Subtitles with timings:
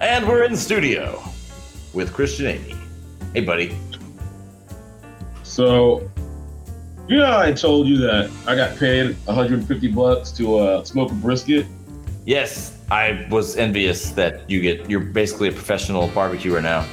[0.00, 1.22] And we're in studio
[1.94, 2.76] with Christian Amy.
[3.32, 3.78] Hey, buddy.
[5.42, 6.10] So,
[7.08, 11.14] you know, I told you that I got paid 150 bucks to uh, smoke a
[11.14, 11.64] brisket.
[12.26, 14.90] Yes, I was envious that you get.
[14.90, 16.86] You're basically a professional barbecuer now.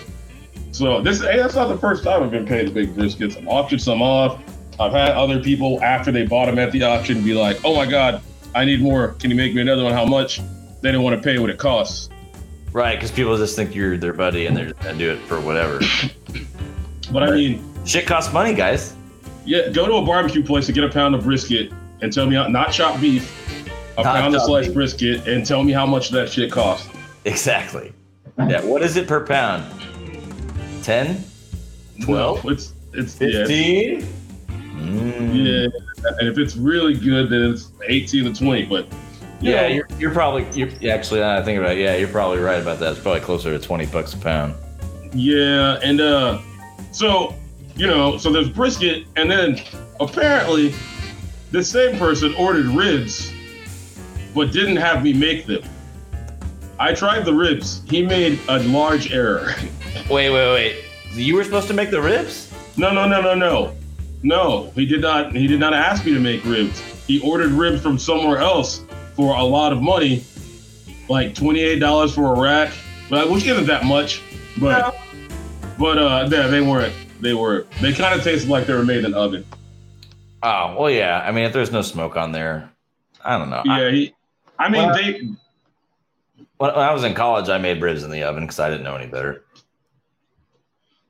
[0.71, 3.37] So this, hey, that's not the first time I've been paid to big briskets.
[3.37, 4.41] I've auctioned some off.
[4.79, 7.85] I've had other people after they bought them at the auction be like, "Oh my
[7.85, 8.21] god,
[8.55, 9.09] I need more.
[9.19, 9.93] Can you make me another one?
[9.93, 10.39] How much?"
[10.81, 12.09] They didn't want to pay what it costs.
[12.73, 15.39] Right, because people just think you're their buddy and they're just gonna do it for
[15.39, 15.79] whatever.
[17.11, 18.95] But I mean, Shit costs money, guys.
[19.45, 22.35] yeah, go to a barbecue place and get a pound of brisket and tell me
[22.35, 24.73] how, not chopped beef, a Not pound of sliced beef.
[24.73, 26.89] brisket, and tell me how much that shit costs.
[27.25, 27.93] Exactly.
[28.39, 28.63] Yeah.
[28.65, 29.63] What is it per pound?
[30.83, 31.23] 10?
[32.03, 32.43] 12?
[32.43, 34.01] No, it's it's yeah, it's- 15?
[34.81, 35.35] Mm.
[35.45, 35.67] Yeah,
[36.19, 38.65] and if it's really good, then it's 18 to 20.
[38.65, 38.97] But you
[39.43, 41.19] Yeah, you're, you're probably you're actually.
[41.19, 41.79] now I think about it.
[41.79, 42.93] Yeah, you're probably right about that.
[42.93, 44.55] It's probably closer to twenty bucks a pound.
[45.13, 46.39] yeah, and uh,
[46.91, 47.35] so
[47.75, 49.61] you know, so there's brisket, and then
[49.99, 50.73] apparently,
[51.51, 53.33] this same person ordered ribs,
[54.33, 55.63] but didn't have me make them.
[56.79, 57.83] I tried the ribs.
[57.87, 59.53] He made a large error.
[60.09, 60.83] Wait, wait, wait.
[61.13, 62.51] You were supposed to make the ribs?
[62.75, 63.75] No, no, no, no, no,
[64.21, 64.71] no.
[64.75, 65.33] He did not.
[65.33, 66.81] He did not ask me to make ribs.
[67.07, 68.83] He ordered ribs from somewhere else
[69.15, 70.23] for a lot of money,
[71.09, 72.71] like twenty-eight dollars for a rack.
[73.09, 74.21] But which isn't that much.
[74.59, 74.95] But
[75.77, 76.93] but uh, yeah, they weren't.
[77.21, 77.65] They were.
[77.81, 79.45] They kind of tasted like they were made in an oven.
[80.41, 81.23] Oh, well, yeah.
[81.25, 82.69] I mean, if there's no smoke on there,
[83.23, 83.63] I don't know.
[83.65, 83.91] I, Yeah.
[83.91, 84.15] He,
[84.59, 85.11] I mean, Well- they.
[86.57, 88.83] when, when I was in college, I made ribs in the oven because I didn't
[88.83, 89.45] know any better.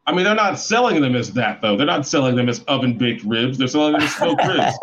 [0.06, 1.78] I mean, they're not selling them as that though.
[1.78, 3.58] They're not selling them as oven baked ribs.
[3.58, 4.78] They're selling them as smoked ribs.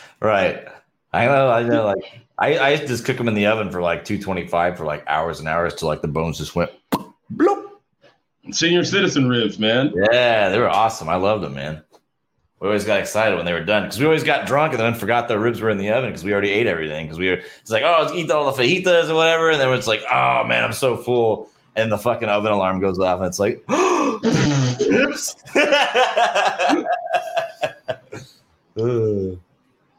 [0.20, 0.66] right.
[1.12, 1.50] I know.
[1.50, 1.86] I know.
[1.86, 5.40] Like, I, I just cook them in the oven for like 225 for like hours
[5.40, 6.70] and hours till like the bones just went
[7.34, 7.64] bloop.
[8.50, 9.92] Senior citizen ribs, man.
[10.12, 11.08] Yeah, they were awesome.
[11.08, 11.82] I loved them, man.
[12.60, 14.94] We always got excited when they were done because we always got drunk and then
[14.94, 17.06] forgot the ribs were in the oven because we already ate everything.
[17.06, 19.50] Because we were, it's like, oh, let's eat all the fajitas or whatever.
[19.50, 21.50] And then it's like, oh man, I'm so full.
[21.76, 23.62] And the fucking oven alarm goes off and it's like,
[24.88, 25.36] ribs.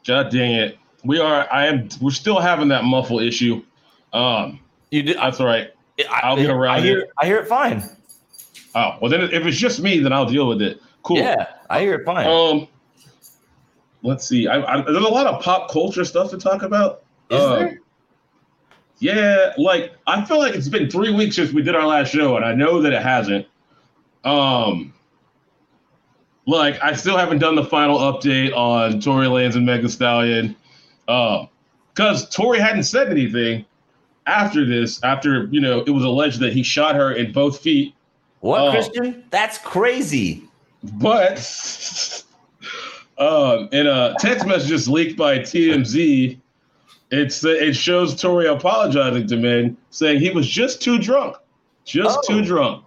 [0.06, 0.78] God dang it.
[1.04, 1.46] We are.
[1.52, 1.88] I am.
[2.00, 3.62] We're still having that muffle issue.
[4.12, 5.16] Um, you did.
[5.16, 5.70] That's all right.
[6.10, 7.10] I, I'll get around I hear, it.
[7.18, 7.82] I hear it fine.
[8.74, 10.80] Oh well, then if it's just me, then I'll deal with it.
[11.02, 11.18] Cool.
[11.18, 12.26] Yeah, I hear it fine.
[12.26, 12.68] Um,
[14.02, 14.46] let's see.
[14.46, 17.02] I, I, there's a lot of pop culture stuff to talk about.
[17.30, 17.80] Is Um, there?
[18.98, 22.36] Yeah, like I feel like it's been three weeks since we did our last show,
[22.36, 23.46] and I know that it hasn't.
[24.24, 24.92] Um,
[26.46, 30.54] like I still haven't done the final update on Tory Lanez and Megan Stallion,
[31.10, 31.48] um,
[31.94, 33.64] because Tory hadn't said anything
[34.26, 35.02] after this.
[35.02, 37.94] After you know, it was alleged that he shot her in both feet,
[38.40, 38.70] What, oh.
[38.70, 39.24] Christian?
[39.30, 40.44] That's crazy.
[40.94, 41.36] but
[43.18, 46.38] um, in a text message leaked by TMZ,
[47.10, 51.36] it's it shows Tory apologizing to men, saying he was just too drunk,
[51.84, 52.34] just Oh.
[52.34, 52.84] too drunk.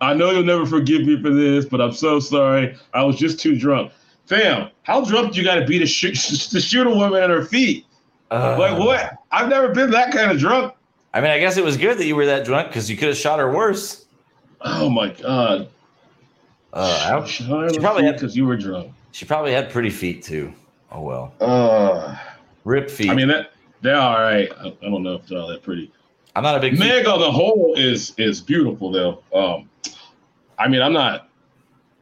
[0.00, 2.76] I know you'll never forgive me for this, but I'm so sorry.
[2.92, 3.92] I was just too drunk.
[4.26, 6.14] Fam, how drunk do you got to be to shoot
[6.50, 7.86] to shoot a woman at her feet?
[8.30, 8.58] Ugh.
[8.58, 9.18] Like what?
[9.30, 10.74] I've never been that kind of drunk.
[11.14, 13.08] I mean, I guess it was good that you were that drunk because you could
[13.08, 14.04] have shot her worse.
[14.60, 15.68] Oh my god!
[16.72, 17.44] Uh, her She
[17.78, 18.92] probably had- because you were drunk.
[19.12, 20.52] She probably had pretty feet too.
[20.92, 21.32] Oh well.
[21.40, 22.16] Uh,
[22.64, 23.10] Rip feet.
[23.10, 24.50] I mean that they're all right.
[24.60, 25.90] I, I don't know if they're all that pretty.
[26.34, 26.78] I'm not a big.
[26.78, 29.22] Meg on the whole is is beautiful though.
[29.34, 29.70] Um,
[30.58, 31.25] I mean, I'm not.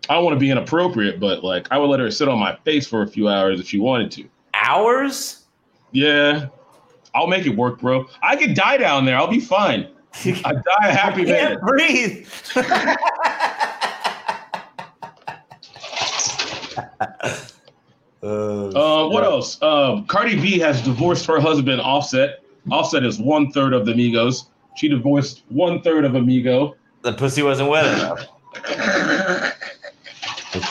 [0.08, 2.56] I don't want to be inappropriate, but like I would let her sit on my
[2.64, 4.28] face for a few hours if she wanted to.
[4.54, 5.46] hours.
[5.92, 6.46] Yeah,
[7.14, 8.06] I'll make it work, bro.
[8.22, 9.16] I could die down there.
[9.16, 9.88] I'll be fine.
[10.24, 11.48] I die a happy I man.
[11.48, 12.28] can't breathe.
[12.56, 12.96] Uh,
[18.22, 19.60] Uh, what else?
[19.62, 22.42] Um, Cardi B has divorced her husband, Offset.
[22.70, 24.46] Offset is one third of the Migos.
[24.76, 26.74] She divorced one third of Amigo.
[27.02, 28.26] the pussy wasn't wet enough.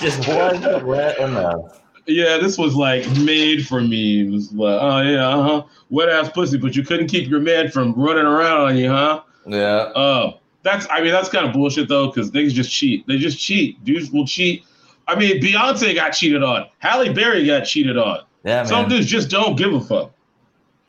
[0.04, 1.80] Just wasn't wet enough.
[2.06, 4.52] Yeah, this was like made for memes.
[4.52, 7.94] Like, oh yeah, uh huh, wet ass pussy, but you couldn't keep your man from
[7.94, 9.22] running around on you, huh?
[9.48, 9.92] Yeah.
[9.96, 10.34] Uh,
[10.64, 13.08] that's I mean that's kind of bullshit though, because niggas just cheat.
[13.08, 13.82] They just cheat.
[13.86, 14.66] Dudes will cheat.
[15.08, 16.68] I mean, Beyonce got cheated on.
[16.80, 18.22] Halle Berry got cheated on.
[18.44, 18.90] Yeah, Some man.
[18.90, 20.12] dudes just don't give a fuck.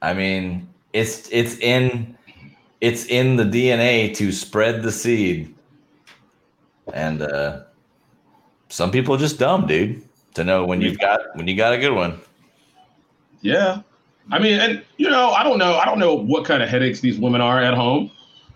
[0.02, 2.17] I mean, it's it's in
[2.81, 5.55] it's in the DNA to spread the seed.
[6.93, 7.63] And uh
[8.74, 10.02] some people are just dumb, dude,
[10.34, 12.20] to know when you've got when you got a good one.
[13.40, 13.82] Yeah.
[14.32, 16.98] I mean, and you know, I don't know, I don't know what kind of headaches
[17.00, 18.10] these women are at home,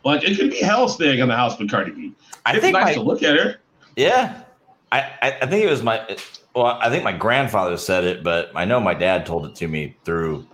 [0.05, 2.15] Like it could be hell staying in the house with Cardi B.
[2.47, 3.57] I It's think nice my, to look at her.
[3.95, 4.43] yeah,
[4.91, 6.03] I, I I think it was my
[6.55, 9.69] well, I think my grandfather said it, but I know my dad told it to
[9.69, 10.45] me through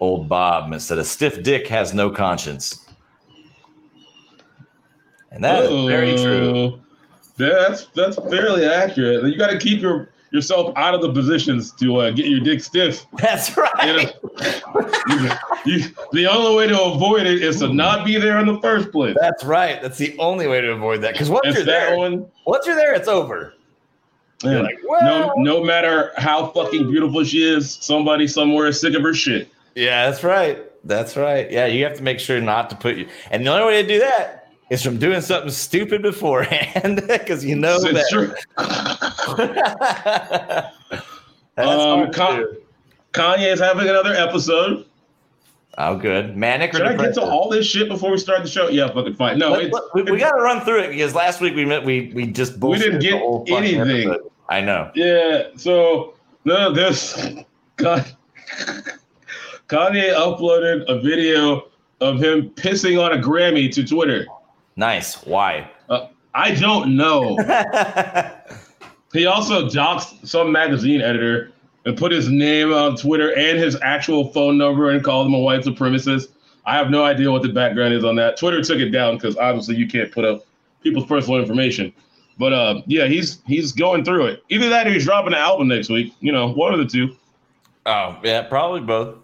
[0.00, 2.86] old Bob and said a stiff dick has no conscience.
[5.32, 6.80] And that is very true.
[7.36, 9.24] That's that's fairly accurate.
[9.24, 12.60] You got to keep your yourself out of the positions to uh, get your dick
[12.62, 13.06] stiff.
[13.18, 14.12] That's You right.
[14.34, 15.38] know?
[15.64, 18.90] you, the only way to avoid it is to not be there in the first
[18.90, 19.16] place.
[19.20, 19.80] That's right.
[19.80, 21.12] That's the only way to avoid that.
[21.12, 22.26] Because once It's you're there, one.
[22.46, 23.54] once you're there, it's over.
[24.42, 24.60] Yeah.
[24.62, 29.14] Like, no, no matter how fucking beautiful she is, somebody somewhere is sick of her
[29.14, 29.48] shit.
[29.74, 30.58] yeah, that's right.
[30.84, 31.50] That's right.
[31.50, 33.08] Yeah, you have to make sure not to put you.
[33.30, 37.56] And the only way to do that is from doing something stupid beforehand, because you
[37.56, 38.12] know It's that.
[38.12, 38.34] true.
[41.54, 42.44] That's Um, Con-.
[43.12, 44.84] Kanye is having another episode.
[45.78, 46.36] Oh, good.
[46.36, 48.68] Manic or Should I get to all this shit before we start the show?
[48.68, 49.38] Yeah, fucking fine.
[49.38, 51.64] No, Let- it's, let- we, we got to run through it because last week we
[51.64, 51.84] met.
[51.84, 54.10] We we just We didn't get anything.
[54.10, 54.30] episode.
[54.48, 54.90] I know.
[54.94, 56.14] Yeah, so
[56.44, 57.14] no, this
[57.76, 58.04] Con-
[59.68, 61.68] Kanye uploaded a video
[62.00, 64.26] of him pissing on a Grammy to Twitter.
[64.76, 65.22] Nice.
[65.24, 65.70] Why?
[66.34, 67.36] I don't know.
[69.12, 71.52] he also doxed some magazine editor
[71.86, 75.38] and put his name on Twitter and his actual phone number and called him a
[75.38, 76.28] white supremacist.
[76.66, 78.36] I have no idea what the background is on that.
[78.36, 80.44] Twitter took it down because obviously you can't put up
[80.82, 81.92] people's personal information.
[82.38, 84.42] But uh, yeah, he's he's going through it.
[84.50, 86.12] Either that or he's dropping an album next week.
[86.20, 87.16] You know, one of the two.
[87.86, 89.14] oh yeah, probably both.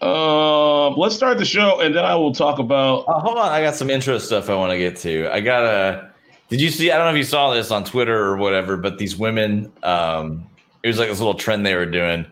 [0.00, 3.04] Um, let's start the show, and then I will talk about.
[3.08, 5.28] Oh, hold on, I got some intro stuff I want to get to.
[5.32, 6.10] I got a.
[6.48, 6.90] Did you see?
[6.90, 10.46] I don't know if you saw this on Twitter or whatever, but these women, um,
[10.82, 12.26] it was like this little trend they were doing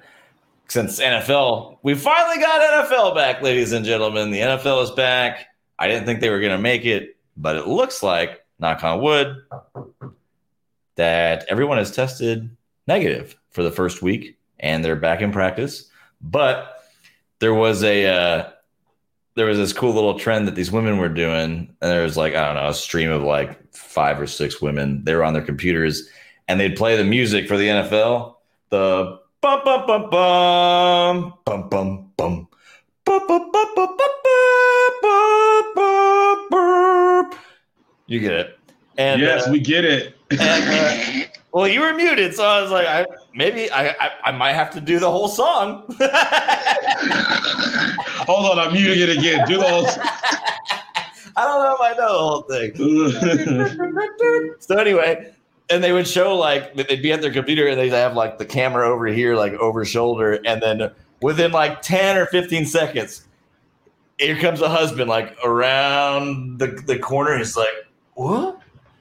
[0.69, 1.79] since NFL.
[1.83, 4.31] We finally got NFL back, ladies and gentlemen.
[4.31, 5.47] The NFL is back.
[5.79, 9.01] I didn't think they were going to make it, but it looks like, knock on
[9.01, 9.37] wood,
[10.97, 15.91] that everyone has tested negative for the first week and they're back in practice.
[16.21, 16.76] But
[17.41, 18.51] there was a uh,
[19.35, 22.35] there was this cool little trend that these women were doing, and there was like
[22.35, 25.05] I don't know a stream of like five or six women.
[25.05, 26.09] They were on their computers,
[26.49, 28.35] and they'd play the music for the NFL.
[28.71, 32.49] The bum bum bum bum bum bum bum.
[33.07, 37.31] Bum, bum, bum, bum, bum, bum, bum, bum.
[38.09, 38.59] You get it.
[38.99, 40.17] And yes, uh, we get it.
[40.31, 44.53] and, well, you were muted, so I was like, I maybe I I, I might
[44.53, 45.85] have to do the whole song.
[48.29, 49.49] Hold on, I'm muting it again.
[49.49, 49.87] Do the whole.
[51.35, 52.75] I don't know if I know the whole thing.
[54.61, 55.33] so anyway,
[55.71, 58.45] and they would show like they'd be at their computer and they'd have like the
[58.45, 60.91] camera over here, like over shoulder, and then
[61.23, 63.27] within like 10 or 15 seconds,
[64.19, 67.39] here comes a husband like around the, the corner.
[67.39, 68.61] He's like, What?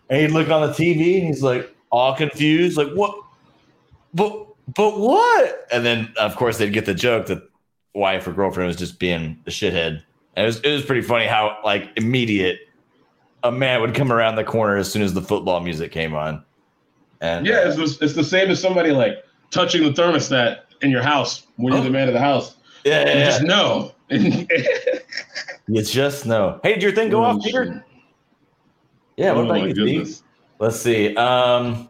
[0.10, 3.16] And he'd look on the TV and he's like all confused, like, what?
[4.14, 5.68] But but what?
[5.72, 7.44] And then of course they'd get the joke that
[7.94, 10.02] wife or girlfriend was just being a shithead.
[10.36, 12.60] And it was it was pretty funny how like immediate
[13.44, 16.44] a man would come around the corner as soon as the football music came on.
[17.22, 20.90] And Yeah, uh, it's, the- it's the same as somebody like touching the thermostat in
[20.90, 21.84] your house when you're Oh.
[21.86, 22.56] the man of the house.
[22.84, 23.26] yeah, You yeah, yeah.
[23.26, 23.92] just know.
[25.68, 26.60] you just know.
[26.64, 27.84] Hey, did your thing go oh, off, Peter?
[29.18, 29.32] Yeah.
[29.34, 30.06] What oh about you.
[30.60, 31.16] Let's see.
[31.16, 31.90] Um,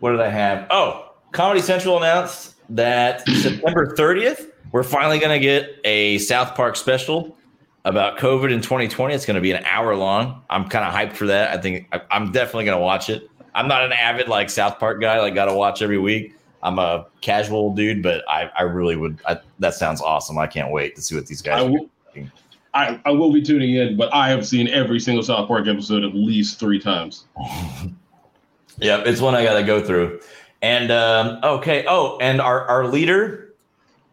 [0.00, 0.66] what did I have?
[0.70, 6.76] Oh, Comedy Central announced that September 30th, we're finally going to get a South Park
[6.76, 7.36] special
[7.84, 9.14] about COVID in 2020.
[9.14, 10.42] It's going to be an hour long.
[10.50, 11.56] I'm kind of hyped for that.
[11.56, 13.28] I think I, I'm definitely going to watch it.
[13.54, 16.34] I'm not an avid like South Park guy, like got to watch every week.
[16.62, 19.18] I'm a casual dude, but I, I really would.
[19.26, 20.38] I, that sounds awesome.
[20.38, 21.62] I can't wait to see what these guys.
[21.62, 21.88] I
[22.72, 26.04] I, I will be tuning in, but I have seen every single South Park episode
[26.04, 27.26] at least three times.
[28.80, 30.20] Yep, it's one I got to go through.
[30.62, 33.54] And um, okay, oh, and our our leader,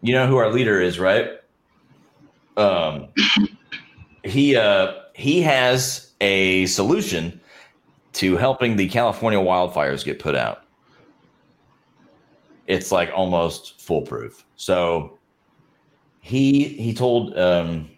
[0.01, 1.39] you know who our leader is, right?
[2.57, 3.07] Um,
[4.23, 7.39] he uh he has a solution
[8.13, 10.63] to helping the California wildfires get put out.
[12.65, 14.45] It's like almost foolproof.
[14.55, 15.17] So
[16.19, 17.89] he he told um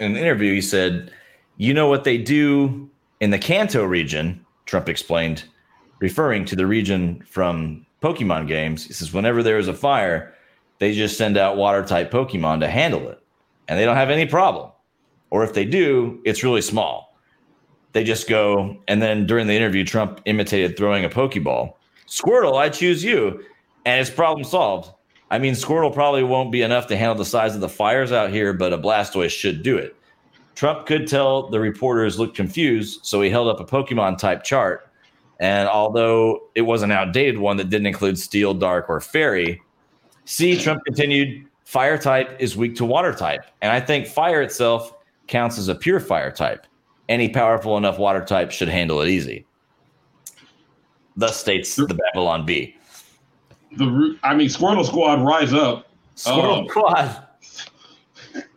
[0.00, 1.12] in an interview he said,
[1.56, 2.90] "You know what they do
[3.20, 5.44] in the Kanto region?" Trump explained,
[6.00, 8.86] referring to the region from Pokemon games.
[8.86, 10.34] He says, "Whenever there is a fire,
[10.78, 13.20] they just send out water-type Pokemon to handle it,
[13.68, 14.70] and they don't have any problem.
[15.28, 17.14] Or if they do, it's really small.
[17.92, 21.74] They just go." And then during the interview, Trump imitated throwing a Pokeball.
[22.08, 23.44] Squirtle, I choose you,
[23.84, 24.90] and it's problem solved.
[25.30, 28.30] I mean, Squirtle probably won't be enough to handle the size of the fires out
[28.30, 29.94] here, but a Blastoise should do it.
[30.56, 34.90] Trump could tell the reporters looked confused, so he held up a Pokemon type chart.
[35.38, 39.62] And although it was an outdated one that didn't include Steel, Dark, or Fairy,
[40.24, 43.44] see, Trump continued, fire type is weak to water type.
[43.62, 44.92] And I think fire itself
[45.28, 46.66] counts as a pure fire type.
[47.08, 49.46] Any powerful enough water type should handle it easy.
[51.16, 52.76] Thus states the Babylon Bee.
[53.76, 55.88] The I mean, Squirtle Squad, rise up.
[56.14, 56.60] Squirrel Oh.
[56.60, 57.26] Um, Quad.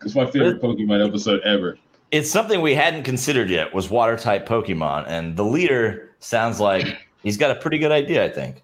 [0.03, 1.77] It's my favorite Pokemon episode ever.
[2.11, 5.05] It's something we hadn't considered yet was water type Pokemon.
[5.07, 8.63] And the leader sounds like he's got a pretty good idea, I think.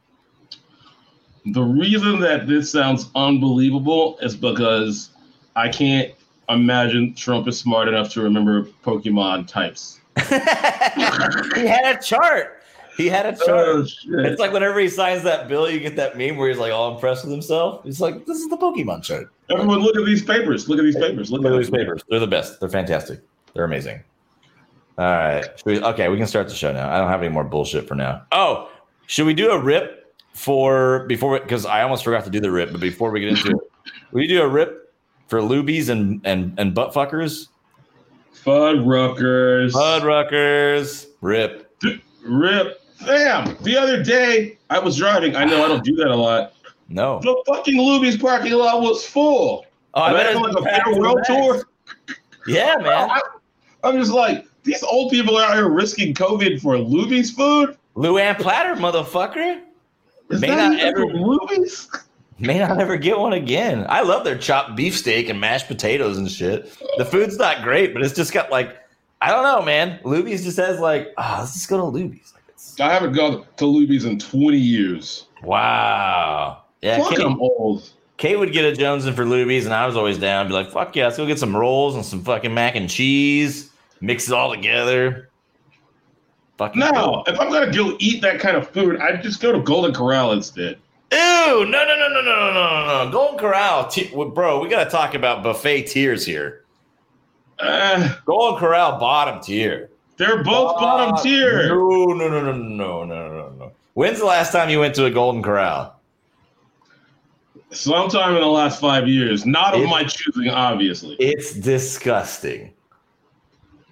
[1.45, 5.11] The reason that this sounds unbelievable is because
[5.55, 6.11] I can't
[6.49, 9.99] imagine Trump is smart enough to remember Pokemon types.
[10.17, 12.58] he had a chart.
[12.99, 13.65] He had a chart.
[13.65, 13.85] Oh.
[14.09, 16.93] It's like whenever he signs that bill, you get that meme where he's like all
[16.93, 17.81] impressed with himself.
[17.85, 20.67] He's like, "This is the Pokemon chart." Everyone, look at these papers.
[20.67, 21.31] Look at these papers.
[21.31, 22.03] Look, Look at at these papers.
[22.09, 22.59] They're the best.
[22.59, 23.21] They're fantastic.
[23.53, 24.03] They're amazing.
[24.97, 25.47] All right.
[25.63, 26.93] We, okay, we can start the show now.
[26.93, 28.23] I don't have any more bullshit for now.
[28.33, 28.69] Oh,
[29.07, 31.39] should we do a rip for before?
[31.39, 32.73] Because I almost forgot to do the rip.
[32.73, 33.71] But before we get into it,
[34.11, 34.93] we do a rip
[35.29, 37.47] for Luby's and and and butt fuckers?
[38.43, 39.71] Fuddruckers.
[39.71, 41.07] Fuddruckers.
[41.21, 41.73] Rip.
[42.25, 42.78] Rip.
[43.05, 43.55] Damn.
[43.63, 45.35] The other day, I was driving.
[45.35, 46.53] I know I don't do that a lot.
[46.89, 47.19] No.
[47.19, 49.65] The fucking Luby's parking lot was full.
[49.93, 51.63] Oh, I Am bet like a packed to the farewell tour.
[52.47, 53.09] Yeah, man.
[53.09, 53.21] I,
[53.83, 57.77] I'm just like, these old people are out here risking COVID for Luby's food.
[57.95, 59.61] Luann Platter, motherfucker.
[60.29, 61.89] Is May not ever- Luby's?
[62.39, 63.85] May not ever get one again.
[63.89, 66.73] I love their chopped beefsteak and mashed potatoes and shit.
[66.97, 68.77] The food's not great, but it's just got like,
[69.21, 69.99] I don't know, man.
[70.03, 72.33] Luby's just has like, oh, let's just go to Luby's.
[72.79, 75.27] I haven't gone to Luby's in 20 years.
[75.43, 76.63] wow.
[76.81, 77.89] Yeah, Fuck, Kate, I'm old.
[78.15, 80.47] Kate would get a Joneson for Luby's, and I was always down.
[80.47, 83.71] Be like, fuck yeah, let's go get some rolls and some fucking mac and cheese.
[83.99, 85.29] Mix it all together.
[86.57, 89.59] Fucking No, if I'm gonna go eat that kind of food, I'd just go to
[89.59, 90.77] Golden Corral instead.
[91.11, 91.17] Ew!
[91.17, 93.11] No, no, no, no, no, no, no, no.
[93.11, 94.61] Golden Corral, t- bro.
[94.61, 96.65] We got to talk about buffet tiers here.
[97.57, 99.89] Uh, Golden Corral, bottom tier.
[100.19, 101.67] They're both bottom Uh, tier.
[101.69, 103.71] No, no, no, no, no, no, no, no.
[103.95, 105.95] When's the last time you went to a Golden Corral?
[107.71, 111.15] Sometime in the last five years, not of It- my choosing, obviously.
[111.19, 112.73] It's disgusting.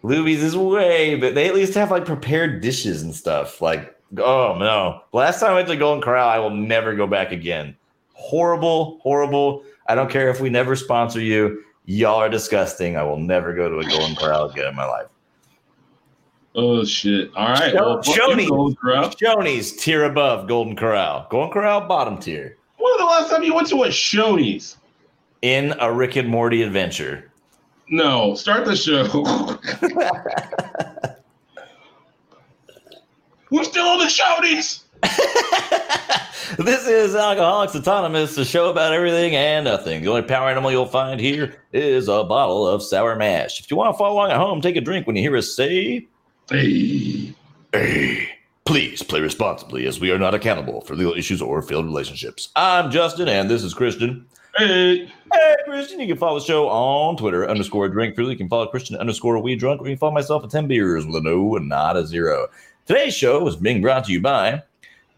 [0.03, 3.62] Luby's is way, but they at least have like prepared dishes and stuff.
[3.62, 5.01] Like, oh no.
[5.13, 7.75] Last time I went to Golden Corral, I will never go back again.
[8.13, 9.63] Horrible, horrible.
[9.88, 11.63] I don't care if we never sponsor you.
[11.86, 12.98] Y'all are disgusting.
[12.98, 15.07] I will never go to a Golden Corral again in my life.
[16.59, 17.29] Oh shit!
[17.35, 19.15] All right, Show- well, fuck you, Shoney's.
[19.15, 21.27] Shoney's tier above Golden Corral.
[21.29, 22.57] Golden Corral bottom tier.
[22.77, 24.75] When was the last time you went to a Shoney's?
[25.43, 27.31] In a Rick and Morty adventure.
[27.89, 29.03] No, start the show.
[33.51, 34.83] We're still on the Shoney's.
[36.57, 40.01] this is Alcoholics Autonomous, a show about everything and nothing.
[40.01, 43.59] The only power animal you'll find here is a bottle of sour mash.
[43.59, 45.55] If you want to follow along at home, take a drink when you hear us
[45.55, 46.07] say,
[46.49, 47.33] Hey,
[47.73, 48.29] Hey.
[48.65, 52.49] Please play responsibly as we are not accountable for legal issues or failed relationships.
[52.55, 54.25] I'm Justin and this is Christian.
[54.57, 58.31] hey, Hey, Christian, you can follow the show on Twitter, underscore drink freely.
[58.31, 61.05] You can follow Christian, underscore we drunk, or you can follow myself at 10 beers
[61.05, 62.47] with a no and not a zero.
[62.85, 64.63] Today's show is being brought to you by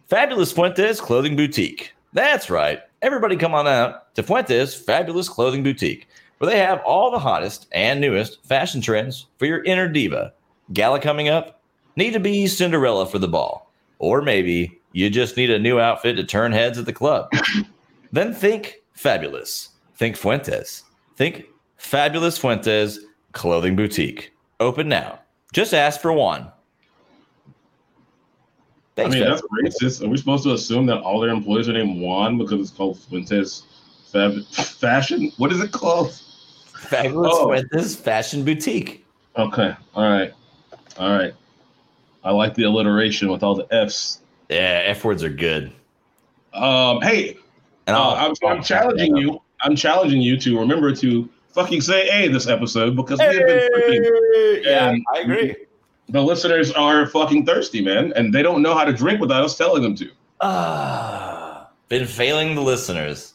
[0.08, 1.94] Fabulous Fuentes Clothing Boutique.
[2.14, 2.80] That's right.
[3.04, 6.08] Everybody come on out to Fuentes Fabulous Clothing Boutique,
[6.40, 10.34] where they have all the hottest and newest fashion trends for your inner diva.
[10.74, 11.62] Gala coming up?
[11.96, 13.72] Need to be Cinderella for the ball.
[14.00, 17.30] Or maybe you just need a new outfit to turn heads at the club.
[18.12, 19.70] then think fabulous.
[19.96, 20.84] Think Fuentes.
[21.18, 21.46] Think
[21.78, 23.00] Fabulous Fuentes
[23.34, 24.32] Clothing Boutique.
[24.60, 25.20] Open now.
[25.54, 26.52] Just ask for Juan.
[28.98, 29.42] I mean Fab- that's
[29.82, 30.06] racist.
[30.06, 33.00] Are we supposed to assume that all their employees are named Juan because it's called
[33.00, 33.64] Fuentes
[34.12, 35.32] Fab- Fashion?
[35.38, 36.14] What is it called?
[36.74, 37.48] Fabulous Oh.
[37.48, 39.06] Fuentes Fashion Boutique.
[39.38, 40.34] Okay, all right,
[41.00, 41.34] all right.
[42.24, 44.20] I like the alliteration with all the F's.
[44.50, 45.72] Yeah, F words are good.
[46.54, 47.38] Um, hey,
[47.88, 49.42] And uh, I'm, I'm challenging you.
[49.62, 53.70] I'm challenging you to remember to fucking say "a" this episode because we have been
[53.76, 55.56] freaking Yeah, I agree.
[56.10, 59.58] the listeners are fucking thirsty, man, and they don't know how to drink without us
[59.58, 60.10] telling them to.
[60.42, 63.34] Ah, been failing the listeners.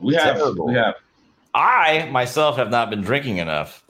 [0.00, 0.66] We have, Terrible.
[0.66, 0.94] we have.
[1.54, 3.84] I myself have not been drinking enough.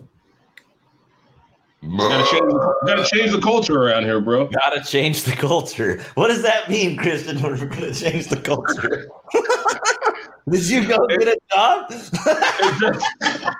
[1.82, 2.52] Gotta change,
[2.86, 4.46] gotta change the culture around here, bro.
[4.48, 6.04] Gotta change the culture.
[6.14, 7.40] What does that mean, Christian?
[7.42, 9.08] We're gonna change the culture?
[10.50, 11.92] Did you go get a job?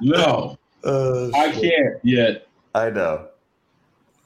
[0.00, 2.46] No, Uh, I can't yet.
[2.74, 3.26] I know.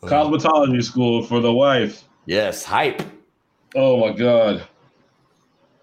[0.02, 2.04] Cosmetology school for the wife.
[2.26, 3.00] Yes, hype.
[3.74, 4.62] Oh my god.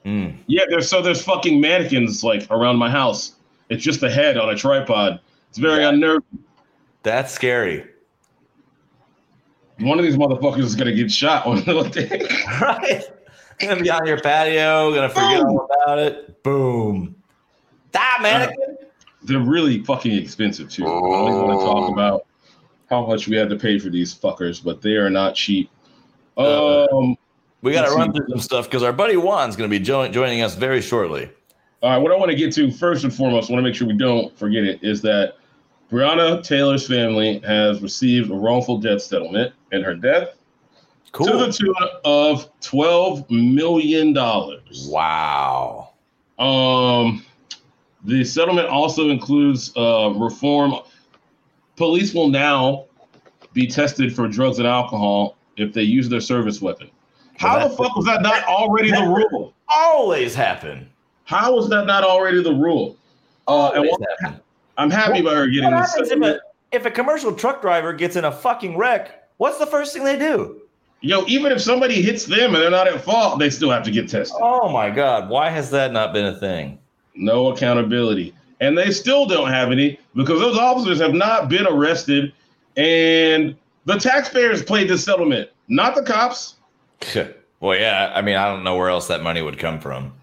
[0.05, 0.37] Mm.
[0.45, 3.33] Yeah, there's so there's fucking mannequins like around my house.
[3.69, 5.19] It's just a head on a tripod.
[5.49, 5.89] It's very Yeah.
[5.89, 6.39] unnerving.
[7.03, 7.85] That's scary.
[9.79, 11.45] One of these motherfuckers is gonna get shot.
[11.45, 12.61] what the heck?
[12.61, 13.03] Right?
[13.59, 16.43] Gonna be on your patio, gonna forget all about it.
[16.43, 17.15] Boom.
[17.91, 18.77] That mannequin.
[19.23, 20.83] They're really fucking expensive too.
[20.85, 21.93] I don't want to talk Oh.
[21.93, 22.25] about
[22.89, 25.69] how much we had to pay for these fuckers, but they are not cheap.
[26.37, 27.17] Uh, Um,
[27.61, 30.07] We got to run through some stuff because our buddy Juan's going to be jo-
[30.07, 31.29] joining us very shortly.
[31.81, 33.75] All right, what I want to get to first and foremost, I want to make
[33.75, 35.35] sure we don't forget it, is that
[35.91, 40.29] Breonna Taylor's family has received a wrongful death settlement, and her death
[41.11, 41.25] Cool.
[41.27, 41.73] to the tune
[42.05, 44.87] of twelve million dollars.
[44.91, 45.89] wow.
[46.37, 47.25] Um,
[48.05, 50.75] the settlement also includes uh, reform.
[51.75, 52.85] Police will now
[53.53, 56.89] be tested for drugs and alcohol if they use their service weapon.
[57.37, 59.53] How Well, the fuck was that not already the rule?
[59.67, 60.89] Always happen.
[61.29, 62.97] How was that not already the rule?
[63.47, 64.41] Uh, and Always what-
[64.79, 66.09] I'm happy about her getting What this.
[66.09, 66.39] if a,
[66.71, 69.29] if a commercial truck driver gets in a fucking wreck?
[69.37, 70.59] What's the first thing they do?
[71.01, 73.91] Yo, even if somebody hits them and they're not at fault, they still have to
[73.91, 74.39] get tested.
[74.41, 75.29] Oh my God.
[75.29, 76.79] Why has that not been a thing?
[77.13, 78.33] No accountability.
[78.59, 82.33] And they still don't have any because those officers have not been arrested.
[82.75, 83.55] And
[83.85, 86.55] the taxpayers played this settlement, not the cops.
[87.59, 88.11] well, yeah.
[88.15, 90.13] I mean, I don't know where else that money would come from.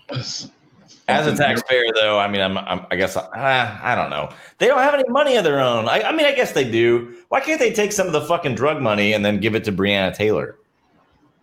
[1.08, 4.28] As a taxpayer, though, I mean, I'm, I'm I guess I, I don't know.
[4.58, 5.88] They don't have any money of their own.
[5.88, 7.14] I, I mean, I guess they do.
[7.28, 9.72] Why can't they take some of the fucking drug money and then give it to
[9.72, 10.58] Breonna Taylor?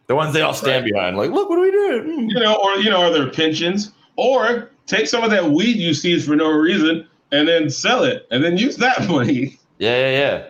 [0.08, 2.03] The ones they all stand behind, like, look what do we did.
[2.03, 2.29] Mm.
[2.29, 3.93] you know, or you know, are there pensions?
[4.17, 8.28] Or take some of that weed you seized for no reason and then sell it
[8.32, 9.58] and then use that money.
[9.80, 10.47] Yeah, yeah, yeah.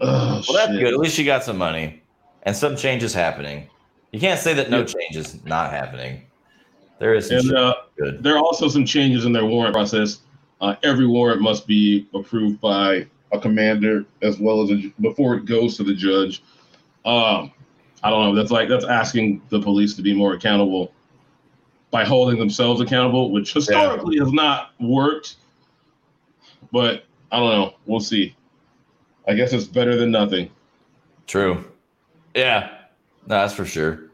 [0.00, 0.80] Oh, Well, that's shit.
[0.80, 0.94] good.
[0.94, 2.02] At least you got some money
[2.42, 3.68] and some change is happening.
[4.12, 6.22] You can't say that no change is not happening.
[6.98, 10.20] There is And uh, there are also some changes in their warrant process.
[10.60, 15.44] Uh, every warrant must be approved by a commander as well as a, before it
[15.44, 16.42] goes to the judge.
[17.04, 17.52] Um,
[18.02, 18.34] I don't know.
[18.34, 20.92] That's like that's asking the police to be more accountable
[21.90, 25.36] by holding themselves accountable, which historically has not worked.
[26.72, 27.74] But I don't know.
[27.86, 28.34] We'll see.
[29.28, 30.50] I guess it's better than nothing.
[31.26, 31.64] True.
[32.34, 32.70] Yeah.
[33.26, 34.05] No, that's for sure.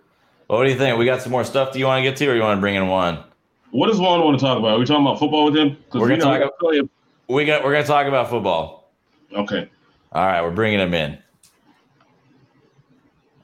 [0.49, 0.99] Well, what do you think?
[0.99, 1.73] We got some more stuff.
[1.73, 3.25] Do you want to get to, or you want to bring in Juan?
[3.71, 4.73] What does Juan want to talk about?
[4.73, 5.79] Are we talking about football with him?
[5.95, 6.89] We're gonna talk I tell
[7.29, 7.65] We got.
[7.65, 8.93] We're gonna talk about football.
[9.33, 9.69] Okay.
[10.13, 11.19] All right, we're bringing him in,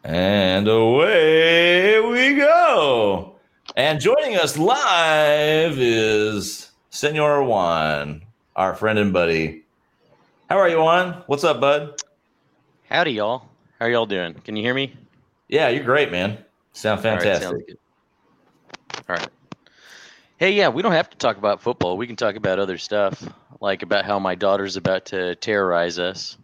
[0.05, 3.37] and away we go.
[3.75, 8.23] And joining us live is Senor Juan,
[8.55, 9.65] our friend and buddy.
[10.51, 11.23] How are you, Juan?
[11.27, 12.03] What's up, bud?
[12.91, 13.49] Howdy, y'all.
[13.79, 14.35] How are y'all doing?
[14.35, 14.95] Can you hear me?
[15.49, 16.37] Yeah, you're great, man.
[16.73, 17.49] Sound All right, fantastic.
[17.49, 17.79] sounds good.
[19.09, 19.29] All right.
[20.39, 21.97] Hey, yeah, we don't have to talk about football.
[21.97, 23.29] We can talk about other stuff,
[23.61, 26.39] like about how my daughter's about to terrorize us.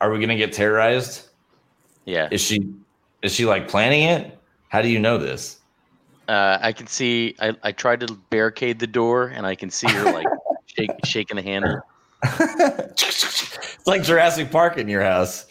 [0.00, 1.28] Are we gonna get terrorized?
[2.04, 2.72] Yeah, Is she?
[3.20, 4.38] Is she like planning it?
[4.68, 5.58] How do you know this?
[6.28, 7.34] uh, I can see.
[7.40, 10.26] I, I tried to barricade the door, and I can see her like
[10.66, 11.80] shake, shaking the handle.
[12.22, 15.46] it's like Jurassic Park in your house.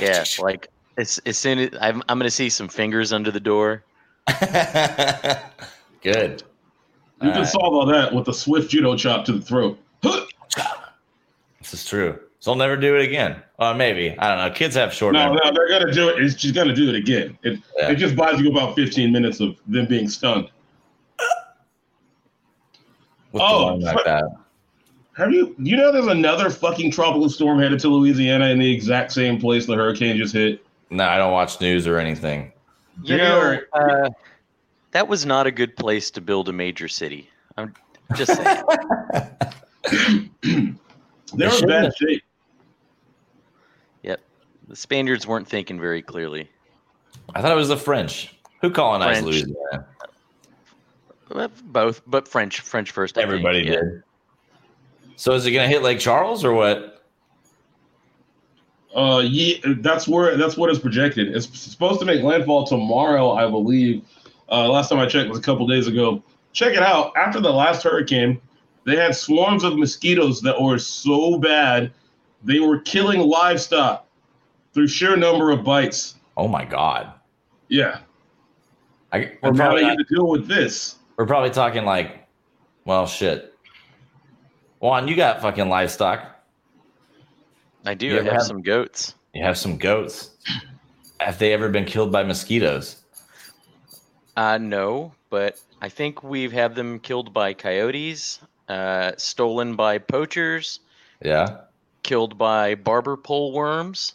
[0.00, 0.68] Yeah, like
[0.98, 3.84] as, as soon as I'm, I'm gonna see some fingers under the door.
[6.02, 6.42] Good.
[7.20, 7.46] You All can right.
[7.48, 9.78] solve all that with a swift judo chop to the throat.
[11.60, 12.18] This is true.
[12.40, 13.42] So I'll never do it again.
[13.58, 14.16] Well, maybe.
[14.18, 14.54] I don't know.
[14.54, 15.40] Kids have short No, memory.
[15.44, 16.22] no, they're gonna do it.
[16.22, 17.36] It's, she's gonna do it again.
[17.42, 17.90] It, Yeah.
[17.90, 20.48] it just buys you about 15 minutes of them being stunned.
[23.32, 24.04] with Oh, the one like fuck.
[24.06, 24.24] that.
[25.18, 25.54] Have you?
[25.58, 29.66] You know, there's another fucking tropical storm headed to Louisiana in the exact same place
[29.66, 30.64] the hurricane just hit.
[30.90, 32.52] No, I don't watch news or anything.
[33.02, 34.10] You They know, uh,
[34.92, 37.28] that was not a good place to build a major city.
[37.56, 37.74] I'm
[38.14, 38.64] just saying.
[41.34, 41.94] They're in bad have.
[41.96, 42.22] shape.
[44.02, 44.20] Yep.
[44.68, 46.48] The Spaniards weren't thinking very clearly.
[47.34, 48.34] I thought it was the French.
[48.62, 49.44] Who colonized French.
[49.44, 49.86] Louisiana?
[51.30, 53.18] Well, Both, but French, French first.
[53.18, 53.70] I think, Everybody yeah.
[53.72, 54.02] did.
[55.16, 56.97] So is it going to hit Lake Charles or what?
[58.98, 61.28] Uh, yeah, that's where that's what is projected.
[61.28, 64.02] It's supposed to make landfall tomorrow, I believe.
[64.50, 66.20] Uh, last time I checked was a couple days ago.
[66.52, 67.12] Check it out.
[67.16, 68.40] After the last hurricane,
[68.84, 71.92] they had swarms of mosquitoes that were so bad
[72.42, 74.04] they were killing livestock
[74.74, 76.16] through sheer number of bites.
[76.36, 77.12] Oh my God.
[77.68, 78.00] Yeah,
[79.12, 80.96] I, we're, probably get to deal with this.
[81.16, 82.26] we're probably talking like,
[82.84, 83.54] well, shit.
[84.80, 86.37] Juan, you got fucking livestock.
[87.88, 88.06] I do.
[88.06, 89.14] You I have have- some goats.
[89.34, 90.30] You have some goats.
[91.20, 92.96] Have they ever been killed by mosquitoes?
[94.36, 100.80] Uh, no, but I think we've had them killed by coyotes, uh, stolen by poachers,
[101.24, 101.62] Yeah.
[102.02, 104.14] killed by barber pole worms.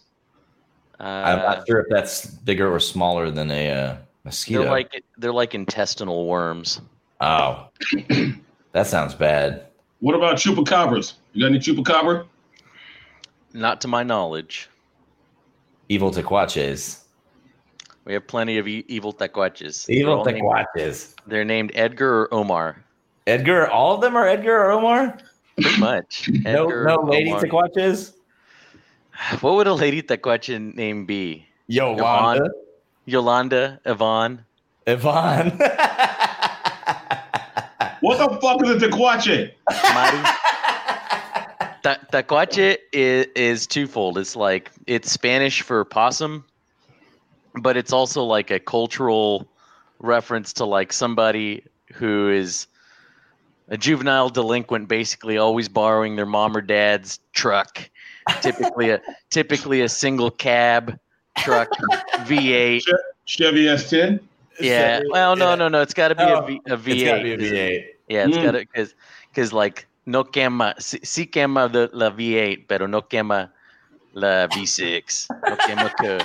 [0.99, 4.61] Uh, I'm not sure if that's bigger or smaller than a uh, mosquito.
[4.63, 6.79] they're like they're like intestinal worms.
[7.21, 7.67] oh,
[8.71, 9.65] that sounds bad.
[9.99, 11.13] What about chupacabras?
[11.33, 12.25] You got any chupacabra?
[13.53, 14.69] Not to my knowledge.
[15.89, 16.99] Evil tacuaches.
[18.05, 19.87] We have plenty of e- evil tacuaches.
[19.89, 21.13] Evil they're, all named, tacuaches.
[21.27, 22.83] they're named Edgar or Omar.
[23.27, 25.17] Edgar, all of them are Edgar or Omar?
[25.61, 26.29] Pretty much.
[26.43, 27.43] No, Edgar, no lady Omar.
[27.43, 28.13] tacuaches?
[29.41, 31.45] What would a lady tacuache name be?
[31.67, 32.49] Yolanda.
[33.05, 34.43] Yolanda, Yvonne.
[34.87, 35.59] Yvonne.
[38.01, 39.53] What the fuck is a tacuache?
[39.93, 40.29] Mari.
[41.83, 44.17] Ta- Tacuache is, is twofold.
[44.17, 46.45] It's like it's Spanish for possum,
[47.61, 49.47] but it's also like a cultural
[49.99, 52.67] reference to like somebody who is
[53.69, 57.89] a juvenile delinquent, basically always borrowing their mom or dad's truck.
[58.41, 60.97] Typically a typically a single cab
[61.39, 61.69] truck
[62.25, 62.81] V8.
[63.25, 64.19] Chevy S10.
[64.59, 65.01] Yeah.
[65.09, 65.55] Well, no, Yeah.
[65.55, 65.81] no, no.
[65.81, 66.93] It's got to be Oh, a, v, a V8.
[66.93, 67.85] It's gotta be a V8.
[68.09, 68.43] Yeah, it's Mm.
[68.43, 68.95] gotta because
[69.29, 73.51] because like no quema sí, sí quema the la V8, pero no quema
[74.13, 75.27] la V6.
[75.49, 76.17] No quema que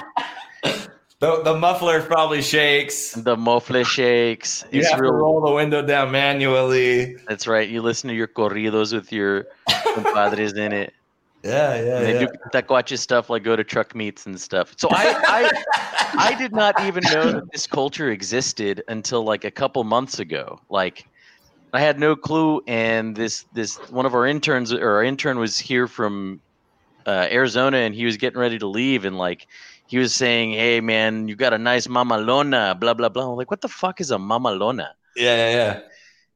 [1.21, 3.11] The, the muffler probably shakes.
[3.13, 4.65] the muffler shakes.
[4.71, 7.17] You It's have to roll the window down manually.
[7.27, 7.69] That's right.
[7.69, 9.47] You listen to your corridos with your
[9.95, 10.93] compadres in it.
[11.45, 12.27] Yeah, yeah, And they yeah.
[12.27, 14.75] do tacuache stuff like go to truck meets and stuff.
[14.77, 19.51] So I, I I did not even know that this culture existed until like a
[19.53, 20.61] couple months ago.
[20.69, 21.07] Like
[21.73, 25.59] I had no clue and this this one of our interns or our intern was
[25.59, 26.41] here from
[27.07, 29.47] uh, Arizona and he was getting ready to leave and like
[29.87, 33.51] he was saying, "Hey man, you got a nice mamalona, blah blah blah." I'm like,
[33.51, 35.81] "What the fuck is a mamalona?" Yeah, yeah, yeah.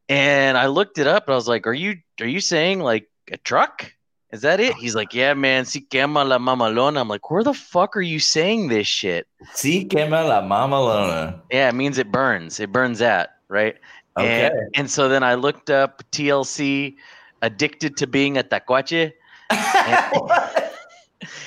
[0.08, 3.08] And I looked it up and I was like, "Are you are you saying like
[3.30, 3.92] a truck?"
[4.32, 4.74] Is that it?
[4.76, 5.66] He's like, yeah, man.
[5.66, 6.98] Si quema la mamalona.
[6.98, 9.26] I'm like, where the fuck are you saying this shit?
[9.52, 11.38] Si quema la mamalona.
[11.50, 12.58] Yeah, it means it burns.
[12.58, 13.76] It burns out, right?
[14.16, 14.46] Okay.
[14.46, 16.96] And, and so then I looked up TLC,
[17.40, 19.12] addicted to being a tacuache.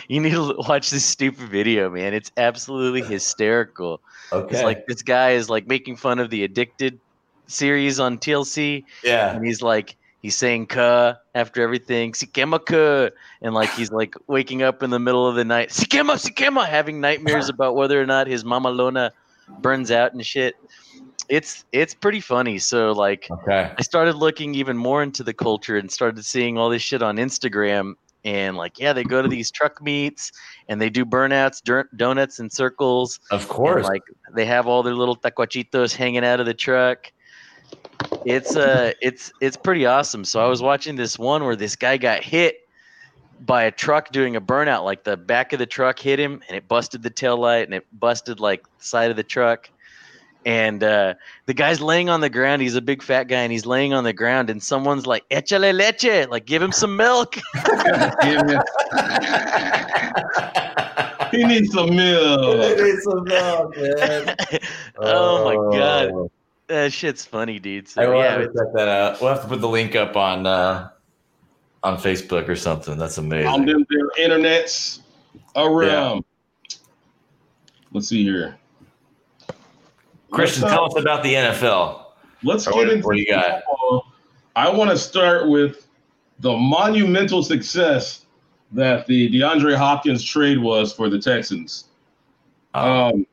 [0.08, 2.14] You need to watch this stupid video, man.
[2.14, 4.02] It's absolutely hysterical.
[4.32, 4.56] okay.
[4.56, 7.00] It's like this guy is like making fun of the addicted
[7.48, 9.36] series on TLC, yeah.
[9.36, 14.64] and he's like he's saying "ka" after everything, "sikema ka," and like he's like waking
[14.64, 18.28] up in the middle of the night, "sikema, sikema," having nightmares about whether or not
[18.28, 19.12] his mamalona
[19.60, 20.56] burns out and shit.
[21.30, 22.58] It's it's pretty funny.
[22.60, 23.72] So like Okay.
[23.78, 27.18] I started looking even more into the culture and started seeing all this shit on
[27.18, 27.94] Instagram.
[28.24, 30.32] And like, yeah, they go to these truck meets
[30.68, 33.20] and they do burnouts, dur- donuts, and circles.
[33.30, 33.86] Of And, course.
[33.86, 34.02] like
[34.34, 37.12] they have all their little tacuachitos hanging out of the truck.
[38.26, 40.26] It's uh it's it's pretty awesome.
[40.26, 42.68] So I was watching this one where this guy got hit
[43.46, 44.84] by a truck doing a burnout.
[44.84, 47.74] Like the back of the truck hit him and it busted the tail light and
[47.74, 49.70] it busted like the side of the truck.
[50.46, 51.16] And uh,
[51.48, 52.62] the guy's laying on the ground.
[52.62, 54.52] He's a big fat guy, and he's laying on the ground.
[54.52, 57.38] And someone's like, "Échale leche!" Like, give him some milk.
[61.32, 62.78] He needs some milk.
[62.80, 64.36] Need some milk, man.
[64.98, 66.32] oh my god, Oh.
[66.68, 67.86] that shit's funny, dude.
[67.86, 69.22] I So will yeah, have to check that out.
[69.22, 70.90] We'll have to put the link up on uh,
[71.84, 72.98] on Facebook or something.
[72.98, 73.48] That's amazing.
[73.48, 75.00] On them their internets
[75.56, 76.24] around.
[77.92, 78.58] Let's see here.
[80.32, 82.02] Christian, Let's, uh, tell us about the NFL.
[82.44, 83.64] Let's Or get into what you got?
[83.66, 84.12] football.
[84.56, 85.88] I want to start with
[86.40, 88.26] the monumental success
[88.72, 91.86] that the DeAndre Hopkins trade was for the Texans.
[92.74, 93.28] Uh, Um,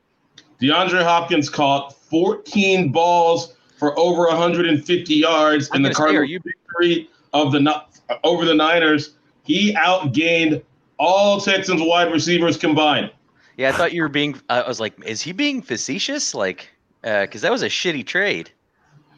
[0.61, 6.05] DeAndre Hopkins caught 14 balls for over 150 yards I'm in the gonna say, are
[6.05, 7.83] Cardinals' you- victory of the
[8.23, 9.15] over the Niners.
[9.43, 10.61] He outgained
[10.97, 13.11] all Texans wide receivers combined.
[13.57, 13.69] yeah.
[13.69, 14.39] I thought you were being.
[14.49, 16.33] I was like, is he being facetious?
[16.33, 16.69] Like,
[17.03, 18.49] because that was a shitty trade.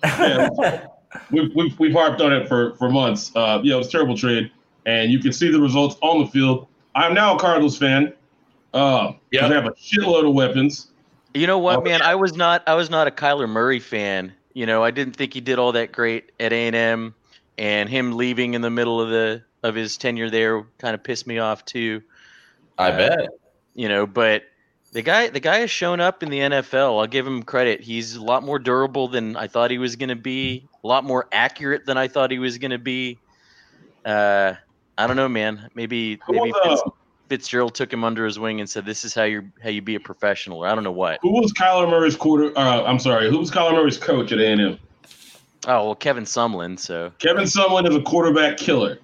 [1.31, 3.31] We've, we've, we've harped on it for, for months.
[3.35, 4.51] Uh, yeah, it was a terrible trade,
[4.85, 6.67] and you can see the results on the field.
[6.93, 8.11] I'm now a Cardinals fan.
[8.73, 9.49] Uh, 'cause Yep.
[9.49, 10.87] They have a shitload of weapons.
[11.33, 12.01] You know what, Oh, man?
[12.01, 12.63] I was not.
[12.67, 14.33] I was not a Kyler Murray fan.
[14.53, 17.15] You know, I didn't think he did all that great at A and M,
[17.57, 21.27] and him leaving in the middle of the of his tenure there kind of pissed
[21.27, 22.01] me off too.
[22.77, 23.29] I bet.
[23.73, 24.43] You know, but
[24.95, 26.97] the guy the guy has shown up in the NFL.
[26.97, 27.81] I'll give him credit.
[27.81, 30.69] He's a lot more durable than I thought he was going to be.
[30.85, 33.19] A lot more accurate than I thought he was going to be.
[34.05, 34.53] Uh,
[34.97, 35.69] I don't know, man.
[35.75, 36.81] Maybe maybe uh, Fitz,
[37.27, 39.95] Fitzgerald took him under his wing and said, "This is how you how you be
[39.95, 41.19] a professional." Or I don't know what.
[41.21, 42.57] Who was Kyler Murray's quarter?
[42.57, 43.29] Uh, I'm sorry.
[43.29, 44.79] Who was Kyler Murray's coach at A&M?
[45.67, 46.79] Oh well, Kevin Sumlin.
[46.79, 48.99] So Kevin Sumlin is a quarterback killer.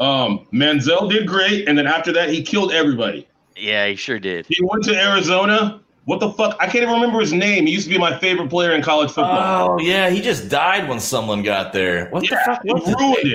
[0.00, 3.28] Um, Manziel did great, and then after that, he killed everybody.
[3.60, 4.46] Yeah, he sure did.
[4.46, 5.80] He went to Arizona.
[6.06, 6.56] What the fuck?
[6.58, 7.66] I can't even remember his name.
[7.66, 9.72] He used to be my favorite player in college football.
[9.72, 12.08] Oh yeah, he just died when someone got there.
[12.08, 12.60] What yeah, the fuck?
[12.64, 13.26] it ruined name?
[13.26, 13.34] him.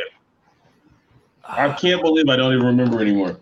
[1.47, 3.39] I can't believe I don't even remember anymore.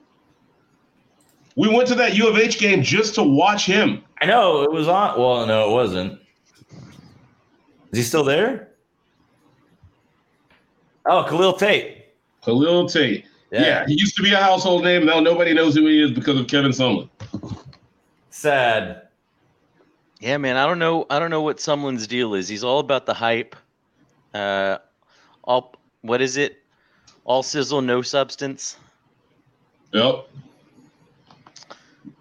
[1.56, 4.04] We went to that U of H game just to watch him.
[4.22, 5.19] I know it was on.
[5.19, 6.19] Well, no, it wasn't.
[7.91, 8.69] Is he still there?
[11.06, 12.06] Oh, Khalil Tate.
[12.43, 13.26] Khalil Tate.
[13.62, 13.86] Yeah.
[13.86, 15.06] he used to be a household name.
[15.06, 17.10] Now nobody knows who he is because of Kevin Sumlin.
[18.30, 19.04] Sad.
[20.20, 20.58] Yeah, man.
[20.58, 21.06] I don't know.
[21.10, 22.48] I don't know what Sumlin's deal is.
[22.48, 23.56] He's all about the hype.
[24.34, 24.78] Uh,
[25.44, 26.63] all what is it?
[27.26, 28.78] All sizzle, no substance.
[29.94, 30.28] Yep.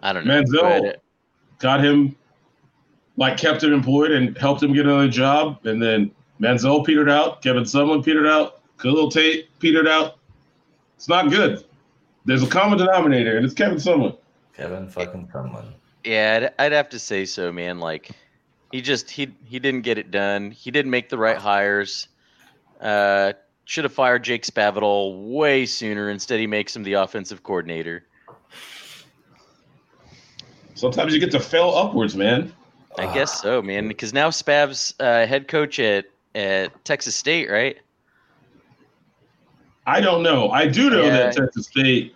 [0.03, 0.43] I don't know.
[0.43, 0.95] Manziel.
[1.59, 2.15] Got him,
[3.17, 5.65] like, kept him employed and helped him get another job.
[5.65, 7.41] And then Manziel petered out.
[7.43, 8.61] Kevin Sumlin petered out.
[8.79, 10.19] Khalil Tate petered out.
[11.03, 11.65] It's not good.
[12.27, 14.17] There's a common denominator, and it's Kevin Sumlin.
[14.57, 15.65] Kevin fucking Sumlin.
[16.05, 17.81] Yeah, I'd, I'd have to say so, man.
[17.81, 18.13] Like,
[18.71, 20.53] he just he he didn't get it done.
[20.53, 22.07] He didn't make the right hires.
[22.81, 23.33] Uh,
[23.65, 26.09] should have fired Jake Spavital way sooner.
[26.09, 28.05] Instead, he makes him the offensive coordinator.
[30.77, 32.53] Sometimes you get to fail upwards, man.
[32.97, 33.89] I guess so, man.
[33.89, 36.05] Because now Spav's uh, head coach at
[36.37, 37.77] at Texas State, right?
[39.87, 40.51] I don't know.
[40.51, 41.11] I do know Yeah.
[41.17, 42.15] that Texas State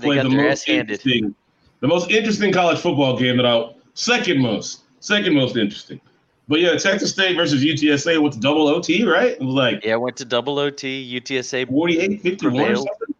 [0.00, 1.34] played the most interesting,
[1.80, 6.00] the most interesting college football game that I second most, second most interesting.
[6.48, 9.32] But yeah, Texas State versus UTSA went to double OT, right?
[9.32, 13.14] It was like Yeah, went to double OT, UTSA, 48 51 or something.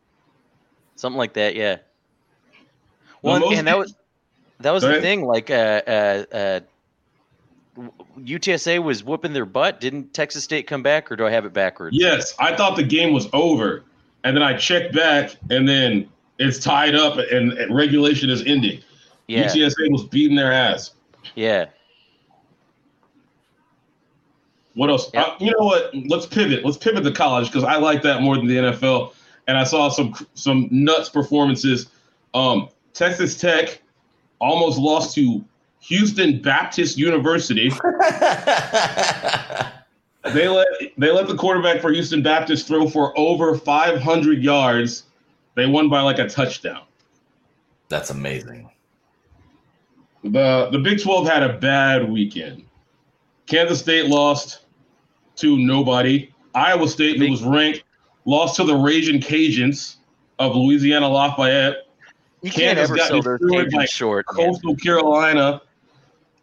[0.97, 1.57] something like that.
[1.57, 1.79] Yeah.
[3.23, 3.95] Well, most- and that was
[4.61, 5.25] that was the thing.
[5.27, 6.61] Like, uh, uh, uh,
[8.19, 9.81] UTSA was whooping their butt.
[9.81, 11.97] Didn't Texas State come back, or do I have it backwards?
[11.99, 13.85] Yes, I thought the game was over.
[14.25, 16.09] And then I checked back, and then
[16.39, 18.83] it's tied up, and, and regulation is ending.
[19.29, 19.47] Yeah.
[19.47, 20.93] UTSA was beating their ass.
[21.35, 21.67] Yeah.
[24.75, 25.11] What else?
[25.15, 25.23] Yeah.
[25.23, 25.91] Uh, you know what?
[25.95, 26.65] Let's pivot.
[26.65, 29.15] Let's pivot to college because I like that more than the NFL.
[29.49, 31.89] And I saw some some nuts performances.
[32.35, 33.81] Um, Texas Tech
[34.39, 35.45] almost lost to
[35.81, 37.71] Houston Baptist University.
[40.33, 40.67] They let
[40.99, 45.05] they let the quarterback for Houston Baptist throw for over 500 yards.
[45.55, 46.83] They won by like a touchdown.
[47.89, 48.71] That's amazing.
[50.25, 52.65] The the Big 12 had a bad weekend.
[53.47, 54.65] Kansas State lost
[55.37, 56.33] to nobody.
[56.55, 57.85] Iowa State, who was ranked,
[58.25, 59.97] lost to the Raging Cajuns
[60.39, 61.86] of Louisiana Lafayette.
[62.47, 64.27] You can't ever sell destroyed Cajuns by short.
[64.37, 64.47] man.
[64.53, 65.61] Coastal Carolina.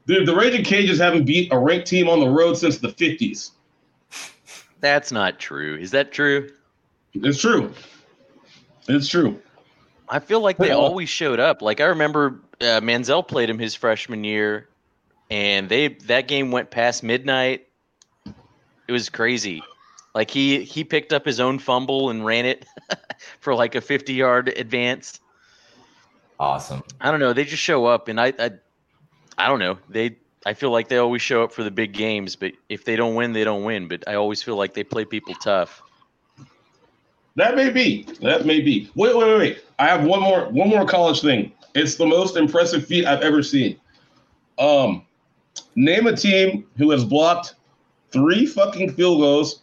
[0.06, 3.52] Dude, the Raging Cajuns haven't beat a ranked team on the road since the 50s.
[4.82, 5.78] That's not true.
[5.78, 6.52] Is that true?
[7.13, 7.72] It's true.
[8.89, 9.39] It's true.
[10.10, 11.62] I feel like they Well- always showed up.
[11.62, 14.68] Like I remember uh, Manziel played him his freshman year,
[15.32, 17.68] and they that game went past midnight.
[18.88, 19.63] It was crazy.
[20.13, 22.66] Like he he picked up his own fumble and ran it
[23.39, 25.22] for like a fifty yard advance.
[26.43, 26.84] Awesome.
[26.99, 27.32] I don't know.
[27.32, 28.51] They just show up, and I I,
[29.38, 29.77] I don't know.
[29.88, 32.97] They I feel like they always show up for the big games, but if they
[32.97, 33.88] don't win, they don't win.
[33.88, 35.82] But I always feel like they play people tough.
[37.38, 38.03] That may be.
[38.21, 38.91] That may be.
[38.93, 39.65] Wait, wait, wait, wait.
[39.79, 41.53] I have one more one more college thing.
[41.75, 43.79] It's the most impressive feat I've ever seen.
[44.60, 45.06] Um,
[45.75, 47.56] name a team who has blocked
[48.12, 49.62] three fucking field goals,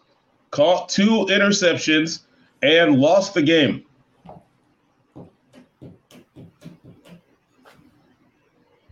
[0.50, 2.20] caught two interceptions,
[2.62, 3.84] and lost the game.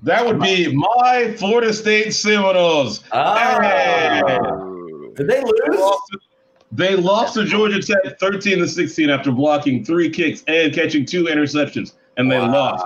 [0.09, 3.03] That would be my Florida State Seminoles.
[3.13, 4.23] Hey!
[4.25, 5.13] Oh.
[5.15, 5.79] Did they They lose?
[5.81, 6.19] lost to-
[6.73, 11.25] They lost to Georgia Tech 13 to 16 after blocking three kicks and catching two
[11.25, 12.83] interceptions, and they lost.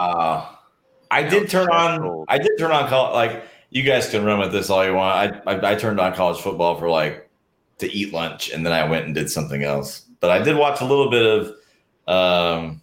[1.13, 2.25] I did turn on.
[2.29, 3.15] I did turn on college.
[3.15, 5.43] Like you guys can run with this all you want.
[5.47, 7.29] I, I I turned on college football for like
[7.79, 10.07] to eat lunch, and then I went and did something else.
[10.19, 11.55] But I did watch a little bit of
[12.09, 12.83] um,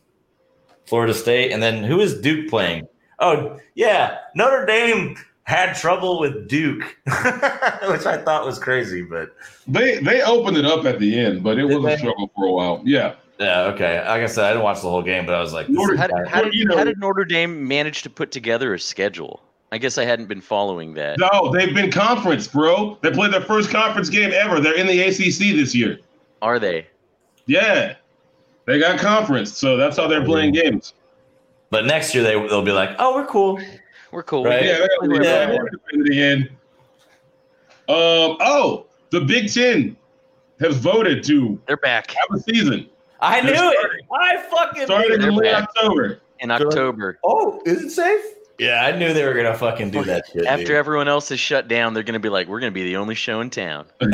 [0.85, 2.87] Florida State, and then who is Duke playing?
[3.19, 9.35] Oh yeah, Notre Dame had trouble with Duke, which I thought was crazy, but
[9.67, 11.97] They they opened it up at the end, but it Did was a they?
[11.97, 12.81] struggle for a while.
[12.85, 13.97] Yeah, yeah, okay.
[13.99, 16.07] Like I said, I didn't watch the whole game, but I was like, Notre- How
[16.07, 19.41] did, how, did, you know- how did Notre Dame manage to put together a schedule?
[19.71, 21.19] I guess I hadn't been following that.
[21.19, 22.97] no, they've been conference, bro.
[23.01, 24.59] They played their first conference game ever.
[24.59, 25.99] They're in the ACC this year.
[26.41, 26.87] Are they?
[27.45, 27.95] Yeah,
[28.65, 30.93] They got conference, so that's how they're playing games.
[31.69, 33.59] But next year they they'll be like, oh, we're cool.
[34.11, 34.43] We're cool.
[34.45, 34.63] Right.
[34.65, 35.57] Yeah, they're We're yeah.
[35.91, 36.01] fine.
[36.07, 36.49] again.
[37.87, 38.37] Um.
[38.41, 39.95] Oh, the Big Ten
[40.59, 42.89] has voted to They're back have a season
[43.21, 44.05] I knew They're it.
[44.13, 45.53] I fucking starting knew in late.
[45.53, 46.21] October.
[46.39, 47.19] in October.
[47.23, 48.23] Oh, is it safe?
[48.59, 50.45] Yeah, I knew they were gonna fucking do that shit.
[50.45, 50.75] After dude.
[50.75, 53.39] everyone else is shut down, they're gonna be like, "We're gonna be the only show
[53.39, 54.11] in town." You're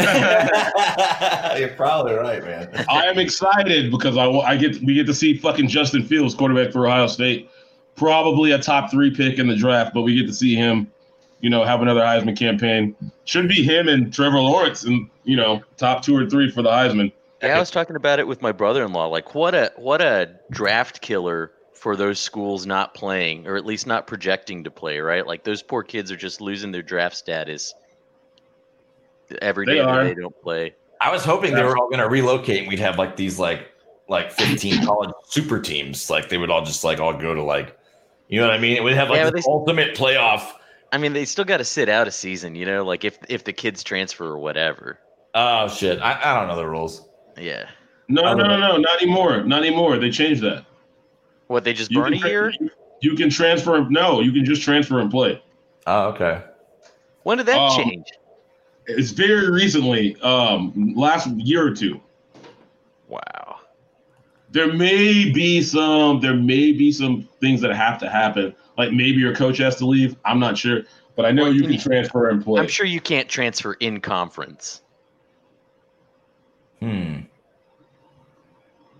[1.69, 2.85] probably right, man.
[2.87, 6.71] I am excited because I, I get we get to see fucking Justin Fields, quarterback
[6.71, 7.49] for Ohio State,
[7.95, 10.91] probably a top three pick in the draft, but we get to see him,
[11.39, 12.95] you know, have another Heisman campaign.
[13.23, 16.69] Should be him and Trevor Lawrence, and you know, top two or three for the
[16.69, 17.11] Heisman.
[17.41, 19.07] Yeah, I was talking about it with my brother-in-law.
[19.07, 21.51] Like, what a what a draft killer
[21.85, 24.97] for those schools not playing, or at least not projecting to play.
[24.97, 25.23] Right?
[25.25, 27.75] Like those poor kids are just losing their draft status
[29.39, 30.03] every They day are.
[30.03, 30.73] they don't play.
[30.99, 33.71] I was hoping they were all gonna relocate and we'd have like these like
[34.07, 36.09] like 15 college super teams.
[36.09, 37.77] Like they would all just like all go to like
[38.29, 38.75] you know what I mean?
[38.75, 40.53] It would have like Yeah, the they- ultimate playoff.
[40.91, 42.55] I mean, they still got to sit out a season.
[42.55, 44.97] You know, like if if the kids transfer or whatever.
[45.35, 45.99] Oh shit.
[46.01, 47.07] I, I don't know the rules.
[47.37, 47.69] Yeah.
[48.07, 49.99] No, no, don't no, no, not anymore, not anymore.
[49.99, 50.65] They changed that.
[51.47, 52.53] What they just You burn a can tra- year?
[53.01, 53.85] You can transfer.
[53.89, 55.41] No, you can just transfer and play.
[55.85, 56.41] Oh, okay.
[57.23, 58.05] When did that Um, change?
[58.87, 61.99] It's very recently, um, last year or two.
[63.07, 63.57] Wow.
[64.51, 66.19] There may be some.
[66.21, 68.55] There may be some things that have to happen.
[68.77, 70.15] Like maybe your coach has to leave.
[70.25, 70.81] I'm not sure,
[71.15, 72.61] but I know you can transfer and play.
[72.61, 74.81] I'm sure you can't transfer in conference.
[76.79, 77.21] Hmm.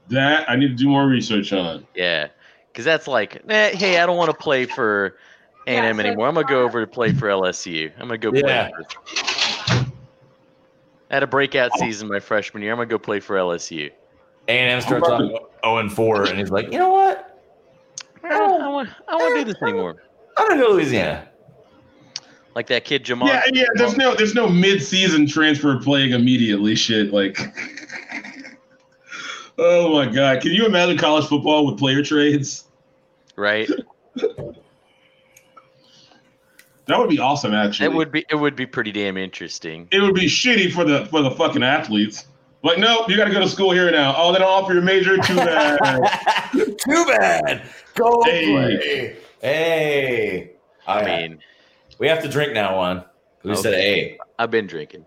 [0.09, 1.85] that I need to do more research on.
[1.95, 2.27] Yeah,
[2.75, 5.15] because that's like, eh, hey, I don't want to play for
[5.65, 6.27] A&M anymore.
[6.27, 7.89] I'm gonna go over to play for LSU.
[7.93, 8.41] I'm gonna go play.
[8.41, 9.87] For,
[11.09, 12.73] I had a breakout season my freshman year.
[12.73, 13.91] I'm gonna go play for LSU.
[14.49, 17.41] A&M starts off 0 and 4 and he's like, you know what?
[18.25, 19.95] I don't, I want, I want to do this anymore.
[20.35, 21.29] I'm gonna go to Louisiana.
[22.55, 23.29] Like that kid Jamal.
[23.29, 23.67] Yeah, yeah.
[23.75, 26.75] There's no, there's no mid-season transfer playing immediately.
[26.75, 27.39] Shit, like.
[29.57, 30.41] oh my god!
[30.41, 32.64] Can you imagine college football with player trades?
[33.35, 33.69] Right?
[36.87, 37.53] That would be awesome.
[37.53, 39.87] Actually, It would be, it would be pretty damn interesting.
[39.91, 42.25] It would be shitty for the for the fucking athletes.
[42.61, 44.13] Like, nope, you got to go to school here now.
[44.17, 45.17] Oh, they don't offer your major.
[45.17, 45.77] Too bad.
[46.53, 47.63] Too bad.
[47.95, 48.45] Go Hey.
[48.51, 49.17] play.
[49.41, 50.51] Hey.
[50.87, 51.39] I I mean,
[51.99, 53.03] we have to drink now, Juan.
[53.43, 54.11] We said Okay.
[54.11, 54.19] A.
[54.41, 55.05] I've been drinking.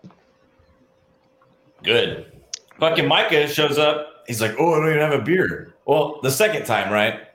[1.82, 2.32] Good.
[2.78, 4.24] Fucking Micah shows up.
[4.26, 5.74] He's like, oh, I don't even have a beer.
[5.84, 7.27] Well, the second time, right?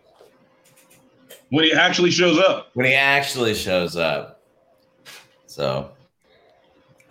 [1.54, 2.70] When he actually shows up.
[2.74, 4.42] When he actually shows up.
[5.46, 5.92] So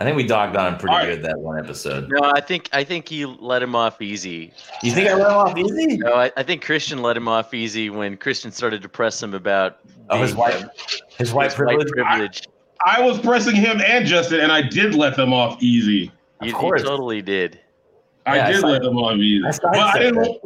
[0.01, 1.15] I think we dogged on him pretty All right.
[1.15, 2.09] good that one episode.
[2.11, 4.53] No, I think I think he let him off easy.
[4.83, 5.97] You think I let him off easy?
[5.99, 9.33] No, I, I think Christian let him off easy when Christian started to press him
[9.33, 9.79] about
[10.11, 10.71] Oh, his being, white, um,
[11.17, 11.89] his white his privilege.
[11.93, 12.43] privilege.
[12.85, 16.11] I was pressing him and Justin, and I did let them off easy.
[16.41, 16.83] Of You, you course.
[16.83, 17.61] totally did.
[18.27, 19.45] I Yeah, I did saw- let them off easy.
[19.47, 20.37] I But I didn't.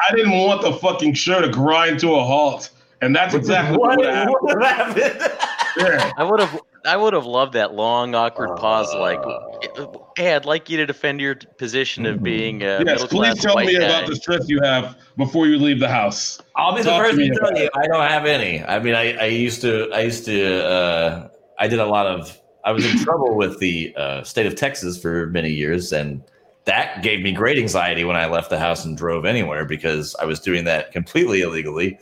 [0.00, 3.98] I didn't want the fucking show to grind to a halt, and that's exactly what,
[3.98, 4.36] what, happened.
[4.40, 5.32] what happened?
[5.78, 6.12] Yeah.
[6.16, 8.94] I would have I would have loved that long awkward pause.
[8.94, 9.86] Like, Uh.
[10.16, 13.66] hey, I'd like you to defend your position of being a Yes, please tell white
[13.66, 13.84] me guy.
[13.84, 16.40] about the stress you have before you leave the house.
[16.54, 18.64] I'll be the Talk to first me to tell you I don't have any.
[18.64, 21.28] I mean, I, I used to, I used to, uh,
[21.58, 24.96] I did a lot of, I was in trouble with the uh, state of Texas
[25.00, 26.22] for many years, and
[26.66, 30.24] that gave me great anxiety when I left the house and drove anywhere because I
[30.24, 31.98] was doing that completely illegally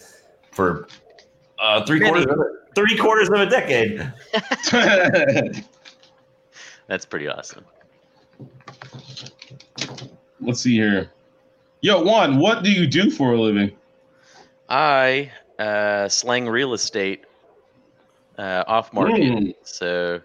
[0.54, 0.86] for
[1.58, 2.10] uh, three Many.
[2.10, 4.12] quarters, of a, three quarters of a decade.
[6.86, 7.64] That's pretty awesome.
[10.40, 11.10] Let's see here.
[11.80, 13.72] Yo, Juan, what do you do for a living?
[14.68, 17.24] I uh, slang real estate
[18.38, 19.54] uh, off market, Mm.
[19.62, 20.20] so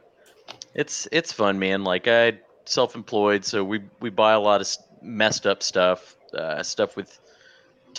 [0.74, 1.84] it's it's fun, man.
[1.84, 4.68] Like I self-employed, so we we buy a lot of
[5.01, 7.20] messed up stuff, uh, stuff with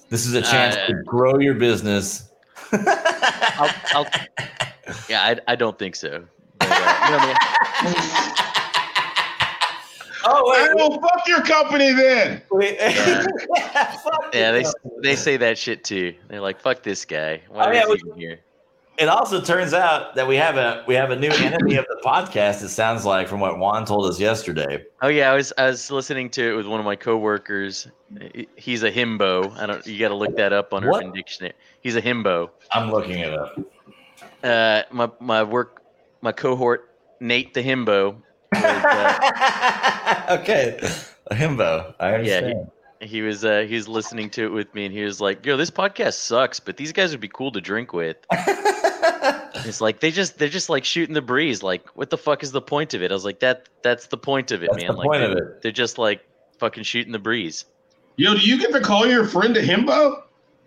[0.09, 2.29] This is a chance Uh, to grow your business.
[2.71, 4.07] I'll, I'll,
[5.07, 6.25] yeah, I, I don't think so.
[6.59, 6.67] But,
[7.05, 7.35] you know, man,
[10.25, 12.41] oh, I will fuck your company then.
[12.51, 12.77] wait.
[14.33, 14.71] Yeah, they you.
[15.01, 16.13] they say that shit too.
[16.27, 17.41] They're like, "Fuck this guy.
[17.49, 18.39] Why Oh, is yeah, he we- even here?"
[18.97, 21.99] it also turns out that we have a we have a new enemy of the
[22.05, 22.63] podcast.
[22.63, 24.83] It sounds like from what Juan told us yesterday.
[25.01, 27.87] Oh yeah, I was I was listening to it with one of my coworkers.
[28.55, 29.51] He's a himbo.
[29.57, 29.85] I don't.
[29.87, 30.97] You got to look that up on What?
[31.03, 31.53] Urban Dictionary.
[31.81, 32.49] He's a himbo.
[32.71, 33.57] I'm looking it up.
[34.43, 35.78] Uh, my my work
[36.21, 36.89] my cohort
[37.19, 38.15] Nate the himbo.
[38.53, 40.79] was, uh, okay,
[41.27, 41.93] a himbo.
[41.99, 42.71] I understand.
[43.01, 45.55] he was uh, he was listening to it with me, and he was like, "Yo,
[45.57, 48.17] this podcast sucks, but these guys would be cool to drink with."
[49.65, 51.63] It's like they just they're just like shooting the breeze.
[51.63, 53.11] Like, what the fuck is the point of it?
[53.11, 54.93] I was like, that that's the point of it, That's man.
[54.93, 55.61] the like, point they, of it.
[55.61, 56.21] They're just like
[56.57, 57.65] fucking shooting the breeze.
[58.17, 60.23] Yo, do you get to call your friend a himbo?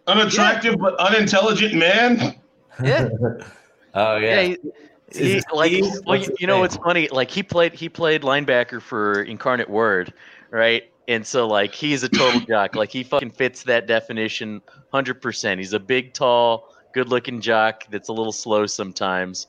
[0.06, 2.40] An attractive but unintelligent man?
[2.82, 3.08] Yeah,
[3.94, 4.40] oh yeah.
[4.40, 4.42] yeah.
[4.42, 4.56] he,
[5.18, 5.90] he, like, Steve?
[6.06, 6.60] well, you, you know name?
[6.62, 7.08] what's funny?
[7.08, 10.12] Like he played he played linebacker for Incarnate Word,
[10.50, 10.84] right?
[11.08, 12.74] And so like he's a total jock.
[12.74, 15.58] Like he fucking fits that definition, hundred percent.
[15.58, 19.46] He's a big, tall, good-looking jock that's a little slow sometimes,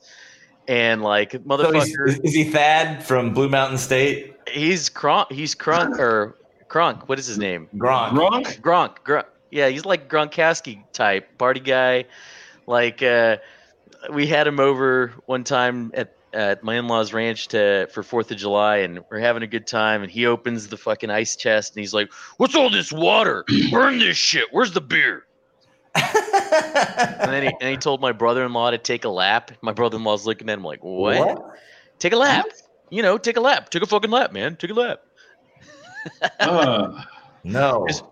[0.68, 2.08] and like So motherfucker.
[2.08, 4.34] he's, is, is he Thad from Blue Mountain State?
[4.48, 5.30] He's Kronk.
[5.30, 6.36] He's Kronk or
[6.68, 7.08] Kronk.
[7.08, 7.68] What is his name?
[7.76, 8.10] Gronk.
[8.10, 8.60] Gronk?
[8.60, 8.96] Gronk.
[9.04, 9.24] Gronk.
[9.50, 12.06] Yeah, he's like Gronkowski type party guy.
[12.66, 13.36] Like uh,
[14.12, 18.36] we had him over one time at at my in-laws ranch to for Fourth of
[18.36, 20.02] July, and we're having a good time.
[20.02, 23.44] And he opens the fucking ice chest, and he's like, "What's all this water?
[23.70, 24.46] Burn this shit.
[24.50, 25.24] Where's the beer?"
[25.94, 29.52] And then he and he told my brother-in-law to take a lap.
[29.62, 31.38] My brother-in-law's looking at him like, "What?
[31.98, 32.46] Take a lap?
[32.90, 33.70] You know, take a lap.
[33.70, 34.56] Take a fucking lap, man.
[34.56, 35.00] Take a lap."
[36.40, 37.02] Uh,
[37.44, 37.84] No.
[37.88, 38.02] It's-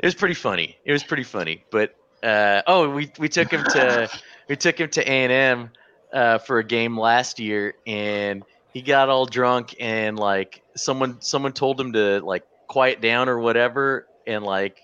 [0.00, 0.76] it was pretty funny.
[0.84, 1.64] It was pretty funny.
[1.70, 4.08] But uh, oh, we we took him to
[4.48, 5.70] we took him to A and M
[6.12, 8.42] uh, for a game last year, and
[8.72, 13.38] he got all drunk and like someone someone told him to like quiet down or
[13.38, 14.80] whatever, and like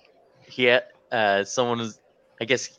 [0.47, 2.01] he had uh, someone was
[2.41, 2.71] I guess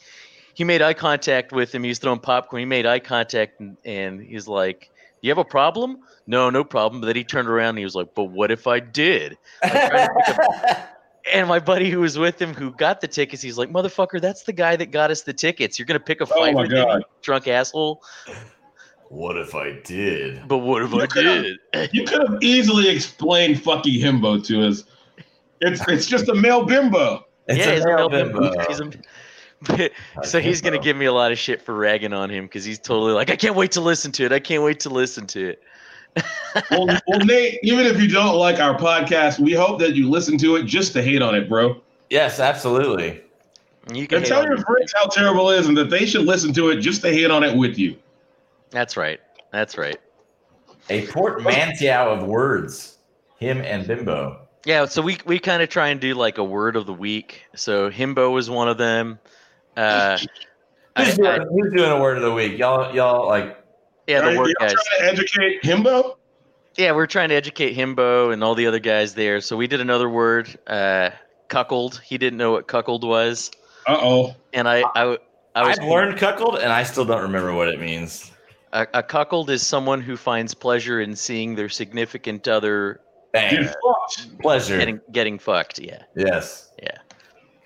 [0.53, 1.83] he made eye contact with him.
[1.83, 2.61] He was throwing popcorn.
[2.61, 4.89] He made eye contact and, and he's like,
[5.21, 7.01] "You have a problem?" No, no problem.
[7.01, 9.37] But then he turned around and he was like, "But what if I did?"
[11.33, 14.43] And my buddy who was with him, who got the tickets, he's like, "Motherfucker, that's
[14.43, 15.79] the guy that got us the tickets.
[15.79, 18.03] You're gonna pick a Oh fight my with him, drunk asshole."
[19.09, 20.47] what if I did?
[20.47, 21.89] But what if I You could've- did?
[21.93, 24.83] you could have easily explained fucking himbo to us.
[25.61, 27.25] It's it's just a male bimbo.
[27.47, 28.39] It's yeah, a he's a male male bimbo.
[28.41, 28.65] bimbo.
[28.67, 29.89] He's a-
[30.23, 32.77] so he's gonna give me a lot of shit for ragging on him because he's
[32.79, 34.31] totally like, I can't wait to listen to it.
[34.31, 35.61] I can't wait to listen to it.
[36.71, 40.37] Well, well, Nate, even if you don't like our podcast, we hope that you listen
[40.39, 41.81] to it just to hate on it, bro.
[42.09, 43.21] Yes, absolutely.
[43.93, 46.53] You can And tell your friends how terrible it is and that they should listen
[46.53, 47.97] to it just to hate on it with you.
[48.71, 49.19] That's right.
[49.51, 49.97] That's right.
[50.89, 52.97] A portmanteau of words.
[53.37, 54.39] Him and Bimbo.
[54.65, 57.43] Yeah, so we we kind of try and do like a word of the week.
[57.55, 59.19] So himbo was one of them.
[59.77, 60.17] Uh,
[60.95, 62.57] I- Who's, I- doing, who's doing a word of the week?
[62.57, 63.61] Y'all, y'all like.
[64.07, 66.15] Yeah, Are the you word trying to educate himbo?
[66.77, 69.39] Yeah, we're trying to educate himbo and all the other guys there.
[69.41, 71.11] So we did another word, uh,
[71.47, 72.01] cuckold.
[72.03, 73.51] He didn't know what cuckold was,
[73.87, 74.35] Uh oh.
[74.53, 75.17] and I I,
[75.55, 78.31] I was I've learned cuckold, and I still don't remember what it means.
[78.73, 82.99] a, a cuckold is someone who finds pleasure in seeing their significant other
[83.33, 83.63] Get Bang.
[83.65, 84.39] fucked.
[84.41, 84.77] Pleasure.
[84.77, 85.79] getting getting fucked.
[85.79, 86.71] Yeah, yes.
[86.81, 86.97] yeah,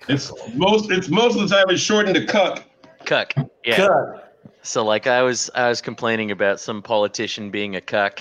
[0.08, 0.90] It's most.
[0.90, 2.62] It's most of the time it's shortened to cuck.
[3.04, 3.32] cuck.
[3.64, 3.76] Yeah.
[3.76, 4.29] Cut.
[4.62, 8.20] So like I was I was complaining about some politician being a cuck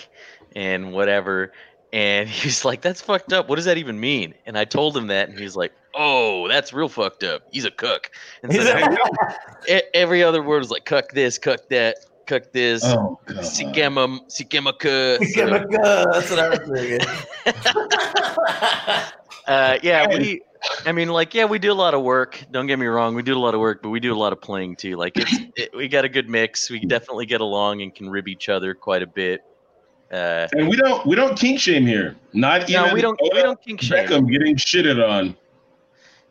[0.56, 1.52] and whatever,
[1.94, 3.50] and he's like, "That's fucked up.
[3.50, 6.72] What does that even mean?" And I told him that, and he's like, "Oh, that's
[6.74, 7.44] real fucked up.
[7.52, 8.10] He's a cook."
[8.44, 12.84] And so a- now every other word was like cuck this, cuck that, cuck this.
[12.86, 13.38] Oh god.
[13.44, 15.18] Sikema, sikema cuh.
[15.34, 16.14] Give a cut.
[16.14, 17.08] That's what I was thinking.
[19.48, 20.18] Uh, yeah, Hey.
[20.20, 20.42] we.
[20.86, 22.44] I mean, like, yeah, we do a lot of work.
[22.52, 24.34] Don't get me wrong, we do a lot of work, but we do a lot
[24.34, 24.96] of playing too.
[24.96, 26.70] Like, it's it, we got a good mix.
[26.70, 29.42] We definitely get along and can rib each other quite a bit.
[30.12, 31.06] Uh, And we don't.
[31.06, 32.16] We don't kink shame here.
[32.34, 32.88] Not even.
[32.88, 33.20] no, we don't.
[33.22, 34.08] We Odell don't kink shame.
[34.08, 35.36] Beckham getting shitted on.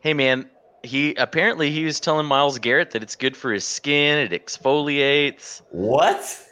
[0.01, 0.49] Hey, man,
[0.83, 4.17] he apparently he was telling Myles Garrett that it's good for his skin.
[4.17, 5.61] It exfoliates.
[5.69, 6.45] what?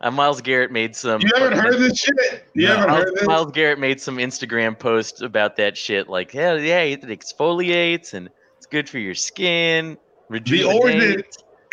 [0.00, 1.20] Uh, Myles Garrett made some.
[1.20, 2.44] You haven't heard this shit?
[2.54, 2.76] You No.
[2.76, 3.26] haven't Myles, heard this?
[3.26, 6.08] Myles Garrett made some Instagram posts about that shit.
[6.08, 9.98] Like, yeah, yeah, it exfoliates and it's good for your skin.
[10.30, 11.22] The origin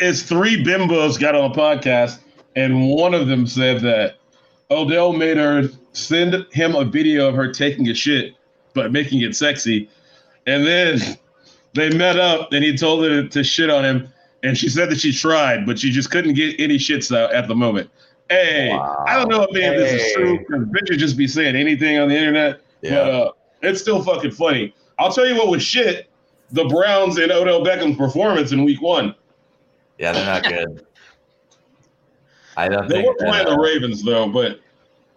[0.00, 2.18] is three bimbos got on a podcast,
[2.56, 4.16] and one of them said that
[4.70, 8.34] Odell made her send him a video of her taking a shit,
[8.74, 9.88] but making it sexy.
[10.46, 10.98] And then
[11.74, 14.08] they met up, and he told her to shit on him,
[14.42, 17.46] and she said that she tried, but she just couldn't get any shits out at
[17.46, 17.88] the moment.
[18.28, 21.54] Hey, I don't know if any of this is true because bitches just be saying
[21.54, 24.74] anything on the internet, but uh, it's still fucking funny.
[24.98, 26.10] I'll tell you what was shit:
[26.50, 29.14] the Browns and Odell Beckham's performance in Week One.
[29.98, 30.84] Yeah, they're not good.
[32.56, 34.60] I don't They think were playing the Ravens though, but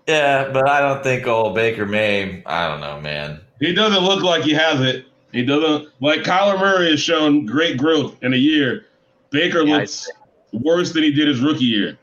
[0.07, 2.43] Yeah, but I don't think old Baker May.
[2.45, 3.39] I don't know, man.
[3.59, 5.05] he doesn't look like he has it.
[5.31, 8.85] He doesn't like Kyler Murray has shown great growth in a year.
[9.29, 10.09] Baker Yeah, looks
[10.51, 11.97] worse than he did his rookie year.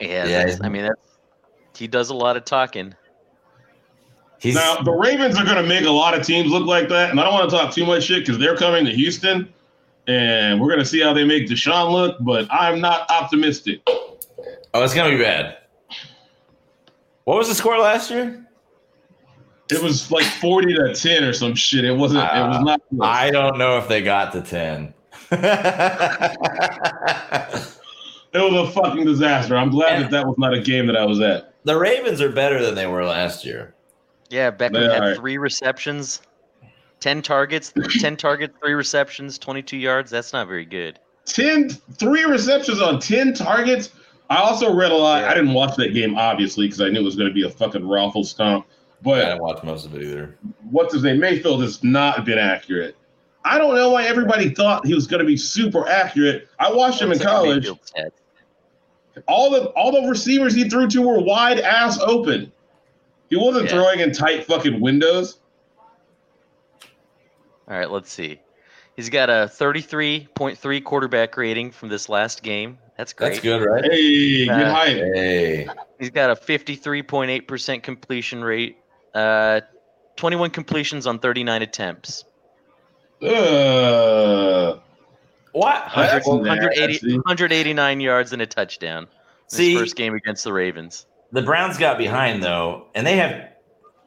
[0.00, 0.38] Yeah, Yeah.
[0.38, 1.00] that's- I mean that's
[1.76, 2.94] he does a lot of talking.
[4.40, 7.10] He's Now the Ravens are going to make a lot of teams look like that,
[7.10, 9.52] and I don't want to talk too much shit because they're coming to Houston,
[10.06, 12.16] and we're going to see how they make Deshaun look.
[12.20, 13.80] But I'm not optimistic.
[13.88, 14.16] oh,
[14.74, 15.56] it's gonna be bad.
[17.24, 18.44] What was the score last year?
[19.70, 21.84] It was like 40 to 10 or some shit.
[21.84, 22.24] It wasn't.
[22.24, 22.80] it was Uh, not.
[22.88, 23.00] close.
[23.08, 24.94] I don't know if they got to ten.
[28.32, 29.56] It was a fucking disaster.
[29.56, 31.54] I'm glad that that was not a game that I was at.
[31.64, 33.74] the Ravens are better than they were last year.
[34.30, 35.14] Yeah, Beckham They had are.
[35.16, 36.20] three receptions,
[37.00, 40.10] ten targets, ten targets, three receptions, twenty-two yards.
[40.10, 40.98] That's not very good.
[41.24, 41.68] 10,
[41.98, 43.90] three receptions on 10 targets.
[44.30, 45.20] I also read a lot.
[45.22, 45.30] Yeah.
[45.30, 47.50] I didn't watch that game, obviously, because I knew it was going to be a
[47.50, 48.66] fucking raffle stomp.
[49.02, 50.38] But i But didn't watch most of it either.
[50.70, 51.20] what's his name?
[51.20, 52.96] Mayfield has not been accurate.
[53.48, 56.48] I don't know why everybody thought he was going to be super accurate.
[56.58, 57.68] I watched him in college.
[59.26, 62.52] All the all the receivers he threw to were wide ass open.
[63.30, 63.70] He wasn't Yeah.
[63.72, 65.38] throwing in tight fucking windows.
[67.68, 68.40] All right, let's see.
[68.96, 72.78] He's got a thirty-three point three quarterback rating from this last game.
[72.96, 73.28] That's great.
[73.30, 73.84] That's good, right?
[73.84, 74.96] Hey, good Uh, height.
[74.96, 75.68] Hey,
[75.98, 78.76] He's got a fifty-three point eight percent completion rate.
[79.14, 79.60] Uh,
[80.16, 82.24] twenty-one completions on thirty-nine attempts.
[83.22, 84.78] Uh,
[85.52, 85.82] what?
[85.94, 89.06] 100, 180 189 yards and a touchdown.
[89.50, 91.06] His See, first game against the Ravens.
[91.32, 93.48] the Browns got behind though, and they have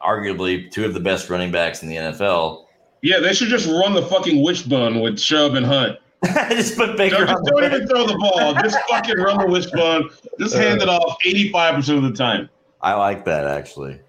[0.01, 2.66] arguably two of the best running backs in the NFL.
[3.01, 5.97] yeah, they should just run the fucking wishbone with Chubb and Hunt.
[6.51, 8.53] just put Baker Don't, on just don't even throw the ball.
[8.55, 10.09] Just fucking run the wishbone.
[10.39, 12.47] Just hand it off 85% of the time.
[12.82, 13.99] I like that actually.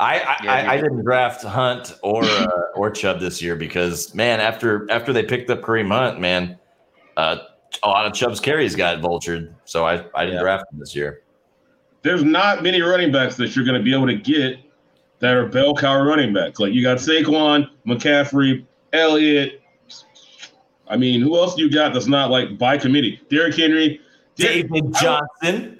[0.00, 4.14] I I, Yeah, I, I didn't draft Hunt or uh, or Chubb this year because
[4.14, 6.58] man, after after they picked up Kareem Hunt, man,
[7.16, 7.36] uh,
[7.82, 10.40] a lot of Chubb's carries got vultured, so I I didn't Yeah.
[10.42, 11.22] draft him this year.
[12.02, 14.58] There's not many running backs that you're going to be able to get
[15.18, 16.58] that are bell cow running backs.
[16.58, 19.60] Like you got Saquon, McCaffrey, Elliott.
[20.88, 23.20] I mean, who else you got that's not like by committee?
[23.28, 24.00] Derrick Henry.
[24.36, 25.79] David Johnson.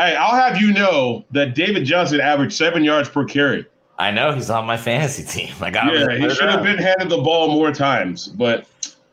[0.00, 3.66] Hey, I'll have you know that David Johnson averaged seven yards per carry.
[3.98, 5.54] I know he's on my fantasy team.
[5.60, 6.08] I got him.
[6.10, 8.66] Yeah, he should have been handed the ball more times, but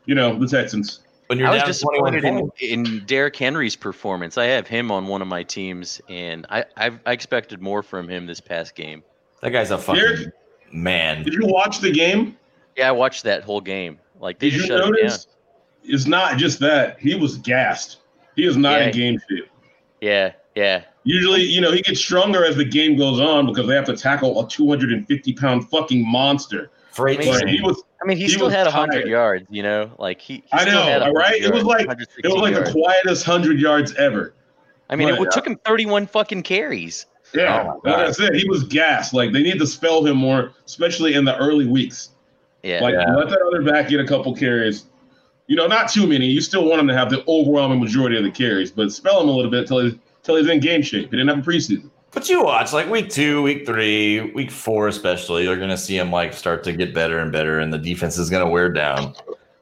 [0.06, 1.00] you know the Texans.
[1.26, 2.56] When you're I was disappointed in, points.
[2.62, 4.38] in Derrick Henry's performance.
[4.38, 8.08] I have him on one of my teams, and I I've, I expected more from
[8.08, 9.02] him this past game.
[9.42, 10.32] That guy's a fucking Derrick-
[10.72, 11.22] man.
[11.22, 12.34] Did you watch the game?
[12.76, 13.98] Yeah, I watched that whole game.
[14.20, 15.02] Like they Did just you shut him down.
[15.02, 15.26] notice?
[15.84, 17.98] It's not just that he was gassed.
[18.36, 18.86] He is not Yeah.
[18.86, 19.48] in game shape.
[20.00, 23.74] Yeah, yeah, Usually, you know, he gets stronger as the game goes on because they
[23.74, 26.70] have to tackle a 250 pound fucking monster.
[26.90, 29.08] Freight I mean, But he was, I mean, he, He still was had hundred tired.
[29.08, 29.46] yards.
[29.48, 30.34] You know, like he.
[30.34, 31.40] he I still know, had 100 right?
[31.42, 32.72] It was like- it was like yards.
[32.74, 34.34] the quietest hundred yards ever.
[34.90, 37.06] I mean, it took him thirty-one fucking carries.
[37.34, 38.14] Yeah, Oh my like I God.
[38.16, 39.12] said, he was gassed.
[39.14, 42.10] Like they need to spell him more, especially in the early weeks.
[42.62, 43.14] Yeah, Like Yeah.
[43.14, 44.86] let that other back get a couple carries.
[45.46, 46.26] You know, not too many.
[46.26, 49.28] You still want him to have the overwhelming majority of the carries, but spell him
[49.28, 51.10] a little bit until he's till he's in game shape.
[51.10, 51.90] He didn't have a preseason.
[52.10, 56.10] But you watch like week two, week three, week four, especially, you're gonna see him
[56.10, 59.14] like start to get better and better, and the defense is gonna wear down.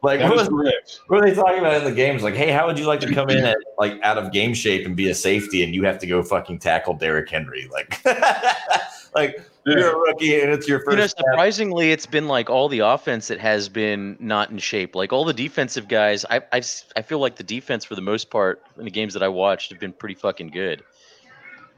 [0.03, 0.49] Like That what, was,
[1.09, 2.23] what were they talking about in the games?
[2.23, 4.87] Like, hey, how would you like to come in at like out of game shape
[4.87, 7.69] and be a safety, and you have to go fucking tackle Derrick Henry?
[7.73, 8.05] Like,
[9.15, 9.91] like you're Yeah.
[9.93, 10.91] a rookie and it's your first.
[10.93, 11.25] you know, snap.
[11.33, 14.95] surprisingly, it's been like all the offense that has been not in shape.
[14.95, 16.62] Like all the defensive guys, I I
[16.97, 19.71] I feel like the defense for the most part in the games that I watched
[19.71, 20.83] have been pretty fucking good.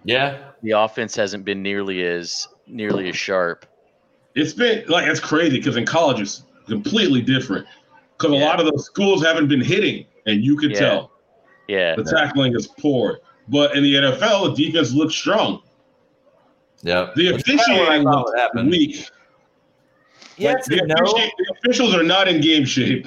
[0.04, 3.66] yeah, The offense hasn't been nearly as nearly as sharp.
[4.34, 7.66] It's been like it's crazy because in college it's completely different.
[8.16, 10.78] Because a lot of those schools haven't been hitting, and you can Yeah.
[10.78, 11.10] tell
[11.68, 13.20] Yeah, the tackling is poor.
[13.48, 15.62] But in the NFL, the defense looks strong.
[16.82, 17.10] Yeah.
[17.16, 18.72] The Which is kinda what I officiating thought looks would happen.
[20.36, 20.94] Yes the, and no.
[20.94, 23.06] offici- the officials are not in game shape.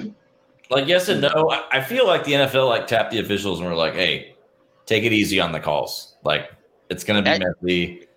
[0.70, 1.50] Like yes and no.
[1.50, 4.34] I, I feel like the NFL like tapped the officials and were like, "Hey,
[4.86, 6.16] take it easy on the calls.
[6.24, 6.50] Like
[6.90, 8.08] it's gonna be I- messy."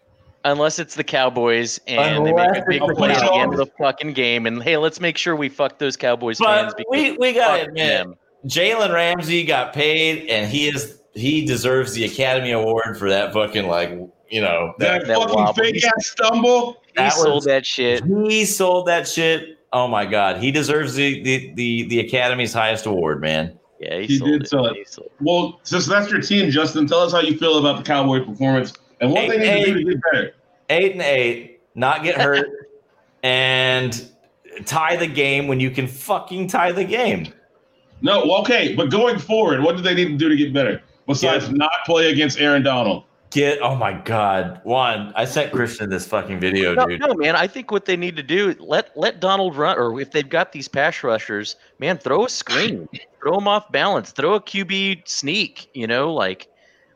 [0.47, 3.65] unless it's the Cowboys and they make a big play at the end of the
[3.79, 7.17] fucking game, and hey, let's make sure we fuck those Cowboys But fans because we
[7.17, 8.15] we gotta admit, them.
[8.45, 13.67] Jalen Ramsey got paid, and he is he deserves the Academy Award for that fucking
[13.67, 13.97] like
[14.29, 16.81] you know That, that, that fucking fake ass stumble.
[16.87, 18.03] He That sold was- that shit.
[18.05, 19.57] he sold that shit.
[19.73, 23.57] Oh my god, he deserves the the the, the Academy's highest award, man.
[23.79, 24.49] Yeah, he, He sold did it.
[24.49, 24.75] sell it.
[24.77, 27.83] He sold Well, since that's your team, Justin, tell us how you feel about the
[27.83, 28.71] Cowboy performance
[29.01, 30.35] and what they need to do to get better.
[30.69, 32.47] Eight and eight, not get hurt,
[33.23, 34.09] and
[34.65, 37.27] tie the game when you can fucking tie the game.
[38.01, 41.45] No, okay, but going forward, what do they need to do to get better besides
[41.47, 41.53] Yeah.
[41.55, 43.03] not play against Aaron Donald?
[43.35, 45.11] Get oh my god, one.
[45.13, 47.01] I sent Christian this fucking video, No, dude.
[47.01, 47.35] no, man.
[47.35, 50.53] I think what they need to do let let Donald run, or if they've got
[50.53, 52.87] these pass rushers, man, throw a screen,
[53.21, 55.69] throw him off balance, throw a QB sneak.
[55.73, 56.47] You know, like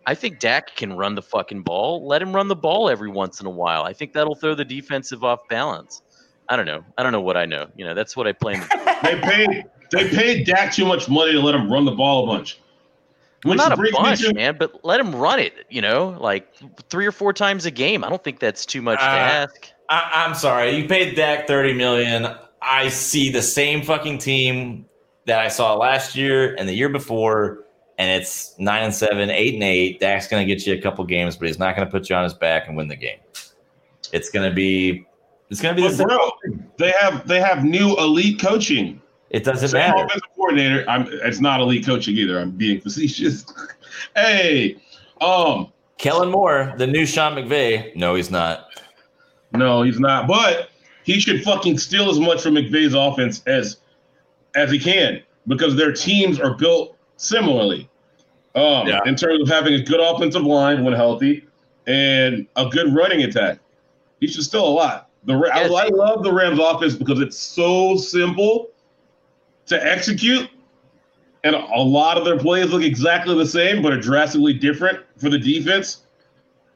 [0.06, 2.08] I think Dak can run the fucking ball.
[2.08, 3.84] Let him run the ball every once in a while.
[3.84, 6.04] I think that'll throw the defensive off balance.
[6.48, 6.86] I don't know.
[6.98, 7.68] I don't know what I know.
[7.76, 8.54] You know, that's what I play.
[8.54, 11.92] In the, They paid they paid Dak too much money to let him run the
[11.92, 12.62] ball a bunch.
[13.46, 15.54] Well, Which not a bunch, to- man, but let him run it.
[15.70, 16.48] You know, like
[16.90, 18.04] three or four times a game.
[18.04, 19.72] I don't think that's too much to Uh, ask.
[19.90, 22.28] I, I'm sorry, you paid Dak thirty million.
[22.62, 24.86] I see the same fucking team
[25.26, 27.64] that I saw last year and the year before,
[27.98, 30.00] and it's nine and seven, eight and eight.
[30.00, 32.34] Dak's gonna get you a couple games, but he's not gonna put you on his
[32.34, 33.20] back and win the game.
[34.12, 35.06] It's gonna be,
[35.50, 36.08] it's gonna be the same.
[36.08, 36.32] bro,
[36.78, 39.02] they have they have new elite coaching.
[39.30, 40.06] It doesn't Same matter.
[40.06, 40.86] offensive coordinator.
[40.90, 42.40] I'm it's not elite coaching either.
[42.40, 43.46] I'm being facetious.
[44.16, 44.78] hey,
[45.22, 47.96] um, Kellen Moore, the new Sean McVay.
[47.96, 48.68] No, he's not.
[49.54, 50.28] no, he's not.
[50.28, 50.70] But
[51.04, 53.78] he should fucking steal as much from McVay's offense as
[54.56, 57.90] as he can because their teams are built similarly.
[58.56, 59.00] Um, Yeah.
[59.06, 61.46] in terms of having a good offensive line when healthy
[61.86, 63.60] and a good running attack.
[64.20, 65.10] He should steal a lot.
[65.26, 68.70] The Ra- I, I love the Rams offense because it's so simple
[69.70, 70.50] to execute.
[71.44, 75.30] And a lot of their plays look exactly the same, but are drastically different for
[75.30, 76.02] the defense.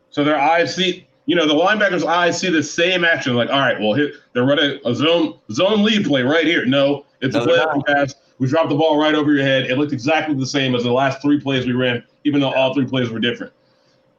[0.10, 3.36] So their eyes see, you know, the linebackers' eyes see the same action.
[3.36, 6.66] Like, all right, well, here they're running a zone zone lead play right here.
[6.66, 8.16] No, it's No, a play pass.
[8.40, 9.70] We dropped the ball right over your head.
[9.70, 12.74] It looked exactly the same as the last three plays we ran, even though all
[12.74, 13.54] three plays were different.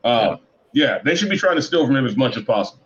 [0.02, 0.36] Uh,
[0.72, 2.82] yeah, they should be trying to steal from him as much as possible.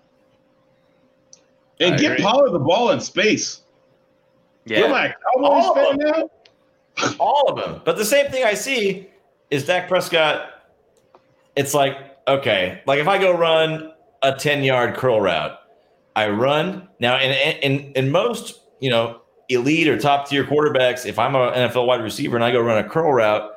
[1.80, 2.24] And I get agree.
[2.24, 3.62] Pollard the ball in space.
[4.68, 4.82] Yeah.
[4.82, 6.30] What am I, a All Cowboys of fan
[6.98, 7.14] now?
[7.20, 7.82] All of them.
[7.84, 9.08] But the same thing I see
[9.50, 10.62] is Dak Prescott.
[11.56, 11.96] It's like,
[12.26, 13.92] okay, like if I go run
[14.22, 15.58] a 10 yard curl route,
[16.16, 16.88] I run.
[17.00, 21.52] Now, in, in, in most, you know, elite or top tier quarterbacks, if I'm an
[21.54, 23.52] NFL wide receiver and I go run a curl route,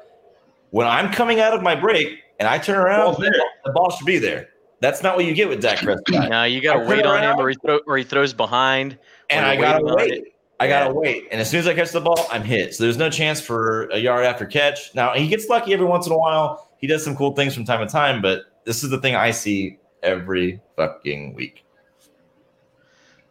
[0.69, 3.31] when I'm coming out of my break and I turn around, Ball's there.
[3.65, 4.49] the ball should be there.
[4.79, 6.29] That's not what you get with Dak Prescott.
[6.29, 8.97] No, you got to wait on him, or he throw, or he throws behind.
[9.29, 10.30] and I gotta waiting on wait.
[10.61, 10.65] It.
[10.65, 10.83] I Yeah.
[10.83, 11.27] gotta wait.
[11.31, 12.73] And as soon as I catch the ball, I'm hit.
[12.75, 14.93] So there's no chance for a yard after catch.
[14.95, 16.69] Now he gets lucky every once in a while.
[16.77, 19.31] He does some cool things from time to time, but this is the thing I
[19.31, 21.63] see every fucking week.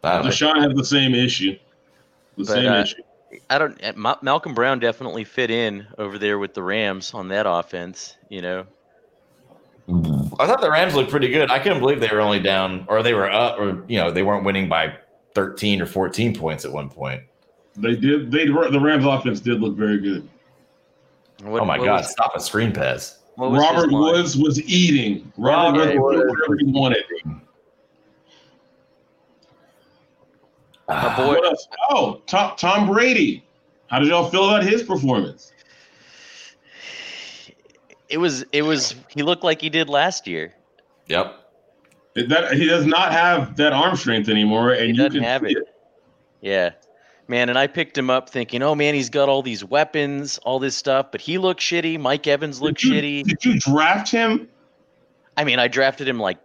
[0.03, 0.27] I don't.
[0.27, 1.57] Deshaun has the same issue.
[2.37, 3.01] The But, same uh, issue.
[3.49, 3.81] I don't.
[3.83, 8.17] uh, Malcolm Brown definitely fit in over there with the Rams on that offense.
[8.29, 8.65] You know,
[10.39, 11.51] I thought the Rams looked pretty good.
[11.51, 14.23] I couldn't believe they were only down, or they were up, or you know, they
[14.23, 14.95] weren't winning by
[15.33, 17.23] 13 or 14 points at one point.
[17.75, 18.31] They did.
[18.31, 20.27] They the Rams offense did look very good.
[21.43, 22.01] What- oh my god!
[22.01, 23.19] was- stop a screen pass.
[23.37, 23.91] was Robert?
[23.91, 25.31] Woods was eating.
[25.37, 26.21] Robert Robert Woods Woods.
[26.21, 27.03] did whatever he wanted.
[30.87, 31.15] My ah.
[31.15, 31.67] boy- What else?
[31.89, 33.45] Oh, Tom, Tom Brady.
[33.87, 35.53] How did y'all feel about his performance?
[38.09, 38.43] It was.
[38.51, 38.95] It was.
[39.09, 40.53] He looked like he did last year.
[41.07, 41.40] Yep.
[42.15, 45.23] It- That he does not have that arm strength anymore, and He you doesn't can
[45.23, 45.63] have see it.
[46.41, 46.71] Yeah.
[47.27, 50.59] Man, and I picked him up thinking, oh man, he's got all these weapons, all
[50.59, 51.97] this stuff, but he looked shitty.
[51.99, 53.23] Mike Evans looked Did you- shitty.
[53.27, 54.49] Did you draft him?
[55.37, 56.37] I mean, I drafted him like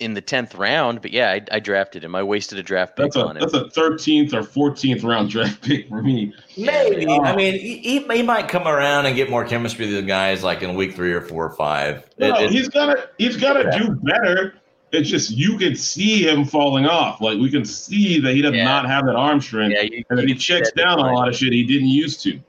[0.00, 2.14] in the tenth round, but yeah, I, I drafted him.
[2.14, 3.40] I wasted a draft pick That's a on him.
[3.40, 6.32] that's a thirteenth or fourteenth round draft pick for me.
[6.56, 7.02] Maybe.
[7.04, 7.18] Yeah.
[7.20, 10.42] I mean, he, he, he might come around and get more chemistry with the guys
[10.42, 11.98] like in week three or four or five.
[12.16, 13.78] It- No, it- he's gotta he's gotta Yeah.
[13.78, 14.54] do better.
[14.90, 17.20] It's just you can see him falling off.
[17.20, 18.64] Like we can see that he does Yeah.
[18.64, 21.28] not have that arm strength, yeah, you, and that he checks that down a lot
[21.28, 22.40] of shit he didn't used to.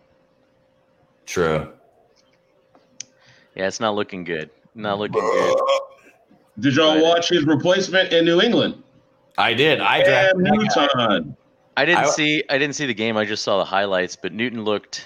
[1.25, 1.67] True.
[3.55, 4.49] Yeah, it's not looking good.
[4.75, 5.55] Not looking good.
[6.59, 7.03] Did y'all Right.
[7.03, 8.81] watch his replacement in New England?
[9.37, 9.79] I did.
[9.79, 10.89] I Cam drafted.
[10.97, 11.35] Newton.
[11.77, 12.43] I didn't I- see.
[12.49, 13.15] I didn't see the game.
[13.15, 14.15] I just saw the highlights.
[14.17, 15.05] But Newton looked.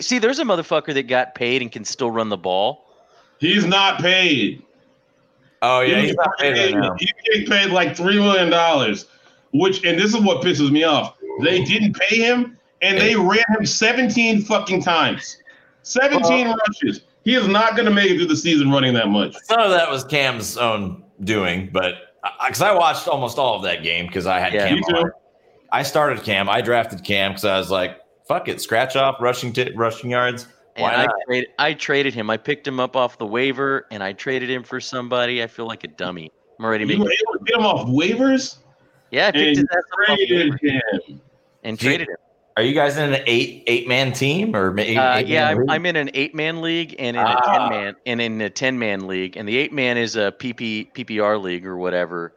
[0.00, 2.86] See, there's a motherfucker that got paid and can still run the ball.
[3.40, 4.62] He's not paid.
[5.62, 6.92] Oh yeah, he's not paid right.
[6.98, 9.06] He's getting paid like three million dollars,
[9.52, 11.16] which and this is what pisses me off.
[11.42, 15.36] They didn't pay him, and they ran him seventeen fucking times,
[15.82, 17.02] seventeen rushes.
[17.24, 19.34] He is not going to make it through the season running that much.
[19.44, 22.14] Some of that was Cam's own doing, but
[22.46, 24.68] because I watched almost all of that game because I had Yeah.
[24.68, 24.82] Cam.
[24.94, 25.10] On.
[25.72, 26.48] I started Cam.
[26.48, 30.46] I drafted Cam because I was like, fuck it, scratch off rushing t- rushing yards.
[30.76, 32.30] And Why I, trade, I traded him.
[32.30, 35.42] I picked him up off the waiver and I traded him for somebody.
[35.42, 36.30] I feel like a dummy.
[36.58, 37.04] I'm already You making.
[37.04, 38.58] were able to get him off waivers
[39.10, 40.58] Yeah, I picked and his ass up off the traded waiver
[41.08, 41.20] him.
[41.64, 42.16] and Do traded him.
[42.56, 45.54] Are you guys in an eight eight man team or ma- eight, Uh, eight yeah,
[45.54, 45.70] man I'm.
[45.70, 47.58] I'm in an eight man league and in a Ah.
[47.58, 50.92] ten man and in a ten man league, and the eight man is a PP
[50.92, 52.34] PPR league or whatever.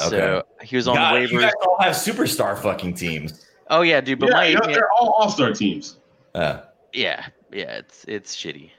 [0.00, 0.08] Okay.
[0.16, 1.40] So he was on God, the you waivers.
[1.42, 3.44] guys all have superstar fucking teams.
[3.68, 4.18] Oh yeah, dude.
[4.18, 5.96] But yeah, my eight they're, they're all all star teams.
[6.34, 6.60] Uh,
[6.94, 8.70] yeah, yeah, it's it's shitty.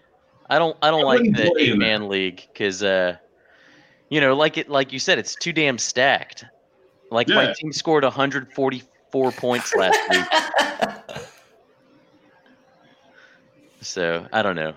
[0.49, 3.17] I don't I don't I like the eight man league because uh,
[4.09, 6.45] you know, like it like you said, it's too damn stacked.
[7.09, 11.21] Like my team scored 144 points last week,
[13.81, 14.73] so I don't know.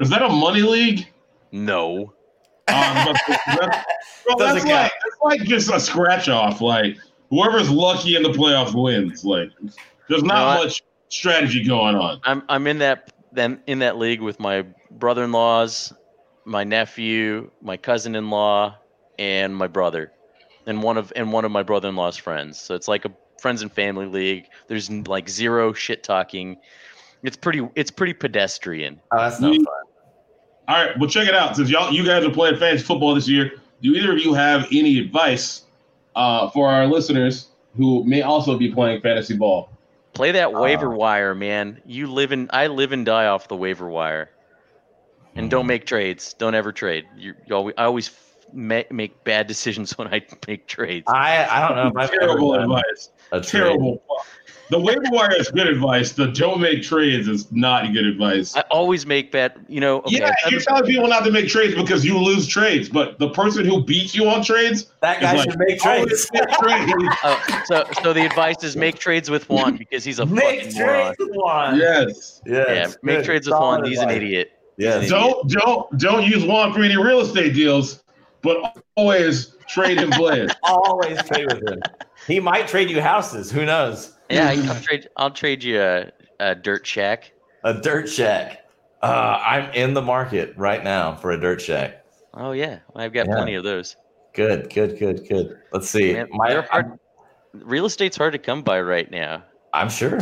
[0.00, 1.06] Is that a money league?
[1.52, 2.12] No.
[2.68, 3.16] Um, but
[3.46, 3.86] that's,
[4.26, 6.60] well, that's like that's like just a scratch off.
[6.60, 6.96] Like
[7.30, 9.24] whoever's lucky in the playoffs wins.
[9.24, 9.50] Like
[10.08, 12.20] there's not No, I- much strategy going on.
[12.24, 15.92] I'm I'm in that then in that league with my brother-in-laws,
[16.44, 18.76] my nephew, my cousin-in-law,
[19.18, 20.12] and my brother,
[20.66, 22.58] and one of and one of my brother-in-law's friends.
[22.58, 24.46] So it's like a friends and family league.
[24.66, 26.56] There's like zero shit talking.
[27.22, 29.00] It's pretty it's pretty pedestrian.
[29.12, 29.74] oh, that's no We- fun.
[30.68, 31.54] All right, well check it out.
[31.56, 34.66] Since y'all you guys are playing fantasy football this year, do either of you have
[34.72, 35.62] any advice
[36.16, 39.68] uh, for our listeners who may also be playing fantasy ball?
[40.16, 40.94] Play that waiver Uh.
[40.94, 41.82] wire, man.
[41.86, 44.30] You live in I live and die off the waiver wire.
[45.36, 45.68] And don't Mhm.
[45.68, 46.34] make trades.
[46.34, 47.06] Don't ever trade.
[47.16, 48.08] You, you always, I always
[48.56, 51.04] ma- make bad decisions when I make trades.
[51.08, 53.10] I I don't know if I've Terrible done advice.
[53.32, 53.40] a.
[53.40, 54.02] Terrible.
[54.68, 56.10] The waiver wire is good advice.
[56.10, 58.56] The don't make trades is not good advice.
[58.56, 59.64] I always make bad.
[59.68, 59.98] You know.
[59.98, 63.16] Okay, yeah, I've you're telling people not to make trades because you lose trades, but
[63.20, 66.28] the person who beats you on trades That guy like, should make trades.
[66.34, 66.92] make trades.
[67.22, 70.78] Oh, so so the advice is make trades with Juan because he's a make fucking
[70.80, 71.04] moron.
[71.04, 71.76] trades with Juan.
[71.78, 72.42] yes.
[72.44, 72.96] Yeah, Yes.
[73.04, 73.24] make Good.
[73.24, 73.88] trades with Solid Juan.
[73.88, 74.50] He's an idiot.
[74.78, 75.08] Yes.
[75.08, 78.02] Don't don't don't use Juan for any real estate deals,
[78.42, 80.50] but always trade him players.
[80.62, 81.80] Always trade with him.
[82.26, 83.50] He might trade you houses.
[83.50, 84.14] Who knows?
[84.30, 85.08] Yeah, I- I'll trade.
[85.16, 86.10] I'll trade you a,
[86.40, 87.32] a dirt shack.
[87.64, 88.64] A dirt shack.
[89.02, 92.04] Uh, I'm in the market right now for a dirt shack.
[92.34, 93.34] Oh yeah, I've got Yeah.
[93.34, 93.96] plenty of those.
[94.34, 95.58] Good, good, good, good.
[95.72, 96.12] Let's see.
[96.12, 96.98] Man, My, hard.
[97.54, 99.42] Real estate's hard to come by right now.
[99.72, 100.20] I'm sure.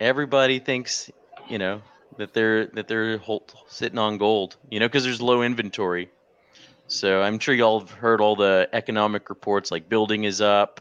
[0.00, 1.10] Everybody thinks,
[1.48, 1.82] you know,
[2.18, 4.56] that they're that they're hol- sitting on gold.
[4.70, 6.10] You know, because there's low inventory.
[6.88, 10.80] So I'm sure y'all have heard all the economic reports, like building is up,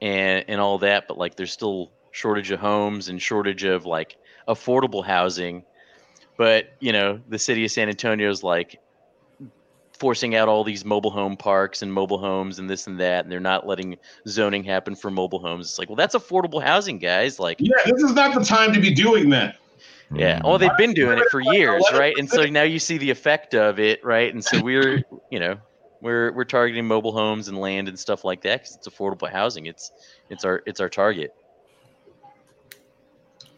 [0.00, 1.08] and and all that.
[1.08, 4.16] But like, there's still shortage of homes and shortage of like
[4.48, 5.64] affordable housing.
[6.38, 8.80] But you know, the city of San Antonio is like
[9.98, 13.32] forcing out all these mobile home parks and mobile homes and this and that, and
[13.32, 13.96] they're not letting
[14.28, 15.68] zoning happen for mobile homes.
[15.68, 17.38] It's like, well, that's affordable housing, guys.
[17.38, 19.56] Like, Yeah, this is not the time to be doing that.
[20.14, 20.38] Yeah.
[20.38, 20.44] Mm.
[20.44, 22.14] Well, they've been doing it for years, right?
[22.16, 24.32] And so now you see the effect of it, right?
[24.32, 25.56] And so we're, you know,
[26.00, 29.66] we're we're targeting mobile homes and land and stuff like that because it's affordable housing.
[29.66, 29.90] It's
[30.30, 31.34] it's our it's our target.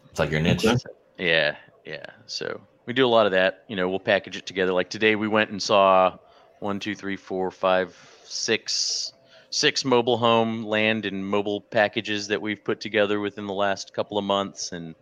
[0.09, 0.65] It's like your niche.
[0.65, 0.77] Okay.
[1.17, 2.05] Yeah, yeah.
[2.25, 3.65] So we do a lot of that.
[3.67, 4.73] You know, we'll package it together.
[4.73, 6.17] Like today, we went and saw
[6.59, 9.13] one, two, three, four, five, six,
[9.49, 14.17] six mobile home land and mobile packages that we've put together within the last couple
[14.17, 14.95] of months, and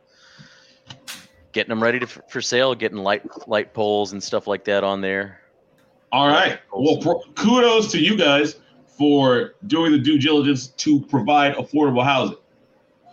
[1.58, 2.76] getting them ready to, for sale.
[2.76, 5.42] Getting light light poles and stuff like that on there.
[6.12, 6.60] All right.
[6.72, 12.38] Well, pro- kudos to you guys for doing the due diligence to provide affordable housing.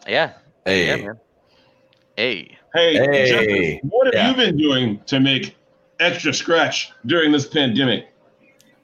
[0.07, 0.35] Yeah,
[0.67, 1.21] Hey, yeah, man.
[2.17, 3.31] Hey, Hey, Hey.
[3.31, 4.31] Justin, what have Yeah.
[4.31, 5.57] you been doing to make
[5.99, 8.09] extra scratch during this pandemic?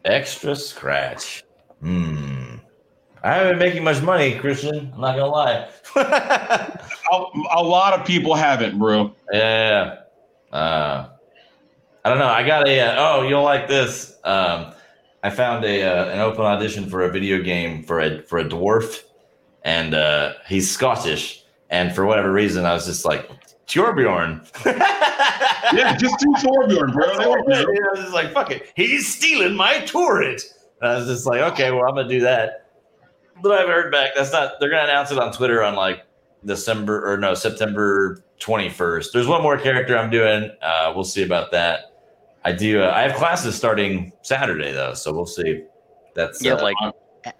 [0.07, 1.45] extra scratch.
[1.83, 2.30] Hmm.
[3.23, 4.91] I haven't been making much money, Christian.
[4.95, 5.69] I'm not gonna lie.
[7.53, 9.13] A, lot of people haven't, bro.
[9.33, 10.03] Yeah.
[10.53, 11.09] Uh,
[12.05, 12.29] I don't know.
[12.29, 12.81] I got a.
[12.81, 14.17] Uh, oh, you'll like this.
[14.25, 14.73] Um,
[15.23, 18.45] I found a uh, an open audition for a video game for a for a
[18.45, 19.03] dwarf,
[19.65, 21.45] and uh, he's Scottish.
[21.69, 23.29] And for whatever reason, I was just like
[23.67, 24.47] Torbjorn.
[25.73, 27.45] Yeah, just do Torbjorn, bro.
[27.47, 27.55] They.
[27.55, 28.73] I was just like, fuck it.
[28.75, 30.43] He's stealing my turret.
[30.81, 32.67] And I was just like, okay, well, I'm gonna do that.
[33.43, 34.13] But I've heard back.
[34.15, 34.55] That's not.
[34.61, 36.05] They're gonna announce it on Twitter on like
[36.45, 39.13] December or no September 21st.
[39.13, 40.51] There's one more character I'm doing.
[40.63, 41.93] Uh, we'll see about that.
[42.45, 42.83] I do.
[42.83, 45.65] Uh, I have classes starting Saturday though, so we'll see.
[46.15, 46.95] That's yeah, uh, like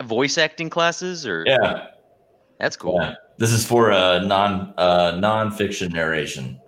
[0.05, 1.89] voice acting classes, or yeah,
[2.59, 2.99] that's cool.
[3.01, 3.15] yeah.
[3.39, 6.61] This is for uh, non uh, non-fiction narration.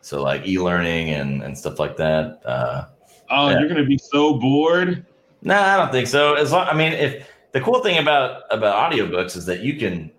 [0.00, 2.40] So like e-learning and and stuff like that.
[2.44, 2.86] Uh,
[3.30, 3.60] Oh, Yeah.
[3.60, 5.06] you're gonna be so bored.
[5.40, 6.34] No, I don't think so.
[6.34, 10.10] As long, I mean, if the cool thing about about audiobooks is that you can,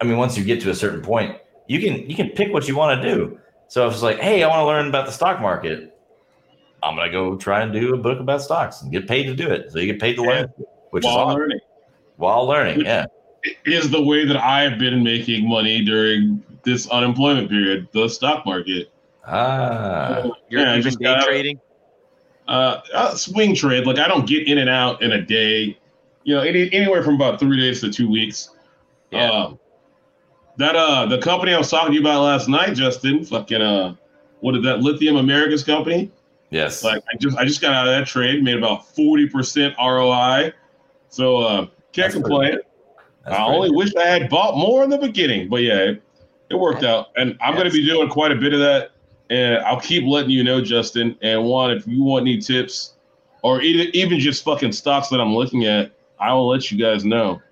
[0.00, 1.38] I mean, once you get to a certain point,
[1.68, 3.38] you can you can pick what you want to do.
[3.68, 5.96] So if it's like, hey, I want to learn about the stock market,
[6.82, 9.48] I'm gonna go try and do a book about stocks and get paid to do
[9.48, 9.72] it.
[9.72, 10.52] So you get paid to learn,
[10.90, 11.38] which while is awesome.
[11.40, 11.60] learning.
[12.16, 12.78] while learning.
[12.78, 13.06] Which- Yeah,
[13.64, 18.44] Is the way that I have been making money during this unemployment period, the stock
[18.44, 18.90] market.
[19.26, 21.60] ah, You're Yeah, just day gotta- trading.
[22.48, 23.86] Uh, uh, swing trade.
[23.86, 25.76] Like I don't get in and out in a day.
[26.26, 28.50] You know, any, anywhere from about three days to two weeks.
[29.12, 29.30] Yeah.
[29.30, 29.60] Um,
[30.56, 33.94] that uh, the company I was talking to you about last night, Justin, fucking uh,
[34.40, 34.80] what is that?
[34.80, 36.10] Lithium Americas company.
[36.50, 36.82] yes.
[36.82, 40.52] Like I just I just got out of that trade, made about forty percent ROI.
[41.10, 42.58] So uh, can't complain.
[43.24, 46.02] I only wish I had bought more in the beginning, but yeah, it,
[46.50, 47.08] it worked out.
[47.16, 48.92] And I'm going to be doing quite a bit of that.
[49.30, 51.16] And I'll keep letting you know, Justin.
[51.22, 52.94] And Juan, if you want any tips
[53.42, 57.04] or even, even just fucking stocks that I'm looking at, I will let you guys
[57.04, 57.42] know.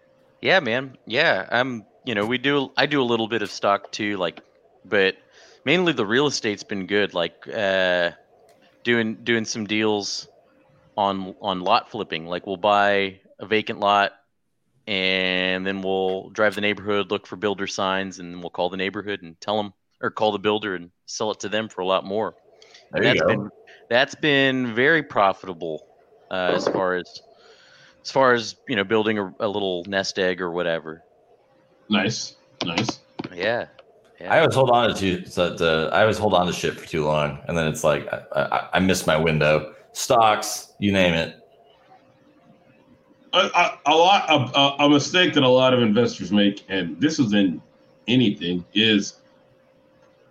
[0.41, 0.97] Yeah, man.
[1.07, 1.85] Yeah, I'm.
[2.05, 2.71] You know, we do.
[2.77, 4.41] I do a little bit of stock too, like,
[4.85, 5.17] but
[5.65, 7.15] mainly the real estate's been good.
[7.15, 8.11] Like, uh,
[8.83, 10.29] doing doing some deals
[10.97, 12.27] on on lot flipping.
[12.27, 14.13] Like, we'll buy a vacant lot,
[14.87, 19.23] and then we'll drive the neighborhood, look for builder signs, and we'll call the neighborhood
[19.23, 22.05] and tell them, or call the builder and sell it to them for a lot
[22.05, 22.35] more.
[22.93, 23.27] There that's you go.
[23.29, 23.51] been
[23.89, 25.87] that's been very profitable
[26.31, 27.23] uh, as far as
[28.05, 31.03] as far as you know building a, a little nest egg or whatever.
[31.89, 32.37] Nice.
[32.65, 33.01] Nice.
[33.35, 33.67] Yeah.
[34.21, 34.33] yeah.
[34.33, 36.87] I always hold on to too, so to, I always hold on to shit for
[36.87, 39.75] too long, and then it's like I, I, I miss my window.
[39.93, 41.37] Stocks, you name it.
[43.33, 47.19] A, a, a lot a, a mistake that a lot of investors make, and this
[47.19, 47.61] is in
[48.07, 49.21] anything, is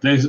[0.02, 0.20] they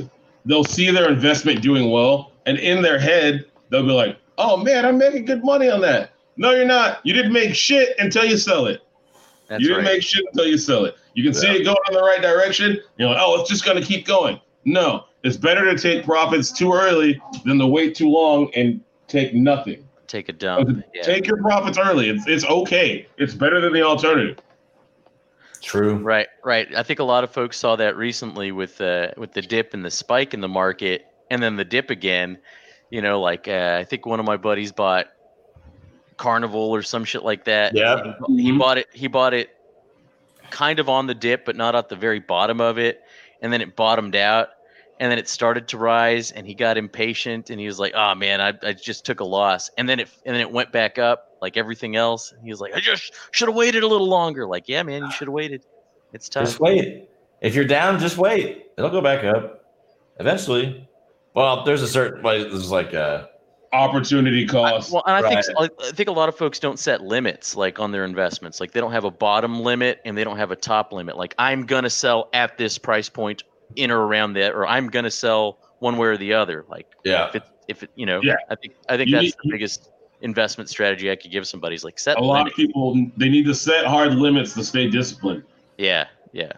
[0.45, 4.85] they'll see their investment doing well, and in their head they'll be like, "Oh man,
[4.85, 6.99] I'm making good money on that." No, you're not.
[7.03, 8.81] You didn't make shit until you sell it.
[9.47, 9.93] That's you didn't right.
[9.93, 10.95] make shit until you sell it.
[11.13, 12.79] You can see it going in the right direction.
[12.97, 16.73] You're like, "Oh, it's just gonna keep going." No, it's better to take profits too
[16.73, 19.87] early than to wait too long and take nothing.
[20.07, 20.83] Take a dump.
[20.93, 21.03] Yeah.
[21.03, 22.09] Take your profits early.
[22.09, 23.07] It's it's okay.
[23.17, 24.39] It's better than the alternative.
[25.61, 25.95] True.
[25.95, 26.67] Right, right.
[26.75, 29.83] I think a lot of folks saw that recently with uh, with the dip and
[29.83, 32.37] the spike in the market, and then the dip again.
[32.91, 35.07] You know, like uh, I think one of my buddies bought
[36.17, 37.75] Carnival or some shit like that.
[37.75, 38.13] Yeah.
[38.27, 38.59] He, he Mhm.
[38.59, 38.87] bought it.
[38.93, 39.49] He bought it
[40.51, 43.01] kind of on the dip, but not at the very bottom of it,
[43.41, 44.49] and then it bottomed out,
[44.99, 48.15] and then it started to rise, and he got impatient, and he was like, "Oh
[48.15, 50.97] man, I, I just took a loss," and then it and then it went back
[50.97, 52.31] up like everything else.
[52.31, 55.03] And he was like, "I just should have waited a little longer." Like, yeah, man,
[55.03, 55.63] you should have waited.
[56.13, 56.45] It's tough.
[56.45, 57.09] Just wait.
[57.41, 58.67] If you're down, just wait.
[58.77, 59.65] It'll go back up
[60.19, 60.87] eventually.
[61.33, 63.27] Well, there's a certain like there's like uh
[63.75, 64.91] Opportunity cost.
[64.91, 67.91] Well, and I think I think a lot of folks don't set limits like on
[67.91, 68.59] their investments.
[68.59, 71.17] Like they don't have a bottom limit and they don't have a top limit.
[71.17, 73.43] Like I'm gonna sell at this price point
[73.75, 76.65] in or around that, or I'm gonna sell one way or the other.
[76.69, 77.27] Like yeah.
[77.27, 78.35] if it, if it, you know, Yeah.
[78.49, 81.75] I think I think You that's need- the biggest investment strategy I could give somebody
[81.75, 84.89] is like set a lot of people they need to set hard limits to stay
[84.89, 85.43] disciplined.
[85.77, 86.53] Yeah, yeah.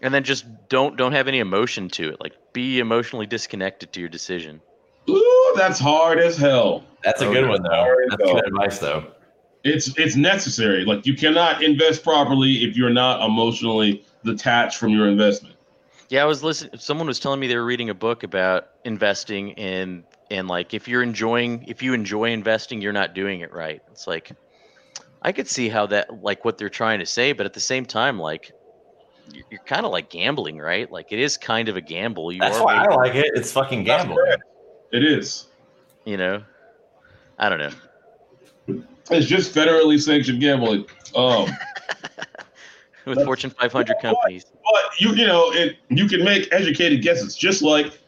[0.00, 2.20] And then just don't don't have any emotion to it.
[2.20, 4.60] Like be emotionally disconnected to your decision.
[5.52, 6.84] Ooh, that's hard as hell.
[7.02, 7.94] That's a good one though.
[8.10, 8.34] That's though.
[8.34, 9.06] good advice though.
[9.64, 10.84] It's it's necessary.
[10.84, 15.56] Like you cannot invest properly if you're not emotionally detached from your investment.
[16.08, 16.78] Yeah, I was listening.
[16.78, 20.88] Someone was telling me they were reading a book about investing in and like if
[20.88, 23.82] you're enjoying if you enjoy investing, you're not doing it right.
[23.90, 24.32] It's like
[25.22, 27.86] I could see how that like what they're trying to say, but at the same
[27.86, 28.52] time, like
[29.32, 30.90] you're, you're kind of like gambling, right?
[30.90, 32.32] Like it is kind of a gamble.
[32.32, 33.30] You That's are, why I like it.
[33.34, 34.36] It's fucking That's gambling.
[34.92, 35.46] It is.
[36.04, 36.42] you know.
[37.38, 38.82] I don't know.
[39.10, 40.86] It's just federally sanctioned gambling.
[41.16, 41.48] Um,
[43.04, 47.34] With Fortune 500 companies, but you you know it you can make educated guesses.
[47.34, 47.98] Just like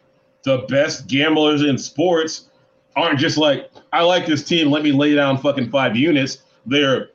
[0.45, 2.51] the best gamblers in sports
[2.95, 4.70] aren't just like I like this team.
[4.70, 6.39] Let me lay down fucking five units.
[6.64, 7.09] They're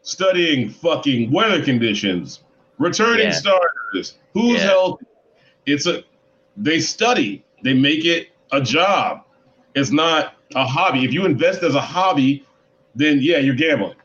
[0.00, 2.40] studying fucking weather conditions,
[2.78, 3.32] returning Yeah.
[3.32, 4.68] starters, who's Yeah.
[4.68, 5.04] healthy.
[5.66, 6.04] It's a
[6.56, 7.44] they study.
[7.62, 9.22] They make it a job.
[9.74, 11.04] It's not a hobby.
[11.04, 12.44] If you invest as a hobby,
[12.94, 13.96] then yeah, you're gambling.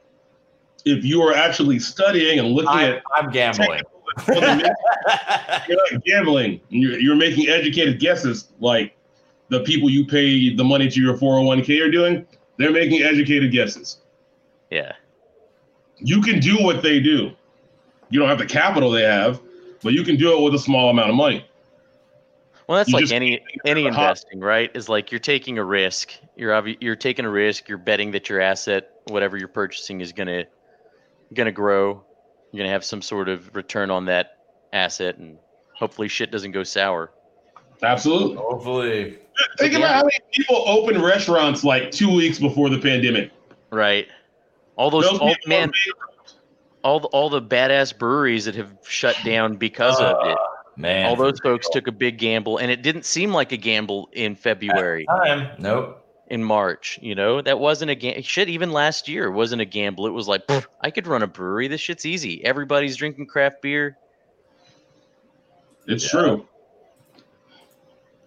[0.85, 3.81] If you are actually studying and looking I'm, at I'm gambling.
[4.27, 6.59] you're not gambling.
[6.69, 8.97] You're, you're making educated guesses like
[9.49, 12.25] the people you pay the money to your 401k are doing.
[12.57, 13.97] They're making educated guesses.
[14.69, 14.93] yeah,
[15.97, 17.31] You can do what they do.
[18.09, 19.39] You don't have the capital they have,
[19.81, 21.45] but you can do it with a small amount of money.
[22.67, 24.03] Well, that's You like any any a hobby.
[24.03, 24.71] investing, right?
[24.73, 26.11] Is like you're taking a risk.
[26.35, 27.67] You're obvi- you're taking a risk.
[27.67, 30.45] You're betting that your asset, whatever you're purchasing, is gonna
[31.33, 32.03] gonna grow.
[32.51, 34.37] You're gonna have some sort of return on that
[34.73, 35.37] asset, and
[35.75, 37.11] hopefully shit doesn't go sour.
[37.83, 38.35] Absolutely.
[38.37, 39.17] Hopefully.
[39.57, 43.31] Think about how many people opened restaurants like two weeks before the pandemic.
[43.71, 44.07] Right.
[44.75, 45.71] All those, Those all, man,
[46.83, 50.37] all the, all the badass breweries that have shut down because of uh, it.
[50.77, 51.05] Man.
[51.05, 54.35] All those folks took a big gamble, and it didn't seem like a gamble in
[54.35, 55.49] February, time.
[55.59, 55.97] Nope.
[56.27, 56.97] in March.
[57.01, 58.21] You know, that wasn't a gamble.
[58.23, 60.07] Shit, even last year it wasn't a gamble.
[60.07, 60.43] It was like,
[60.81, 61.67] I could run a brewery.
[61.67, 62.43] This shit's easy.
[62.45, 63.97] Everybody's drinking craft beer.
[65.87, 66.19] It's Yeah.
[66.21, 66.47] true.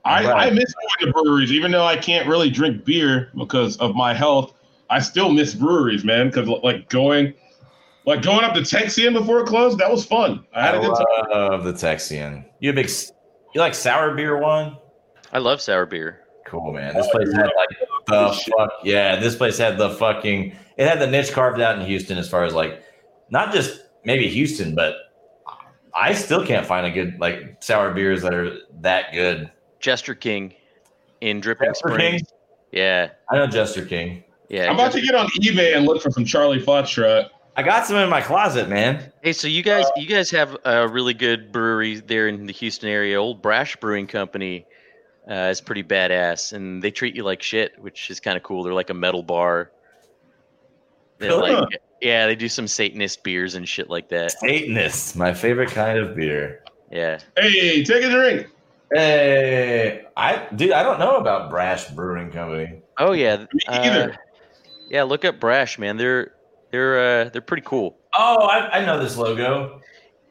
[0.05, 0.47] I, Right.
[0.49, 4.13] I miss going to breweries, even though I can't really drink beer because of my
[4.13, 4.53] health.
[4.91, 6.29] I still miss breweries, man.
[6.29, 7.33] Because like going,
[8.07, 10.45] like going up to Texian before it closed, that was fun.
[10.55, 11.31] I had a good time.
[11.31, 12.45] love the Texian.
[12.61, 12.91] You a big,
[13.55, 14.77] you like sour beer one?
[15.33, 16.21] I love sour beer.
[16.47, 16.95] Cool, man.
[16.95, 17.69] This place had like
[18.07, 18.71] the fuck.
[18.85, 20.55] Yeah, this place had the fucking.
[20.77, 22.83] It had the niche carved out in Houston as far as like,
[23.31, 24.95] not just maybe Houston, but
[25.95, 29.51] I still can't find a good like sour beers that are that good.
[29.81, 30.55] Jester King
[31.21, 32.23] in Dripping Jester Springs.
[32.23, 32.31] King?
[32.73, 34.25] Yeah, I know Jester King.
[34.49, 34.69] yeah.
[34.69, 37.31] I'm about to get on eBay and look for some Charlie Foxtrot.
[37.57, 39.13] I got some in my closet, man.
[39.23, 42.89] Hey, so you guys, you guys have a really good brewery there in the Houston
[42.89, 43.21] area.
[43.21, 44.67] Old Brash Brewing Company
[45.31, 48.65] uh, is pretty badass, and they treat you like shit, which is kind of cool.
[48.65, 49.71] They're like a metal bar.
[51.19, 51.39] They're Huh.
[51.61, 54.33] like, yeah, they do some Satanist beers and shit like that.
[54.33, 56.63] Satanist, my favorite kind of beer.
[56.91, 58.49] Yeah, Hey, take a drink.
[58.93, 62.83] Hey, I dude, I don't know about Brash Brewing Company.
[62.99, 63.39] Oh yeah.
[63.53, 64.17] Me uh, either.
[64.91, 65.97] yeah, look up Brash, man.
[65.97, 66.34] They're
[66.75, 67.97] they're uh, they're pretty cool.
[68.17, 69.81] Oh, I, I know this logo.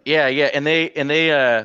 [0.03, 1.63] Yeah, yeah, and they and they uh,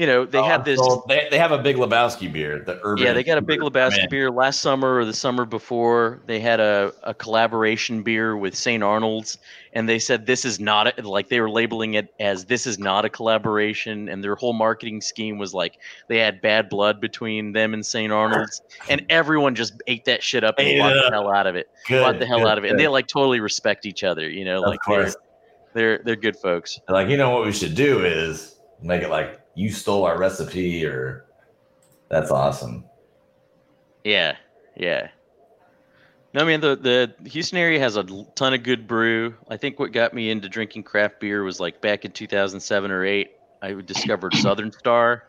[0.00, 0.80] you know, they Oh, had I'm this.
[1.08, 3.04] They, they have a big Lebowski beer, the Urban.
[3.04, 4.08] Yeah, they got a Big Lebowski Man.
[4.08, 6.22] beer last summer or the summer before.
[6.26, 8.82] They had a, a collaboration beer with St.
[8.82, 9.36] Arnold's,
[9.74, 12.78] and they said this is not a, like they were labeling it as this is
[12.78, 15.76] not a collaboration, and their whole marketing scheme was like
[16.08, 18.10] they had bad blood between them and St.
[18.10, 21.56] Arnold's, and everyone just ate that shit up and Ate bought the hell out of
[21.56, 22.84] it, Good, bought the hell good, out of it, and good.
[22.84, 25.12] they like totally respect each other, you know, Of like they're,
[25.74, 26.80] they're they're good folks.
[26.88, 30.84] Like, you know what we should do is make it like you stole our recipe,
[30.86, 31.26] or
[32.08, 32.84] that's awesome.
[34.04, 34.36] Yeah,
[34.76, 35.08] yeah.
[36.32, 38.04] No, I mean the the Houston area has a
[38.34, 39.34] ton of good brew.
[39.48, 43.04] I think what got me into drinking craft beer was like back in 2007 or
[43.04, 43.32] eight.
[43.60, 45.24] I discovered Southern Star,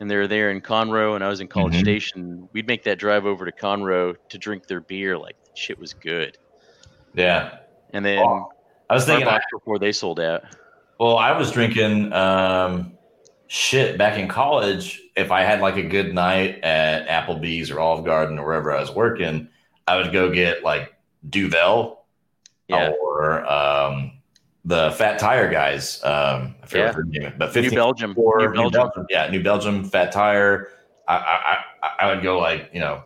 [0.00, 1.80] and they were there in Conroe, and I was in College Mhm.
[1.82, 2.48] Station.
[2.52, 5.16] We'd make that drive over to Conroe to drink their beer.
[5.16, 6.36] Like shit was good.
[7.14, 7.58] Yeah,
[7.92, 8.50] And then Oh,
[8.90, 9.26] I was thinking.
[9.26, 10.42] Starbucks before they sold out.
[10.98, 12.97] Well, I was drinking um,
[13.48, 15.00] shit back in college.
[15.16, 18.80] If I had like a good night at Applebee's or Olive Garden or wherever I
[18.80, 19.48] was working,
[19.88, 20.94] I would go get like
[21.28, 22.04] Duvel
[22.68, 24.12] Yeah, or um,
[24.64, 26.02] the Fat Tire guys.
[26.04, 27.20] Um, I forget Yeah.
[27.22, 28.14] name but New 15 Belgium.
[28.16, 29.06] or New Belgium.
[29.10, 30.68] yeah, New Belgium Fat Tire.
[31.08, 33.02] I, I I I would go like you know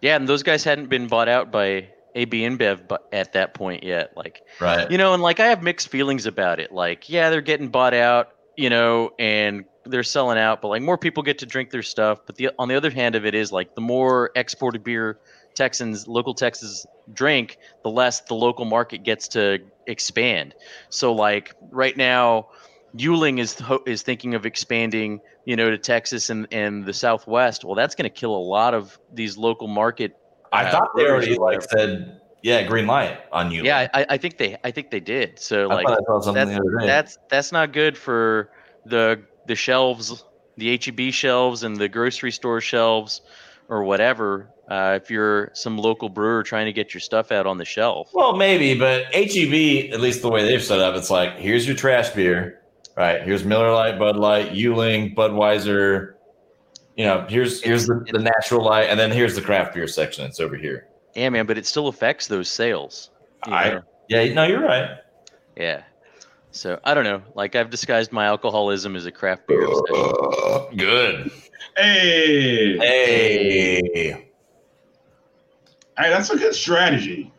[0.00, 3.84] Yeah, and those guys hadn't been bought out by AB InBev bu- at that point
[3.84, 4.16] yet.
[4.16, 4.90] Like right.
[4.90, 7.92] you know and like i have mixed feelings about it like yeah they're getting bought
[7.94, 11.82] out you know and they're selling out but like more people get to drink their
[11.82, 15.18] stuff but the on the other hand of it is like the more exported beer
[15.54, 16.84] texans local texans
[17.14, 20.54] drink the less the local market gets to expand
[20.90, 22.48] so like right now
[22.96, 27.62] Yuengling is is thinking of expanding, you know, to Texas and, and the Southwest.
[27.62, 30.16] Well, that's going to kill a lot of these local market.
[30.52, 32.18] I uh, thought they already like said
[32.48, 33.62] yeah green light on you.
[33.62, 35.38] Yeah, I, I think they I think they did.
[35.38, 36.86] So I like I that's the other day.
[36.86, 38.50] that's that's not good for
[38.86, 40.24] the the shelves,
[40.56, 43.20] the HEB shelves and the grocery store shelves
[43.68, 44.48] or whatever.
[44.70, 48.10] Uh, if you're some local brewer trying to get your stuff out on the shelf,
[48.12, 51.74] Well, maybe, but HEB, at least the way they've set up, it's like here's your
[51.76, 52.60] trash beer,
[52.96, 53.22] right?
[53.22, 56.14] Here's Miller Lite, Bud Light, Yuengling, Budweiser.
[56.96, 60.26] You know, here's here's the, the natural light, and then here's the craft beer section.
[60.26, 60.88] It's over here.
[61.18, 63.10] Yeah, man, but it still affects those sales.
[63.44, 63.82] I- know?
[64.08, 64.98] Yeah, no, you're right.
[65.56, 65.82] yeah.
[66.50, 67.22] So I don't know.
[67.34, 69.64] Like I've disguised my alcoholism as a craft beer.
[69.64, 70.76] obsession.
[70.78, 71.30] Good.
[71.76, 73.80] Hey, Hey.
[74.10, 74.24] hey,
[75.96, 77.30] that's a good strategy.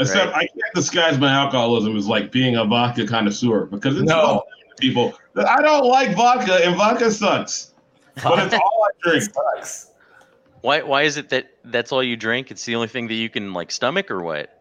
[0.00, 4.16] Except I can't disguise my alcoholism as like being a vodka connoisseur because it's No.
[4.16, 7.72] well known to people that I don't like vodka and vodka sucks.
[8.22, 9.22] But it's all I drink.
[9.24, 9.92] sucks.
[10.60, 12.50] Why why is it that that's all you drink?
[12.50, 14.54] It's the only thing that you can like stomach or what?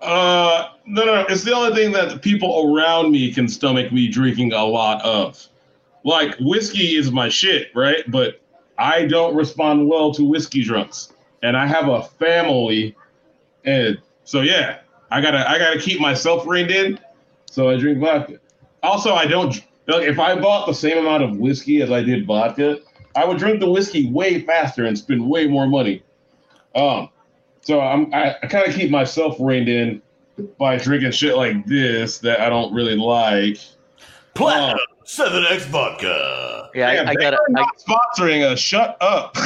[0.00, 1.26] Uh, no, no.
[1.28, 5.02] It's the only thing that the people around me can stomach me drinking a lot
[5.04, 5.48] of.
[6.04, 8.08] Like whiskey is my shit, right?
[8.08, 8.40] But
[8.78, 12.94] I don't respond well to whiskey drunks, and I have a family,
[13.64, 14.78] and so yeah,
[15.10, 17.00] I gotta I gotta keep myself reined in.
[17.50, 18.38] So I drink vodka.
[18.82, 22.26] Also, I don't Like if I bought the same amount of whiskey as I did
[22.26, 22.78] vodka,
[23.16, 26.02] I would drink the whiskey way faster and spend way more money.
[26.74, 27.08] Um,
[27.62, 30.02] so I'm I, I kind of keep myself reined in
[30.58, 33.58] by drinking shit like this that I don't really like.
[34.34, 34.78] Platinum
[35.08, 36.68] Seven X vodka.
[36.74, 37.38] Yeah, Man, I, I gotta.
[37.38, 39.32] I, not sponsoring a Shut up.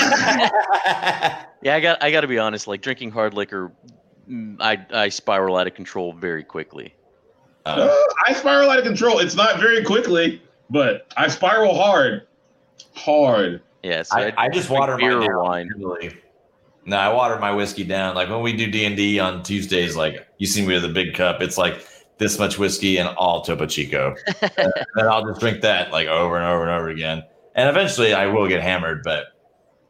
[1.62, 2.02] yeah, I got.
[2.02, 2.66] I gotta be honest.
[2.66, 3.70] Like drinking hard liquor,
[4.28, 6.92] mm, I I spiral out of control very quickly.
[7.64, 7.94] Uh,
[8.26, 9.20] I spiral out of control.
[9.20, 12.26] It's not very quickly, but I spiral hard,
[12.94, 13.62] hard.
[13.82, 15.70] Yeah, so I, I just water my down, wine.
[15.74, 16.16] usually.
[16.84, 18.14] No, I water my whiskey down.
[18.14, 20.88] Like when we do D and D on Tuesdays, like you see me with a
[20.88, 21.40] big cup.
[21.40, 21.86] It's like
[22.18, 24.14] this much whiskey and all Topo Chico.
[24.42, 27.24] and then I'll just drink that like over and over and over again.
[27.54, 29.02] And eventually, I will get hammered.
[29.02, 29.26] But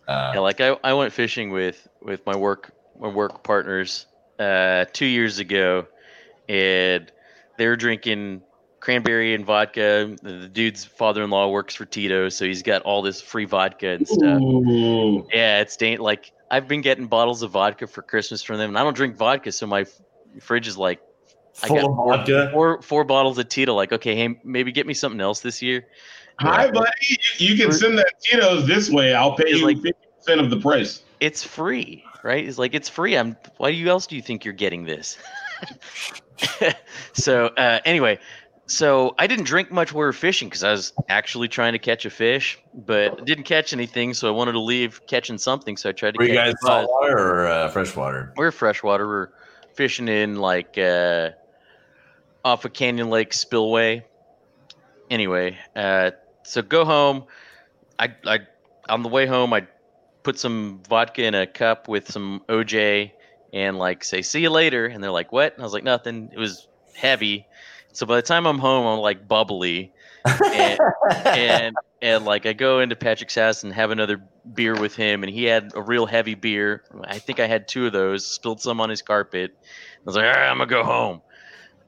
[0.09, 4.07] uh, Yeah, like I, I went fishing with with my work my work partners
[4.39, 5.87] uh, two years ago,
[6.49, 7.11] and
[7.59, 8.43] they were drinking
[8.83, 10.17] cranberry and vodka.
[10.23, 14.43] The, dude's father-in-law works for Tito, so he's got all this free vodka and stuff.
[14.43, 15.27] Ooh.
[15.33, 18.79] Yeah, it's dan- like I've been getting bottles of vodka for Christmas from them, and
[18.79, 20.01] I don't drink vodka, so my f-
[20.41, 21.01] fridge is like
[21.63, 22.51] I got of vodka.
[22.53, 23.73] four four bottles of Tito.
[23.73, 25.87] Like, okay, hey, maybe get me something else this year.
[26.41, 26.91] Hi, buddy.
[27.39, 29.15] You can send that Tito's this way.
[29.15, 31.03] I'll pay you like- fifty percent of the price.
[31.21, 32.45] It's free, right?
[32.45, 33.17] It's like it's free.
[33.17, 33.37] I'm.
[33.59, 35.19] Why you else do you think you're getting this?
[37.13, 38.19] so uh, anyway,
[38.67, 41.79] so I didn't drink much while we were fishing because I was actually trying to
[41.79, 44.15] catch a fish, but didn't catch anything.
[44.15, 45.77] So I wanted to leave catching something.
[45.77, 46.19] So I tried to.
[46.19, 48.33] Were you catch guys a saltwater or uh, freshwater?
[48.37, 49.07] We're freshwater.
[49.07, 49.29] We're
[49.75, 51.31] fishing in like uh,
[52.45, 54.05] off of Canyon Lake Spillway.
[55.11, 56.13] Anyway, uh,
[56.45, 57.25] so go home.
[57.99, 58.41] I, I
[58.89, 59.67] on the way home, I
[60.23, 63.13] put some vodka in a cup with some OJ
[63.53, 64.87] and like say see you later.
[64.87, 65.55] And they're like, what?
[65.55, 66.31] And I was like, nothing.
[66.33, 67.47] It was heavy.
[67.93, 69.93] So by the time I'm home, I'm like bubbly
[70.27, 70.81] and,
[71.27, 74.23] and and like I go into Patrick's house and have another
[74.55, 76.83] beer with him, and he had a real heavy beer.
[77.05, 78.27] I think I had two of those.
[78.27, 79.53] Spilled some on his carpet.
[79.63, 79.65] I
[80.05, 81.21] was like, all right, I'm gonna go home.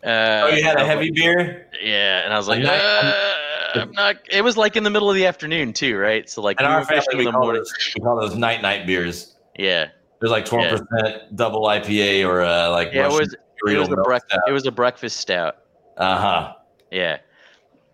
[0.05, 1.69] Uh, oh, you had a heavy like- beer.
[1.83, 3.35] yeah, and I was like, I'm not- uh,
[3.77, 4.17] I'm not.
[4.31, 6.29] It was like in the middle of the afternoon too, right?
[6.31, 8.63] So like In we our were family, in we call, those, we call those night
[8.63, 9.35] night beers.
[9.59, 9.89] Yeah,
[10.21, 13.07] There's like 12 percent double IPA or uh, like yeah.
[13.07, 13.35] It was
[13.67, 14.41] it was a milk brec- stout.
[14.47, 15.57] it was a breakfast stout.
[15.97, 16.53] Uh huh.
[16.91, 17.19] Yeah.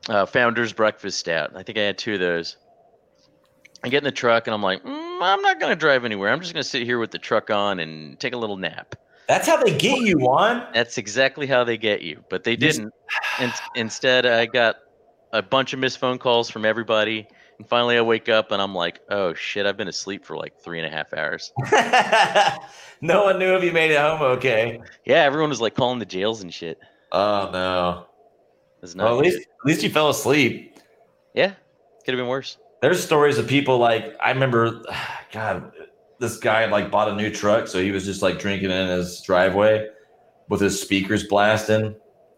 [0.09, 1.53] Uh, Founder's Breakfast Stout.
[1.55, 2.57] I think I had two of those.
[3.83, 6.31] I get in the truck and I'm like, mm, I'm not going to drive anywhere.
[6.31, 8.95] I'm just going to sit here with the truck on and take a little nap.
[9.29, 10.67] That's how they get you, Juan.
[10.75, 12.25] That's exactly how they get you.
[12.29, 12.93] But they didn't.
[13.41, 14.77] In- instead, I got
[15.33, 17.29] a bunch of missed phone calls from everybody.
[17.59, 20.59] And finally, I wake up and I'm like, oh shit, I've been asleep for like
[20.59, 21.53] three and a half hours.
[23.01, 24.81] no one knew if you made it home okay.
[25.05, 26.81] Yeah, everyone was like calling the jails and shit.
[27.13, 28.07] Oh no.
[28.81, 29.43] Was not Well, at least good.
[29.47, 30.77] at least you fell asleep.
[31.35, 31.53] Yeah,
[32.05, 32.57] could have been worse.
[32.83, 34.83] There's stories of people like I remember,
[35.33, 35.73] God,
[36.19, 39.21] this guy like bought a new truck, so he was just like drinking in his
[39.23, 39.89] driveway
[40.49, 41.95] with his speakers blasting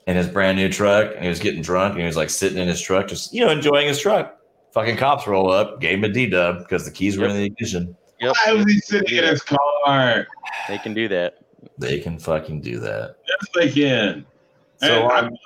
[0.09, 2.59] in his brand new truck, and he was getting drunk, and he was like sitting
[2.59, 4.37] in his truck, just you know enjoying his truck.
[4.73, 7.45] Fucking cops roll up, gave him a D dub because the keys were in the
[7.45, 7.95] ignition.
[8.21, 10.27] Yep, Why was he sitting in his car?
[10.69, 11.39] they can do that.
[11.79, 13.17] They can fucking do that.
[13.29, 14.25] Yes, they can.
[14.83, 15.37] So And I'm,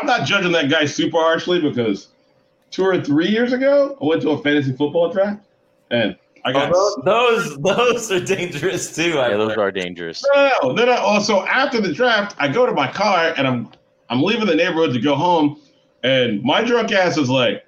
[0.00, 2.08] I'm not judging that guy super harshly because
[2.70, 5.42] two or three years ago, I went to a fantasy football draft
[5.90, 9.18] and I got Oh, those, those those are dangerous too.
[9.18, 9.60] I Yeah, those learned.
[9.60, 10.24] are dangerous.
[10.34, 10.92] no, no, no, no.
[10.96, 13.68] Also, oh, after the draft, I go to my car and I'm
[14.10, 15.58] I'm leaving the neighborhood to go home,
[16.02, 17.64] and my drunk ass is like,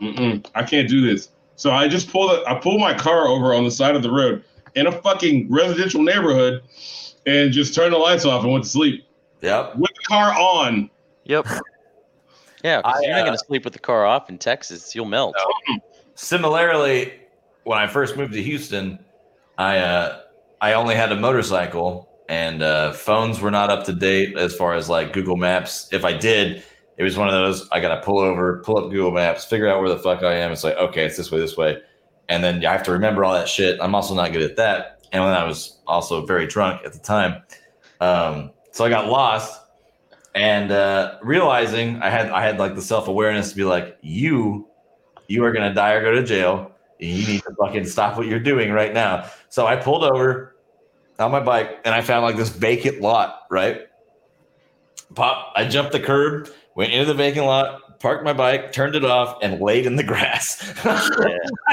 [0.00, 1.30] Mm-mm, I can't do this.
[1.56, 2.44] So I just pulled it.
[2.46, 4.44] I pulled my car over on the side of the road
[4.76, 6.62] in a fucking residential neighborhood,
[7.26, 9.04] and just turned the lights off and went to sleep
[9.40, 9.74] Yep.
[9.76, 10.90] with the car on.
[11.24, 11.46] Yep.
[12.64, 14.94] Yeah, 'cause I, you're not uh, going to sleep with the car off in Texas.
[14.94, 15.34] You'll melt.
[16.14, 17.12] Similarly,
[17.64, 19.04] when I first moved to Houston,
[19.58, 20.20] I uh,
[20.60, 24.74] I only had a motorcycle and uh, phones were not up to date as far
[24.74, 25.88] as like Google Maps.
[25.92, 26.62] If I did,
[26.96, 29.68] it was one of those I got to pull over, pull up Google Maps, figure
[29.68, 30.52] out where the fuck I am.
[30.52, 31.80] It's like okay, it's this way, this way,
[32.28, 33.78] and then I have to remember all that shit.
[33.80, 37.00] I'm also not good at that, and when I was also very drunk at the
[37.00, 37.42] time,
[38.00, 39.60] um, so I got lost.
[40.34, 44.66] And uh, realizing I had I had like the self awareness to be like you
[45.28, 46.72] you are gonna die or go to jail.
[47.00, 49.28] And you need to fucking stop what you're doing right now.
[49.48, 50.56] So I pulled over
[51.18, 53.82] on my bike and I found like this vacant lot, right?
[55.14, 59.04] Pop, I jumped the curb, went into the vacant lot, parked my bike, turned it
[59.04, 60.74] off, and laid in the grass.
[60.84, 60.98] Yeah.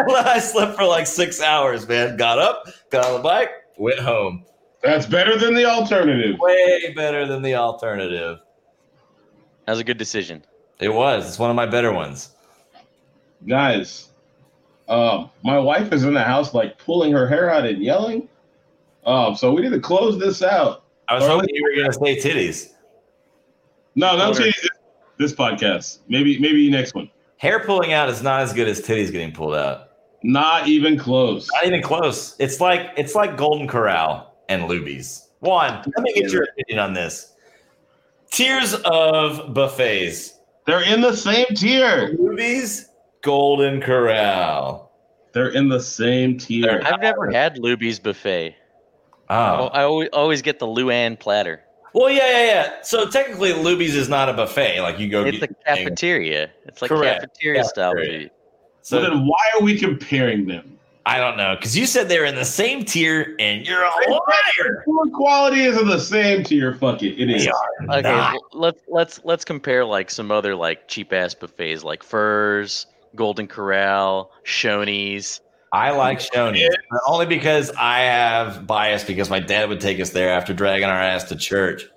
[0.16, 2.18] I slept for like six hours, man.
[2.18, 4.46] Got up, got on the bike, went home.
[4.82, 6.38] That's better than the alternative.
[6.40, 8.40] Way better than the alternative.
[9.70, 10.44] That was a good decision.
[10.80, 11.28] It was.
[11.28, 12.32] It's one of my better ones.
[13.48, 14.10] guys,
[14.88, 18.28] um, my wife is in the house like pulling her hair out and yelling.
[19.06, 20.86] Um, so we need to close this out.
[21.08, 22.74] I was hoping you were going to say titties.
[23.94, 24.56] No, no titties
[25.20, 26.00] this podcast.
[26.08, 27.12] Maybe maybe next one.
[27.38, 29.92] Hair pulling out is not as good as titties getting pulled out.
[30.24, 31.48] Not even close.
[31.54, 32.36] Not even close.
[32.40, 35.30] It's like it's like Golden Corral and Luby's.
[35.42, 37.36] Juan, let me get your opinion on this.
[38.32, 40.38] Tiers of buffets.
[40.66, 42.16] They're in the same tier.
[42.16, 42.90] Luby's,
[43.22, 44.92] Golden Corral.
[45.34, 46.82] They're in the same tier.
[46.86, 48.56] I've never had Luby's buffet.
[49.30, 49.68] Oh.
[49.68, 51.62] I always, always get the Luann platter.
[51.94, 52.74] Well, yeah, yeah, yeah.
[52.84, 54.82] So technically, Luby's is not a buffet.
[54.82, 55.86] Like you go It's get a your thing.
[55.86, 56.50] cafeteria.
[56.66, 57.22] It's like Correct.
[57.22, 58.20] cafeteria style Cafeteria.
[58.22, 58.32] food.
[58.82, 60.79] So So then why are we comparing them?
[61.10, 64.84] I don't know because you said they're in the same tier, and you're a liar.
[64.86, 66.76] Food quality is in the same tier.
[66.76, 67.20] Fuck it.
[67.20, 67.48] It is.
[67.90, 72.86] Okay, well, let's let's let's compare like some other like cheap ass buffets like Furr's,
[73.16, 75.42] Golden Corral, Shoney's.
[75.74, 80.12] I like Shoney's, but only because I have bias because my dad would take us
[80.12, 81.88] there after dragging our ass to church.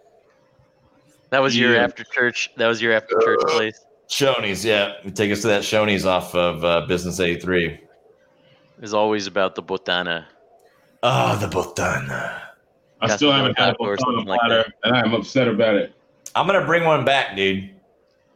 [1.29, 2.49] That was your after church.
[2.57, 3.85] That was your after church place.
[4.09, 7.79] Shoney's, yeah, take us to that Shoney's off of uh, Business 83.
[8.83, 10.25] Is always about the botana.
[11.05, 12.41] Oh, the botana.
[13.01, 15.95] I still haven't had a botana something like platter, and I'm upset about it.
[16.35, 17.71] I'm gonna bring one back, dude.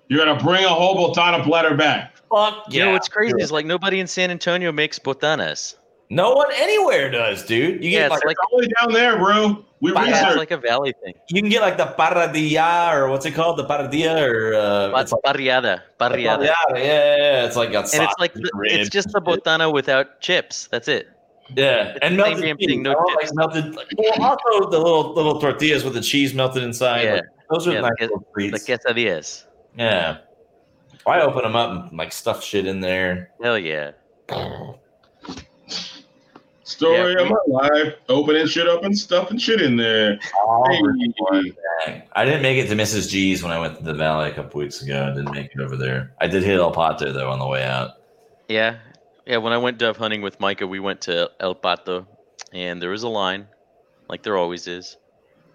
[0.06, 2.16] You're gonna bring a whole botana platter back.
[2.30, 2.78] Fuck yeah.
[2.78, 5.74] You know what's crazy is like nobody in San Antonio makes botanas.
[6.10, 7.82] No one anywhere does, dude.
[7.82, 9.64] You Yeah, get it's like, like It's only down there, bro.
[9.80, 10.28] We But yeah, researched.
[10.30, 11.14] it's like a valley thing.
[11.28, 15.02] you can get like the paradilla or what's it called, the paradilla or uh, But
[15.02, 17.44] it's like barriada, barriada, yeah, yeah, yeah.
[17.46, 20.68] It's like got and it's like the, it's just and the botana without chips.
[20.70, 21.08] That's it.
[21.54, 22.66] Yeah, It's and melted cheese.
[22.68, 23.32] thing, no I want, chips.
[23.34, 23.76] like melted.
[23.98, 27.02] Well, also the little little tortillas with the cheese melted inside.
[27.04, 27.14] Yeah.
[27.14, 28.64] like, those are Yeah, nice the- little The treats.
[28.66, 29.44] quesadillas.
[29.76, 30.16] yeah,
[31.06, 33.30] I open them up and like stuff shit in there.
[33.42, 33.90] Hell yeah.
[36.66, 37.94] Story Yeah, of my life.
[38.08, 40.18] Opening shit up and stuffing shit in there.
[40.44, 40.64] Oh,
[41.84, 42.04] hey.
[42.12, 43.08] I didn't make it to Mrs.
[43.08, 45.04] G's when I went to the valley a couple weeks ago.
[45.04, 46.12] I didn't make it over there.
[46.20, 47.92] I did hit El Pato though on the way out.
[48.48, 48.78] Yeah.
[49.26, 52.04] Yeah, when I went dove hunting with Micah, we went to El Pato
[52.52, 53.46] and there was a line,
[54.08, 54.96] like there always is.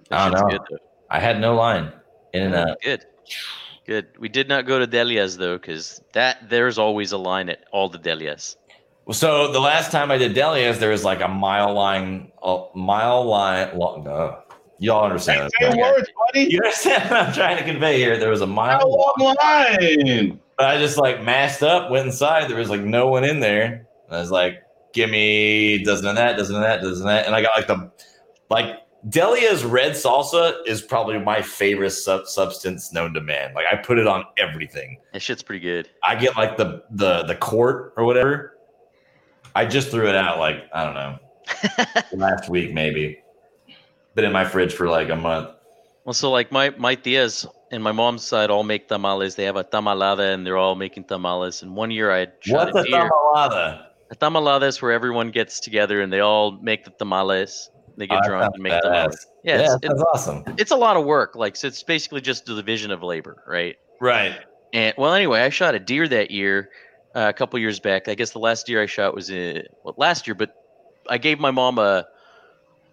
[0.09, 0.59] That I don't know.
[0.59, 0.79] good.
[1.09, 1.91] I had no line
[2.33, 2.77] in and out.
[2.81, 3.05] Good.
[3.85, 4.07] Good.
[4.17, 7.89] We did not go to Delia's though, because that there's always a line at all
[7.89, 8.55] the Delia's.
[9.11, 13.25] So the last time I did Delia's, there was like a mile line, a mile
[13.25, 13.77] line.
[13.77, 14.39] Long, no.
[14.79, 15.49] Y'all understand?
[15.59, 16.47] Say that, words, buddy.
[16.49, 18.17] You understand what I'm trying to convey here?
[18.17, 19.13] There was a How mile.
[19.17, 20.39] long line?
[20.57, 22.49] But I just like masked up, went inside.
[22.49, 23.87] There was like no one in there.
[24.07, 24.63] And I was like,
[24.93, 27.25] give me dozen of that, dozen of that, dozen of that.
[27.25, 27.91] And I got like the,
[28.49, 28.77] like,
[29.09, 33.51] Delia's red salsa is probably my favorite sub- substance known to man.
[33.55, 34.99] Like, I put it on everything.
[35.11, 35.89] That shit's pretty good.
[36.03, 38.57] I get like the, the, the quart or whatever.
[39.55, 41.19] I just threw it out like, I don't know,
[42.13, 43.19] last week maybe.
[44.15, 45.49] Been in my fridge for like a month.
[46.03, 49.35] Well, so like my my tias and my mom's side all make tamales.
[49.35, 51.61] They have a tamalada and they're all making tamales.
[51.61, 53.09] And one year I had shot What's a a deer.
[53.09, 53.85] tamalada?
[54.11, 57.69] A tamalada is where everyone gets together and they all make the tamales.
[57.97, 58.81] They get Oh, drunk and make badass.
[58.81, 59.27] tamales.
[59.43, 60.43] Yeah, Yeah, it's, that sounds awesome.
[60.47, 61.35] it's, it's a lot of work.
[61.35, 63.75] Like so it's basically just the division of labor, right?
[64.01, 64.35] Right.
[64.73, 66.69] And well, anyway, I shot a deer that year,
[67.15, 68.07] uh, a couple years back.
[68.07, 70.55] I guess the last deer I shot was in well, last year, but
[71.09, 72.07] I gave my mom a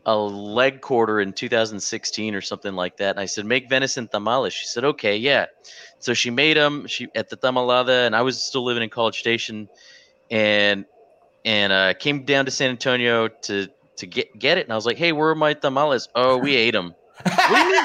[0.06, 3.10] a leg quarter in 2016 or something like that.
[3.10, 4.54] And I said, make venison tamales.
[4.54, 5.46] She said, okay, yeah.
[5.98, 6.86] So she made them.
[6.86, 9.68] She at the tamalada, and I was still living in College Station,
[10.30, 10.86] and
[11.44, 14.64] and uh, came down to San Antonio to to get get it.
[14.64, 16.08] And I was like, hey, where are my tamales?
[16.14, 16.94] Oh, we ate them.
[17.24, 17.82] What do you mean?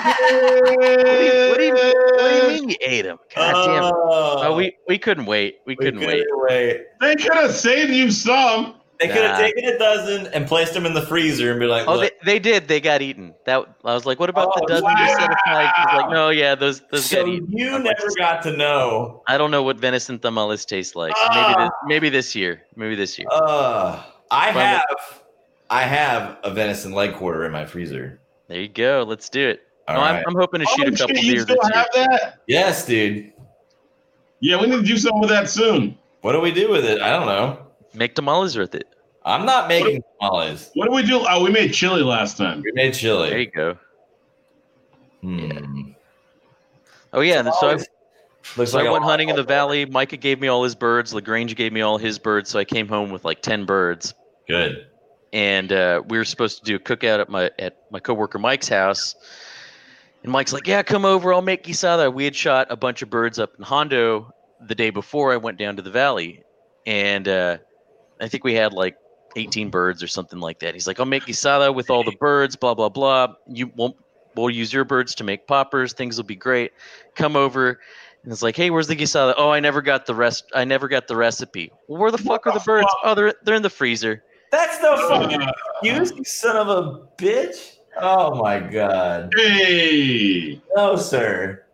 [1.07, 3.17] What do you, what do you, what do you mean you ate them?
[3.35, 3.83] God damn.
[3.83, 3.93] it.
[3.95, 5.57] Oh, we we couldn't wait.
[5.65, 6.25] We We couldn't couldn't wait.
[6.49, 6.85] wait.
[7.01, 8.75] They could have saved you some.
[8.99, 9.45] They could have Nah.
[9.45, 12.39] taken a dozen and placed them in the freezer and be like, Oh, they, they
[12.39, 12.67] did.
[12.67, 13.33] They got eaten.
[13.45, 15.73] That I was like, what about the Oh, dozen you set aside?
[15.75, 17.51] She's like, no, yeah, those those so got eaten.
[17.51, 21.13] you I'm like, never got to know." I don't know what venison tamales taste like.
[21.29, 21.55] Maybe Ah.
[21.65, 22.61] this, maybe this year.
[22.75, 23.27] Maybe this year.
[23.31, 25.21] Uh, I Well, have,
[25.69, 28.19] I have a venison leg quarter in my freezer.
[28.47, 29.05] There you go.
[29.07, 29.61] Let's do it.
[29.87, 30.15] All no, right.
[30.19, 32.39] I'm, I'm hoping to shoot Oh, a couple shit, you deer still this have that?
[32.47, 33.31] yes, dude.
[34.39, 35.97] Yeah, we need to do something with that soon.
[36.21, 37.01] What do we do with it?
[37.01, 37.59] I don't know.
[37.93, 38.87] Make tamales with it.
[39.25, 40.71] I'm not making tamales.
[40.73, 41.25] What do we do?
[41.29, 42.61] Oh, we made chili last time.
[42.61, 43.29] We made chili.
[43.29, 43.77] There you go.
[45.21, 45.91] Hmm.
[47.13, 47.39] Oh yeah.
[47.39, 47.73] and so I,
[48.57, 49.85] Looks so like I a went hunting in the valley.
[49.85, 51.13] Micah gave me all his birds.
[51.13, 52.49] Lagrange gave me all his birds.
[52.49, 54.13] So I came home with like ten birds.
[54.47, 54.87] Good.
[55.33, 58.69] And uh, we were supposed to do a cookout at my at my coworker Mike's
[58.69, 59.15] house.
[60.21, 61.33] And Mike's like, "Yeah, come over.
[61.33, 64.33] I'll make guisada." We had shot a bunch of birds up in Hondo
[64.65, 66.43] the day before I went down to the valley,
[66.85, 67.57] and uh,
[68.21, 68.95] I think we had like
[69.35, 70.75] 18 birds or something like that.
[70.75, 73.33] He's like, I'll make guisada with all the birds, blah blah blah.
[73.47, 73.97] You won't.
[74.35, 75.93] We'll use your birds to make poppers.
[75.93, 76.71] Things will be great.
[77.15, 77.79] Come over.
[78.23, 79.33] And it's like, hey, where's the guisada?
[79.37, 80.45] Oh, I never got the rest.
[80.55, 81.71] I never got the recipe.
[81.87, 82.87] Well, where the fuck are the birds?
[83.03, 84.23] Oh, they're they're in the freezer.
[84.53, 85.41] That's no uh, fucking
[85.81, 87.77] excuse, you son of a bitch.
[87.99, 89.33] Oh my god.
[89.35, 90.61] Hey.
[90.75, 91.65] No, sir.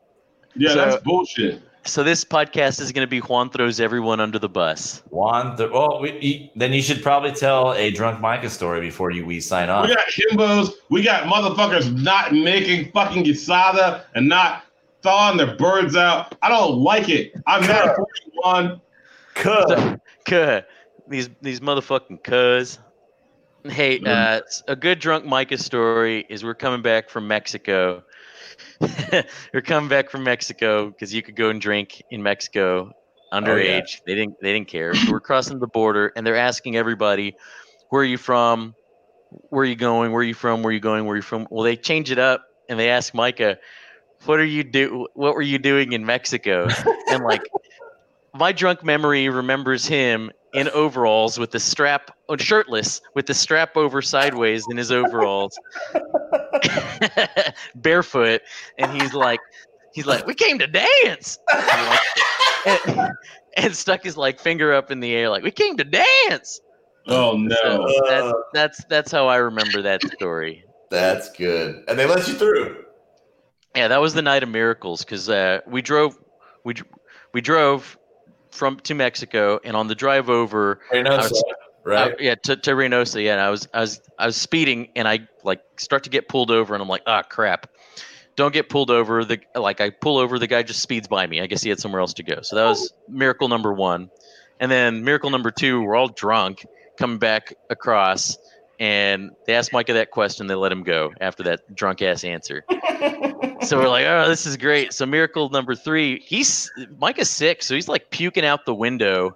[0.55, 1.61] Yeah, So- that's bullshit.
[1.83, 5.01] So this podcast is going to be Juan throws everyone under the bus.
[5.09, 9.11] Juan, th- well, we, you, then you should probably tell a drunk Micah story before
[9.11, 9.87] you we sign off.
[9.87, 10.71] We got himbos.
[10.89, 14.63] We got motherfuckers not making fucking guisada and not
[15.01, 16.35] thawing their birds out.
[16.41, 17.33] I don't like it.
[17.45, 18.81] I'm mad at 41.
[19.35, 19.97] Cuh.
[20.25, 20.61] Cuh.
[21.09, 22.79] These these motherfucking cuz.
[23.65, 28.03] Hey, uh, a good drunk Micah story is we're coming back from Mexico.
[29.53, 32.93] we're coming back from Mexico because you could go and drink in Mexico
[33.33, 34.01] underage.
[34.05, 34.93] They didn't they didn't care.
[34.93, 37.35] So we're crossing the border and they're asking everybody,
[37.89, 38.75] "Where are you from?
[39.49, 40.11] Where are you going?
[40.11, 40.63] Where are you from?
[40.63, 41.05] Where are you going?
[41.05, 43.57] Where are you from?" Well, they change it up and they ask Micah,
[44.25, 45.07] "What are you do?
[45.15, 46.67] What were you doing in Mexico?"
[47.09, 47.41] and like
[48.33, 53.77] my drunk memory remembers him in overalls with the strap oh, shirtless with the strap
[53.77, 55.57] over sideways in his overalls
[57.75, 58.41] barefoot
[58.77, 59.39] and he's like
[59.93, 63.11] he's like we came to dance and, like, and,
[63.57, 66.59] and stuck his like finger up in the air like we came to dance
[67.07, 67.55] Oh no.
[67.63, 71.83] so that's, that's that's how i remember that story That's good.
[71.87, 72.83] And they let you through.
[73.75, 76.17] yeah that was the night of miracles because uh, we drove
[76.65, 76.73] we
[77.33, 77.97] we drove
[78.51, 81.43] from to mexico and on the drive over Reynosa, was-
[81.83, 82.11] right?
[82.13, 83.23] Uh, yeah, to, to Reynosa.
[83.23, 86.27] Yeah, and I was I was I was speeding, and I like start to get
[86.27, 87.67] pulled over, and I'm like, ah, crap.
[88.35, 89.25] Don't get pulled over.
[89.25, 91.41] The like I pull over, the guy just speeds by me.
[91.41, 92.41] I guess he had somewhere else to go.
[92.41, 94.09] So that was miracle number one,
[94.59, 95.81] and then miracle number two.
[95.81, 96.65] We're all drunk
[96.97, 98.37] coming back across,
[98.79, 100.47] and they asked Micah that question.
[100.47, 102.63] They let him go after that drunk ass answer.
[103.61, 104.93] so we're like, oh, this is great.
[104.93, 106.19] So miracle number three.
[106.21, 109.35] He's Micah's sick, so he's like puking out the window.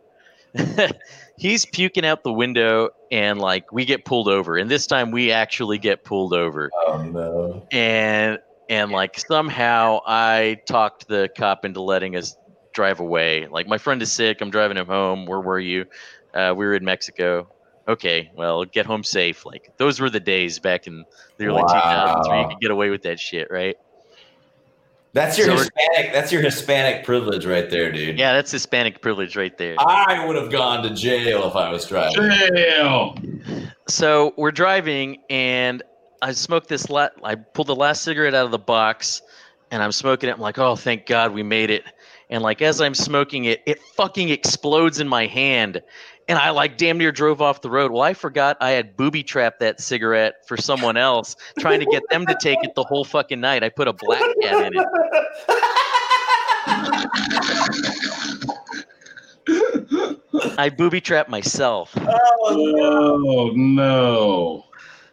[1.38, 5.32] he's puking out the window and like we get pulled over and this time we
[5.32, 7.68] actually get pulled over oh no.
[7.72, 8.38] and
[8.70, 12.38] and like somehow i talked the cop into letting us
[12.72, 15.86] drive away like my friend is sick i'm driving him home where were you
[16.36, 17.48] uh, we were in mexico
[17.88, 21.04] okay well get home safe like those were the days back in
[21.38, 22.22] the early Wow.
[22.24, 23.76] 2000s where you could get away with that shit right
[25.14, 26.14] That's your So Hispanic.
[26.14, 28.18] That's your Hispanic privilege right there, dude.
[28.18, 31.86] yeah that's hispanic privilege right there I would have gone to jail if I was
[31.86, 32.32] driving.
[32.32, 33.16] Jail.
[33.88, 35.84] So we're driving, and
[36.22, 36.90] I smoked this.
[36.90, 39.22] La- I pulled the last cigarette out of the box,
[39.72, 40.34] and I'm smoking it.
[40.34, 41.84] I'm like, oh, thank God we made it.
[42.30, 45.82] And like as I'm smoking it, it fucking explodes in my hand,
[46.28, 47.92] and I like damn near drove off the road.
[47.92, 52.04] Well, I forgot I had booby trapped that cigarette for someone else, trying to get
[52.10, 53.64] them to take it the whole fucking night.
[53.64, 54.86] I put a black cat in it.
[60.58, 61.94] I booby trapped myself.
[61.98, 64.66] oh, Oh no.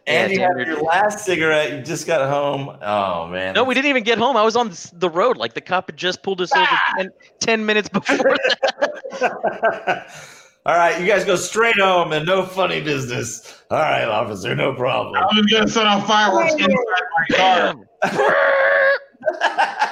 [0.07, 0.67] and Yeah, you had dude.
[0.67, 1.71] your last cigarette.
[1.73, 2.77] You just got home.
[2.81, 3.53] Oh man.
[3.53, 4.37] No, we didn't even get home.
[4.37, 5.37] I was on the road.
[5.37, 6.93] Like the cop had just pulled us over ah!
[6.97, 7.09] 10,
[7.39, 10.07] 10 minutes before that.
[10.65, 13.63] All right, you guys go straight home and no funny business.
[13.71, 15.15] All right, officer, no problem.
[15.15, 16.67] I was gonna set off fireworks inside
[17.29, 17.75] my car.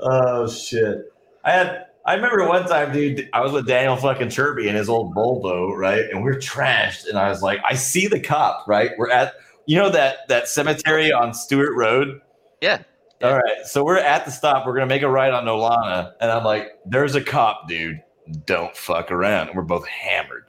[0.00, 1.12] Oh shit!
[1.44, 1.86] I had.
[2.06, 3.28] I remember one time, dude.
[3.32, 6.04] I was with Daniel fucking Chirpy in his old Volvo, right?
[6.10, 7.06] And we're trashed.
[7.06, 8.92] And I was like, I see the cop, right?
[8.96, 9.34] We're at,
[9.66, 12.20] you know that that cemetery on Stewart Road.
[12.60, 12.82] Yeah.
[13.22, 14.64] All right, so we're at the stop.
[14.64, 18.00] We're gonna make a right on Nolana, and I'm like, "There's a cop, dude.
[18.46, 20.44] Don't fuck around." And we're both hammered,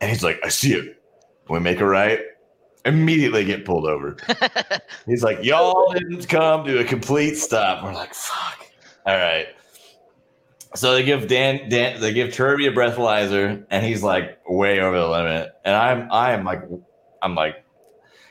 [0.00, 0.96] and he's like, "I see it."
[1.48, 2.20] We make a right.
[2.84, 4.16] Immediately get pulled over.
[5.06, 8.66] He's like, "Y'all didn't come to a complete stop." We're like, "Fuck."
[9.06, 9.48] All right.
[10.74, 14.98] So they give Dan, Dan, they give Turby a breathalyzer, and he's like way over
[14.98, 15.50] the limit.
[15.64, 16.62] And I'm, I'm like,
[17.20, 17.64] I'm like,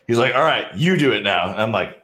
[0.07, 2.01] he's like, "All right, you do it now." And I'm like,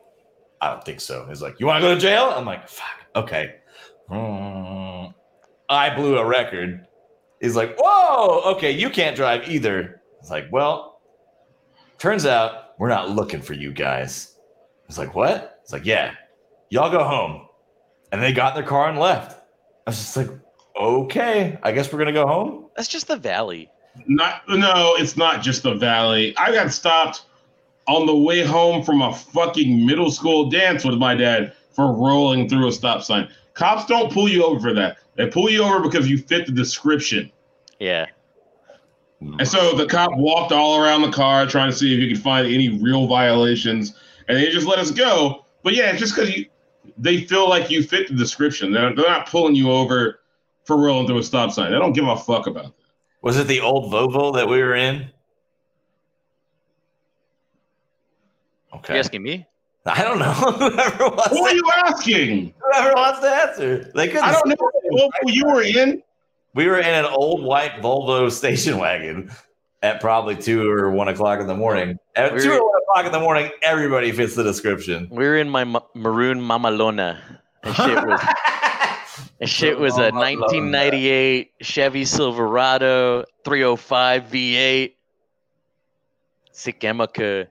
[0.62, 1.26] I don't think so.
[1.28, 2.34] He's like, You want to go to jail?
[2.36, 3.56] I'm like, Fuck, okay.
[4.10, 5.12] Hmm.
[5.70, 6.86] I blew a record.
[7.42, 10.02] He's like, Whoa, okay, you can't drive either.
[10.20, 11.02] It's like, Well,
[11.98, 14.36] turns out we're not looking for you guys.
[14.88, 15.60] It's like, What?
[15.64, 16.14] It's like, Yeah,
[16.70, 17.48] y'all go home.
[18.12, 19.40] And they got in their car and left.
[19.86, 20.30] I was just like,
[20.80, 22.68] Okay, I guess we're going to go home.
[22.76, 23.70] That's just the valley.
[24.06, 26.38] Not no, it's not just the valley.
[26.38, 27.24] I got stopped
[27.88, 32.48] on the way home from a fucking middle school dance with my dad for rolling
[32.48, 33.28] through a stop sign.
[33.56, 34.98] Cops don't pull you over for that.
[35.18, 37.32] They pull you over because you fit the description.
[37.80, 38.06] Yeah.
[39.20, 42.22] And so the cop walked all around the car trying to see if he could
[42.22, 43.96] find any real violations,
[44.28, 45.46] and they just let us go.
[45.64, 46.46] But yeah, just because you,
[47.00, 50.20] they feel like you fit the description, they're, they're not pulling you over
[50.66, 51.72] for rolling through a stop sign.
[51.72, 52.74] They don't give a fuck about that.
[53.24, 55.10] Was it the old Volvo that we were in?
[58.76, 58.94] Okay.
[58.94, 59.48] You asking me?
[59.88, 60.32] I don't know.
[60.32, 62.54] whoever, wants Who are you asking?
[62.60, 63.92] whoever wants to answer.
[63.96, 64.20] They could.
[64.20, 66.02] I don't know what Volvo you were in.
[66.54, 69.30] We were in an old white Volvo station wagon
[69.84, 71.98] at probably two or one o'clock in the morning.
[72.16, 75.08] At We two or one o'clock in the morning, everybody fits the description.
[75.12, 77.20] We were in my ma- maroon Mamalona.
[77.64, 78.22] And shit was
[79.42, 84.94] and shit was a 1998 Chevy Silverado 305 V8.
[86.54, 87.48] Sikemaka,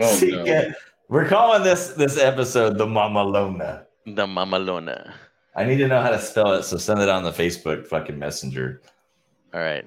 [0.00, 0.72] Oh, oh no.
[1.08, 3.84] We're calling this this episode the Mamalona.
[4.06, 5.12] the Mamalona.
[5.54, 8.18] I need to know how to spell it, so send it on the Facebook fucking
[8.18, 8.80] messenger.
[9.52, 9.84] All right.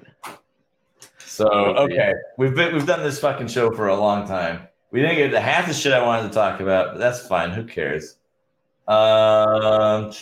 [1.18, 4.68] So okay, we've been we've done this fucking show for a long time.
[4.90, 7.50] We didn't get to half the shit I wanted to talk about, but that's fine.
[7.50, 8.16] Who cares?
[8.88, 10.12] Um,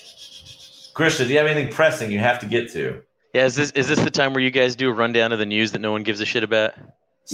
[0.95, 3.03] Christian, do you have anything pressing you have to get to?
[3.35, 5.47] Yeah, is this is this the time where you guys do a rundown of the
[5.47, 6.75] news that no one gives a shit about?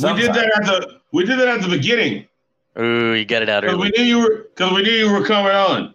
[0.02, 2.26] We did that at the we did that at the beginning
[2.78, 5.24] Ooh, you got it out because we knew you were because we knew you were
[5.24, 5.94] coming on.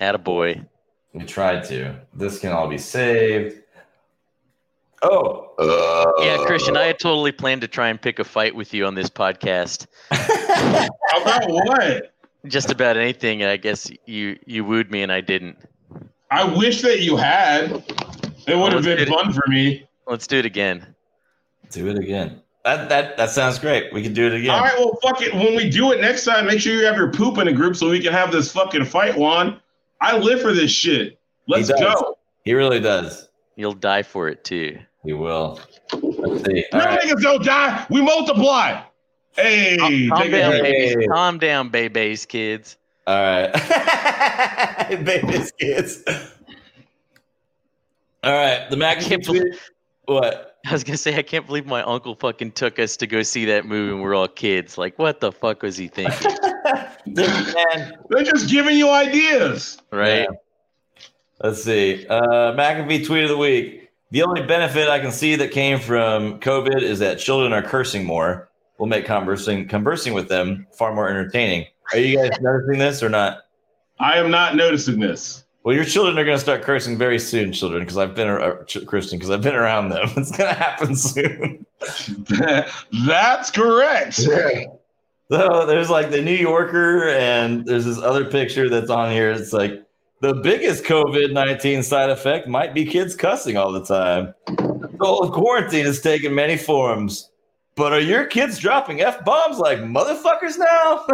[0.00, 0.66] Attaboy.
[1.12, 1.96] We tried to.
[2.14, 3.62] This can all be saved.
[5.02, 5.52] Oh,
[6.20, 8.84] Yeah, uh, Christian, I had totally planned to try and pick a fight with you
[8.84, 9.86] on this podcast.
[10.10, 12.12] About what?
[12.46, 13.44] Just about anything.
[13.44, 15.58] I guess you you wooed me and I didn't.
[16.30, 17.82] I wish that you had.
[18.46, 19.08] It would have been get it.
[19.08, 19.86] fun for me.
[20.06, 20.94] Let's do it again.
[21.70, 22.40] do it again.
[22.64, 23.92] That that that sounds great.
[23.92, 24.50] We can do it again.
[24.50, 25.34] All right, well, fuck it.
[25.34, 27.76] When we do it next time, make sure you have your poop in a group
[27.76, 29.60] so we can have this fucking fight, Juan.
[30.00, 31.18] I live for this shit.
[31.46, 32.16] Let's He go.
[32.44, 33.28] He really does.
[33.56, 34.78] You'll die for it too.
[35.04, 35.60] He will.
[35.92, 36.64] Let's see.
[36.72, 37.00] All No right.
[37.00, 37.86] niggas don't die.
[37.90, 38.82] We multiply.
[39.32, 40.62] Hey, Calm take down, it.
[40.62, 40.94] babies.
[41.00, 41.06] Hey.
[41.06, 42.76] Calm down, babies, kids.
[43.06, 43.52] All right.
[45.04, 46.02] Baby's kids.
[48.22, 48.68] All right.
[48.70, 49.02] The Mac
[50.06, 50.47] What?
[50.66, 53.44] I was gonna say I can't believe my uncle fucking took us to go see
[53.46, 54.76] that movie and we're all kids.
[54.76, 56.36] Like, what the fuck was he thinking?
[57.06, 57.98] Man.
[58.10, 59.78] They're just giving you ideas.
[59.90, 60.22] Right?
[60.22, 61.06] Yeah.
[61.42, 62.06] Let's see.
[62.06, 63.90] Uh, McAfee tweet of the week.
[64.10, 68.04] The only benefit I can see that came from COVID is that children are cursing
[68.04, 68.48] more.
[68.78, 71.66] Will make conversing conversing with them far more entertaining.
[71.92, 73.38] Are you guys noticing this or not?
[73.98, 75.44] I am not noticing this.
[75.68, 78.64] Well, your children are going to start cursing very soon, children, because I've been uh,
[78.64, 80.08] Ch- Christian, because I've been around them.
[80.16, 81.66] It's going to happen soon.
[83.06, 84.18] That's correct.
[85.30, 89.30] So there's like the New Yorker, and there's this other picture that's on here.
[89.30, 89.84] It's like
[90.22, 94.32] the biggest COVID 19 side effect might be kids cussing all the time.
[94.46, 97.30] The whole quarantine has taken many forms.
[97.74, 101.04] But are your kids dropping F bombs like motherfuckers now?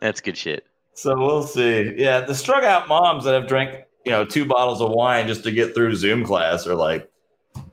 [0.00, 0.66] That's good shit.
[0.94, 1.94] So we'll see.
[1.96, 5.42] Yeah, the strung out moms that have drank, you know, two bottles of wine just
[5.44, 7.10] to get through Zoom class are like,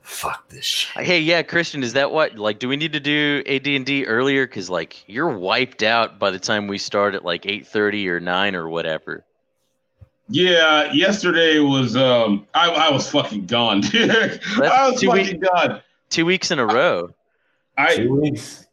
[0.02, 1.04] fuck this shit.
[1.04, 2.36] Hey, yeah, Christian, is that what?
[2.36, 4.46] Like, do we need to do AD and D earlier?
[4.46, 8.20] Because like you're wiped out by the time we start at like eight thirty or
[8.20, 9.24] nine or whatever.
[10.28, 14.10] Yeah, yesterday was um I, I was fucking gone, dude.
[14.62, 15.80] I was two fucking weeks- gone.
[16.10, 17.10] Two weeks in a row.
[17.78, 18.66] I Two weeks.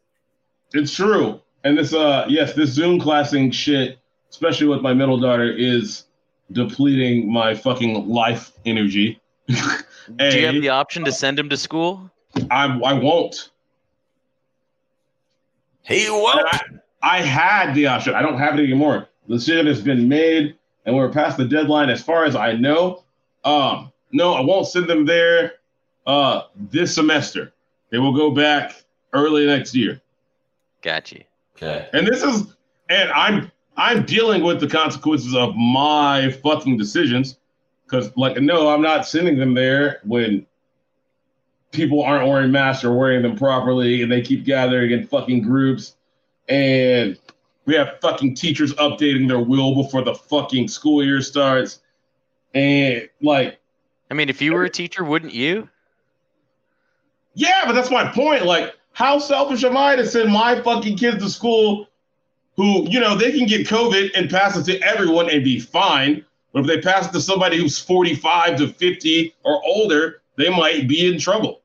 [0.74, 1.40] it's true.
[1.64, 3.98] And this uh yes, this Zoom classing shit,
[4.30, 6.04] especially with my middle daughter, is
[6.52, 9.20] depleting my fucking life energy.
[9.48, 12.10] Do you have the option to send him to school?
[12.50, 13.50] I I won't.
[15.82, 16.46] He won't.
[16.52, 16.60] I,
[17.02, 18.14] I had the option.
[18.14, 19.08] I don't have it anymore.
[19.28, 23.04] The decision has been made, and we're past the deadline as far as I know.
[23.44, 25.54] Um, no, I won't send them there
[26.06, 27.52] uh, this semester.
[27.90, 30.00] They will go back early next year.
[30.82, 31.24] Got you.
[31.56, 31.88] Okay.
[31.92, 32.54] And this is,
[32.88, 33.50] and I'm
[33.80, 37.38] I'm dealing with the consequences of my fucking decisions.
[37.86, 40.46] Because, like, no, I'm not sending them there when
[41.72, 45.96] people aren't wearing masks or wearing them properly, and they keep gathering in fucking groups,
[46.48, 47.18] and
[47.64, 51.80] we have fucking teachers updating their will before the fucking school year starts,
[52.54, 53.58] and like,
[54.10, 55.68] I mean, if you were a teacher, wouldn't you?
[57.34, 58.44] yeah, but that's my point.
[58.44, 61.88] Like, how selfish am I to send my fucking kids to school
[62.60, 66.22] who, you know, they can get COVID and pass it to everyone and be fine.
[66.52, 70.86] But if they pass it to somebody who's 45 to 50 or older, they might
[70.86, 71.62] be in trouble.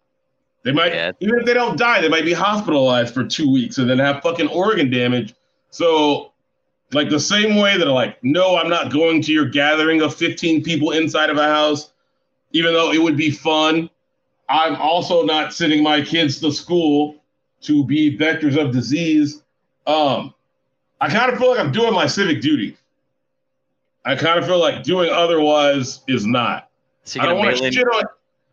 [0.64, 1.12] They might, Yeah.
[1.20, 4.22] even if they don't die, they might be hospitalized for two weeks and then have
[4.24, 5.34] fucking organ damage.
[5.70, 6.32] So,
[6.94, 10.64] like the same way that, like, no, I'm not going to your gathering of 15
[10.64, 11.92] people inside of a house.
[12.54, 13.90] even though it would be fun.
[14.48, 17.22] I'm also not sending my kids to school
[17.64, 19.44] to be vectors of disease.
[19.88, 20.34] Um,
[21.02, 22.78] I kind of feel like I'm doing my civic duty.
[24.06, 26.70] I kind of feel like doing otherwise is not.
[27.04, 28.04] So I don't want to shit on.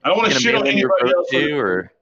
[0.04, 1.30] I don't want gonna to shit on in your anybody vote else.
[1.30, 1.92] too, or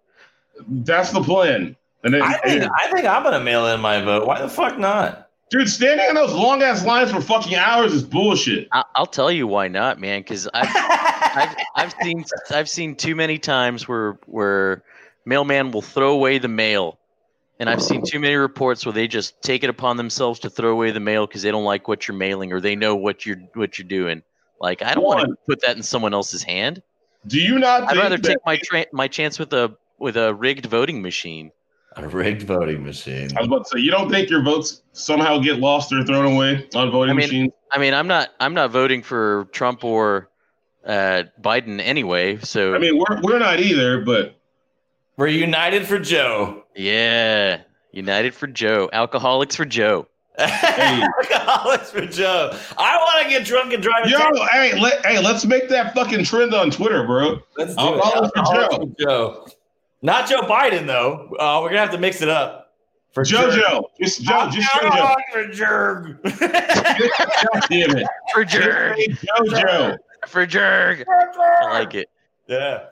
[0.69, 1.77] That's the plan.
[2.03, 4.27] And then, I think and- I think I'm gonna mail in my vote.
[4.27, 5.27] Why the fuck not?
[5.51, 8.69] dude, standing in those long ass lines for fucking hours is bullshit.
[8.71, 10.21] I- I'll tell you why not, man.
[10.21, 10.69] Because I've,
[11.37, 14.85] I've I've seen I've seen too many times where where
[15.27, 16.99] mailman will throw away the mail,
[17.61, 20.73] and I've seen too many reports where they just take it upon themselves to throw
[20.73, 23.37] away the mail because they don't like what you're mailing or they know what you're
[23.55, 24.23] what you're doing.
[24.61, 26.83] Like I don't want to put that in someone else's hand.
[27.27, 27.85] Do you not?
[27.85, 31.53] I'd rather take my tra- my chance with a with a rigged voting machine.
[31.97, 33.29] A rigged voting machine.
[33.37, 36.25] I was about to say, you don't think your votes somehow get lost or thrown
[36.33, 37.53] away on voting I mean- machines?
[37.73, 40.31] I mean, I'm not I'm not voting for Trump or
[40.87, 42.39] uh, Biden anyway.
[42.39, 44.37] So I mean, we're we're not either, but
[45.17, 46.60] We're united for Joe.
[46.75, 50.07] Yeah, United for Joe, alcoholics for Joe.
[50.39, 52.57] Alcoholics for Joe.
[52.79, 54.07] I want to get drunk and drive.
[54.07, 54.41] a yo, taxi.
[54.53, 57.41] hey, let, hey, let's make that fucking trend on Twitter, bro.
[57.59, 58.39] Let's do Alcoholics it.
[58.39, 58.61] for Joe.
[58.63, 59.47] Alcoholics for Joe.
[60.03, 61.29] Not Joe Biden though.
[61.39, 62.73] Uh, we're gonna have to mix it up.
[63.13, 63.51] For sure.
[63.51, 64.85] JoJo, just Joe, just JoJo.
[64.85, 66.15] Alcoholics for Joe.
[66.23, 69.97] God damn it, For Just Jerg, JoJo.
[70.27, 71.05] for Jerg.
[71.09, 72.09] I like it.
[72.47, 72.85] yeah.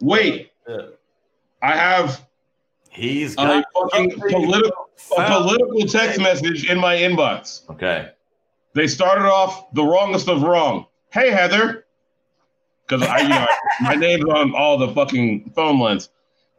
[0.00, 0.82] Wait, Yeah.
[1.62, 2.24] I have
[2.92, 7.68] He's a got fucking political a political text message in my inbox.
[7.70, 8.10] Okay.
[8.74, 10.84] They started off the wrongest of wrong.
[11.10, 11.86] Hey Heather,
[12.86, 13.46] because I, you know,
[13.80, 16.10] my name's on all the fucking phone lines.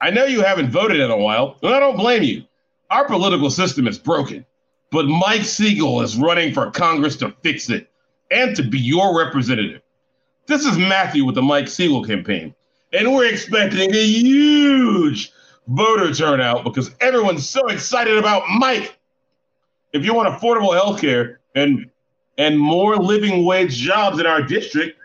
[0.01, 2.43] I know you haven't voted in a while, and I don't blame you.
[2.89, 4.43] Our political system is broken,
[4.91, 7.91] but Mike Siegel is running for Congress to fix it
[8.31, 9.81] and to be your representative.
[10.47, 12.55] This is Matthew with the Mike Siegel campaign,
[12.91, 15.31] and we're expecting a huge
[15.67, 18.97] voter turnout because everyone's so excited about Mike.
[19.93, 21.89] If you want affordable health care and
[22.37, 24.99] and more living wage jobs in our district,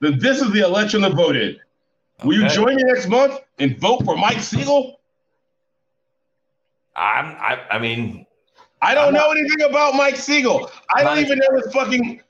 [0.00, 1.56] then this is the election to vote in.
[2.24, 5.00] Will you join me next month and vote for Mike Siegel?
[6.96, 7.26] I'm.
[7.38, 7.60] I.
[7.70, 8.26] I mean.
[8.82, 10.70] I don't I'm know anything about Mike Siegel.
[10.94, 12.20] I don't even know his fucking.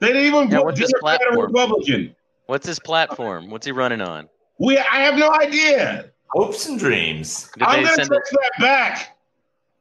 [0.00, 1.68] They didn't even Yeah, vote what's his Democrat or platform?
[1.68, 2.16] Republican.
[2.46, 3.50] What's his platform?
[3.50, 4.28] What's he running on?
[4.58, 6.10] We, I have no idea.
[6.30, 7.50] Hopes and dreams.
[7.54, 9.16] Did I'm gonna send text that back.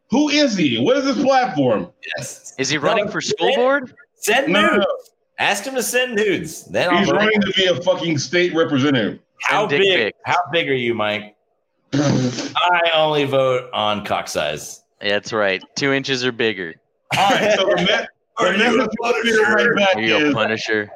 [0.09, 0.79] Who is he?
[0.79, 1.91] What is his platform?
[2.17, 2.55] Yes.
[2.57, 3.93] Is he running for school board?
[4.15, 4.85] Send No, no, nudes.
[4.87, 4.95] no.
[5.39, 6.63] Ask him to send nudes.
[6.65, 9.19] Then I'll He's running to be a fucking state representative.
[9.43, 9.93] How Send big?
[9.97, 10.17] pics.
[10.25, 11.35] How big are you, Mike?
[11.93, 14.83] I only vote on cock size.
[14.99, 15.61] That's right.
[15.75, 16.75] Two inches or bigger.
[17.17, 18.07] All right, so the, me-
[18.39, 20.89] Are you message a I'm getting right back There you go, is Punisher.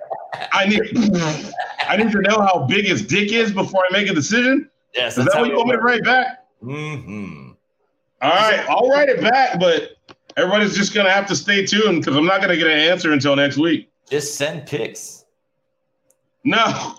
[0.54, 0.82] I need
[1.88, 4.70] I need to know how big his dick is before I make a decision.
[4.96, 5.18] Yes.
[5.18, 6.46] Is that what you want me to write back?
[6.64, 7.52] Mm-hmm.
[8.22, 9.94] All right, I'll write it back, but
[10.38, 13.36] everybody's just gonna have to stay tuned because I'm not gonna get an answer until
[13.36, 13.90] next week.
[14.10, 15.26] Just send pics.
[16.44, 16.64] No,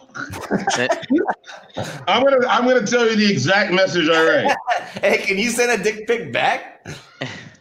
[2.06, 4.56] I'm gonna I'm gonna tell you the exact message I write.
[5.02, 6.84] hey, can you send a dick pic back?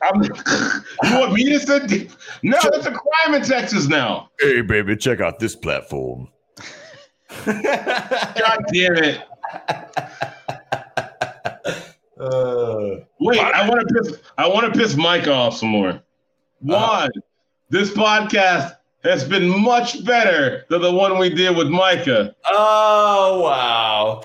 [0.02, 0.24] I'm,
[1.04, 1.88] you want me to send?
[1.90, 2.10] dick-
[2.44, 4.30] No, it's a crime in Texas now.
[4.40, 6.28] Hey, baby, check out this platform.
[7.46, 9.22] God damn it!
[12.20, 14.20] uh, Wait, I want to piss.
[14.38, 16.02] I want to piss Mike off some more.
[16.60, 17.10] One,
[17.70, 22.36] this podcast has been much better than the one we did with Micah.
[22.50, 24.24] oh wow.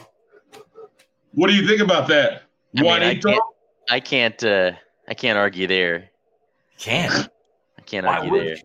[1.33, 2.43] What do you think about that?
[2.77, 3.43] I mean, I can't,
[3.91, 4.73] I can't, uh,
[5.09, 6.11] I can't argue there.
[6.79, 7.29] Can't.
[7.79, 8.57] I can't Why argue there.
[8.57, 8.63] you?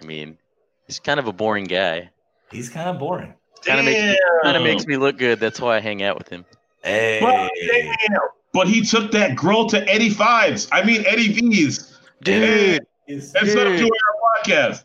[0.00, 0.38] I mean,
[0.86, 2.10] he's kind of a boring guy.
[2.50, 3.34] He's kind of boring.
[3.64, 5.38] Kind of makes me, kind of makes me look good.
[5.40, 6.44] That's why I hang out with him.
[6.82, 7.18] Hey.
[7.20, 8.20] But, damn.
[8.52, 10.68] But he took that girl to Eddie Fives.
[10.72, 11.98] I mean Eddie V's.
[12.22, 13.78] Dude, He's- Instead of Dude.
[13.80, 14.84] doing our podcast.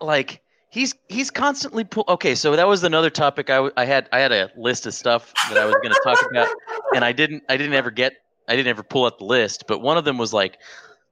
[0.00, 0.40] like
[0.70, 2.04] he's he's constantly pull.
[2.08, 4.08] Okay, so that was another topic I, w- I had.
[4.12, 6.48] I had a list of stuff that I was going to talk about,
[6.94, 7.42] and I didn't.
[7.48, 8.14] I didn't ever get.
[8.48, 9.64] I didn't ever pull up the list.
[9.66, 10.58] But one of them was like,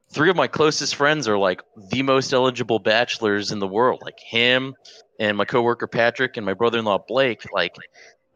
[0.08, 1.60] three of my closest friends are like
[1.90, 4.00] the most eligible bachelors in the world.
[4.02, 4.74] Like him
[5.18, 7.42] and my coworker Patrick and my brother-in-law Blake.
[7.52, 7.76] Like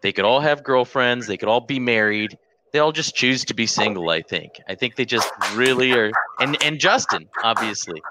[0.03, 1.27] they could all have girlfriends.
[1.27, 2.39] They could all be married.
[2.73, 4.11] They all just choose to be single.
[4.11, 4.61] I think.
[4.69, 6.13] I think they just really are.
[6.39, 8.03] And and Justin, obviously.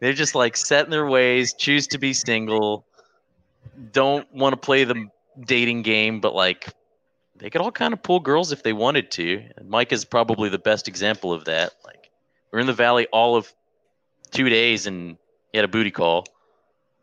[0.00, 2.86] They're just like set in their ways, choose to be single,
[3.92, 5.08] don't want to play the
[5.40, 6.68] dating game, but like
[7.36, 9.42] they could all kind of pull girls if they wanted to.
[9.56, 11.74] And Mike is probably the best example of that.
[11.84, 12.10] Like
[12.52, 13.52] we're in the valley all of
[14.30, 15.16] two days and
[15.52, 16.26] he had a booty call.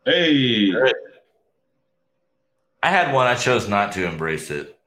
[0.04, 0.72] Hey.
[2.86, 3.26] I had one.
[3.26, 4.78] I chose not to embrace it.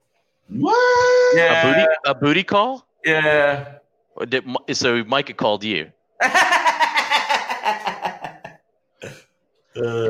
[0.47, 1.35] What?
[1.35, 1.67] Yeah.
[1.67, 2.87] A booty a booty call?
[3.03, 3.73] Yeah.
[4.29, 5.91] Did, so Micah called you.
[9.75, 10.09] Uh,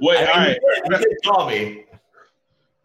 [0.00, 1.00] Wait, I mean, all right.
[1.00, 1.84] you call me.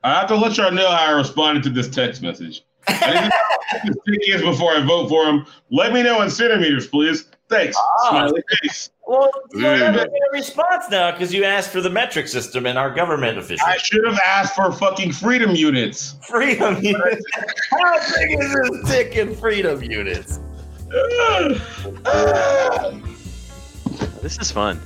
[0.04, 2.64] I have to let y'all know how I responded to this text message.
[2.88, 3.30] I
[3.74, 5.46] didn't know his before I vote for him.
[5.72, 7.28] Let me know in centimeters, please.
[7.50, 7.78] Thanks.
[7.78, 8.10] Ah.
[8.10, 8.90] Smiley face.
[9.08, 12.66] Well, you don't have get a response now because you asked for the metric system
[12.66, 13.66] and our government official.
[13.68, 16.16] I should have asked for fucking freedom units.
[16.28, 17.24] freedom units.
[17.72, 20.40] How big is this dick in freedom units?
[24.22, 24.82] This is fun.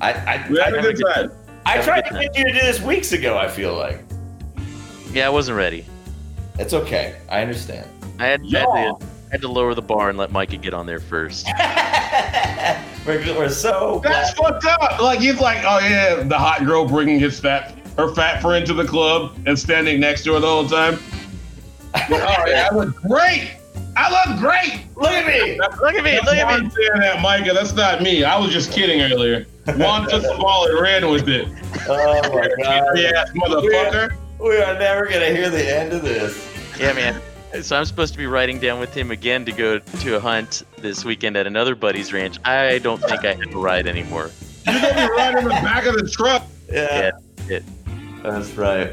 [0.00, 1.32] I I, we had I, a good time.
[1.66, 3.36] I tried to get you to do this weeks ago.
[3.36, 4.00] I feel like
[5.12, 5.84] Yeah, I wasn't ready.
[6.58, 7.16] it's okay.
[7.28, 7.88] I understand.
[8.20, 10.72] I had, I had, to, I had to lower the bar and let Micah get
[10.72, 11.46] on there first.
[13.06, 15.00] we're, we're so That's fucked up.
[15.00, 18.74] Like he's like, oh yeah, the hot girl bringing his fat her fat friend to
[18.74, 20.98] the club and standing next to her the whole time.
[21.94, 23.52] oh yeah, I look great.
[23.96, 24.86] I look great.
[24.96, 25.58] look at me.
[25.58, 26.16] Look at me!
[26.20, 26.70] Look at Juan me!
[26.70, 27.52] saying that, Micah.
[27.52, 28.24] That's not me.
[28.24, 29.46] I was just kidding earlier.
[29.76, 31.48] Juan took the ball and ran with it.
[31.88, 32.84] Oh my god.
[32.96, 34.16] Yeah, motherfucker.
[34.38, 36.48] We are never gonna hear the end of this.
[36.78, 37.20] Yeah, man.
[37.62, 40.62] So I'm supposed to be riding down with him again to go to a hunt
[40.78, 42.38] this weekend at another buddy's ranch.
[42.44, 44.30] I don't think I have a ride anymore.
[44.66, 46.44] You're gonna be riding in the back of the truck.
[46.70, 47.10] Yeah,
[47.48, 47.64] Yeah, it-
[48.22, 48.92] that's right.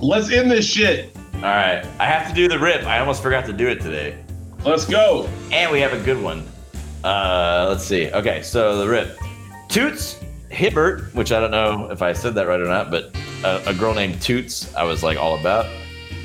[0.00, 1.14] Let's end this shit.
[1.36, 2.84] All right, I have to do the rip.
[2.84, 4.16] I almost forgot to do it today.
[4.64, 5.28] Let's go.
[5.52, 6.46] And we have a good one.
[7.04, 8.10] Uh, let's see.
[8.12, 9.18] Okay, so the rip.
[9.68, 10.18] Toots
[10.50, 13.14] Hibbert, which I don't know if I said that right or not, but
[13.44, 15.66] a, a girl named Toots, I was like all about,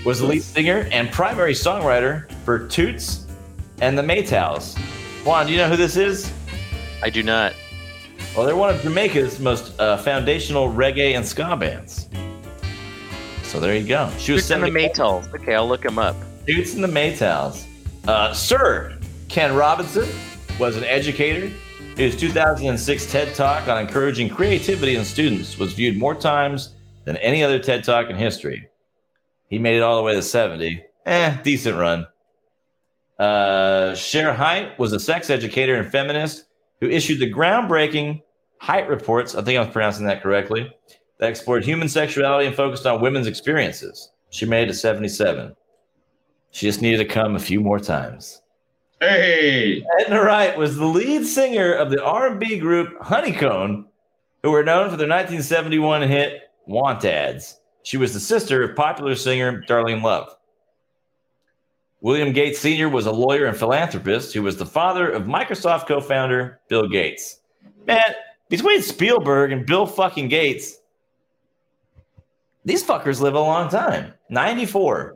[0.05, 3.27] was the lead singer and primary songwriter for Toots
[3.81, 4.77] and the Maytals.
[5.25, 6.31] Juan, do you know who this is?
[7.03, 7.53] I do not.
[8.35, 12.07] Well, they're one of Jamaica's most uh, foundational reggae and ska bands.
[13.43, 14.09] So there you go.
[14.17, 15.33] She was Who's in the Maytals?
[15.33, 16.15] Okay, I'll look him up.
[16.45, 17.65] Toots and the Maytals.
[18.07, 18.97] Uh, Sir
[19.27, 20.07] Ken Robinson
[20.59, 21.51] was an educator.
[21.95, 27.43] His 2006 TED Talk on encouraging creativity in students was viewed more times than any
[27.43, 28.68] other TED Talk in history.
[29.49, 30.83] He made it all the way to 70.
[31.05, 32.07] Eh, decent run.
[33.17, 36.45] Uh, Shere Hite was a sex educator and feminist
[36.79, 38.21] who issued the groundbreaking
[38.61, 39.35] Hite reports.
[39.35, 40.71] I think I'm pronouncing that correctly.
[41.19, 44.09] That explored human sexuality and focused on women's experiences.
[44.29, 45.55] She made it to 77.
[46.51, 48.41] She just needed to come a few more times.
[49.01, 49.83] Hey.
[49.99, 53.87] Edna Wright was the lead singer of the R&B group Honeycomb,
[54.43, 59.15] who were known for their 1971 hit "Want Ads." She was the sister of popular
[59.15, 60.35] singer Darlene Love.
[62.01, 62.87] William Gates Sr.
[62.87, 67.41] was a lawyer and philanthropist who was the father of Microsoft co-founder Bill Gates.
[67.85, 68.01] Man,
[68.47, 70.77] between Spielberg and Bill fucking Gates,
[72.63, 74.13] these fuckers live a long time.
[74.29, 75.15] 94.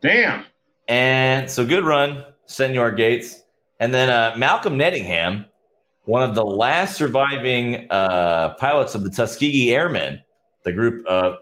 [0.00, 0.44] Damn.
[0.88, 3.42] And so good run, Senor Gates.
[3.78, 5.46] And then uh, Malcolm Nettingham,
[6.04, 10.20] one of the last surviving uh, pilots of the Tuskegee Airmen,
[10.64, 11.36] the group of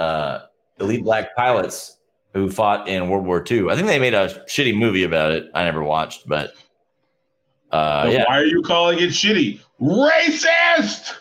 [0.00, 0.46] uh,
[0.80, 1.98] elite black pilots
[2.32, 3.68] who fought in World War II.
[3.70, 5.50] I think they made a shitty movie about it.
[5.54, 6.54] I never watched, but
[7.72, 9.60] uh, Then yeah, Why are you calling it shitty?
[9.80, 11.14] Racist.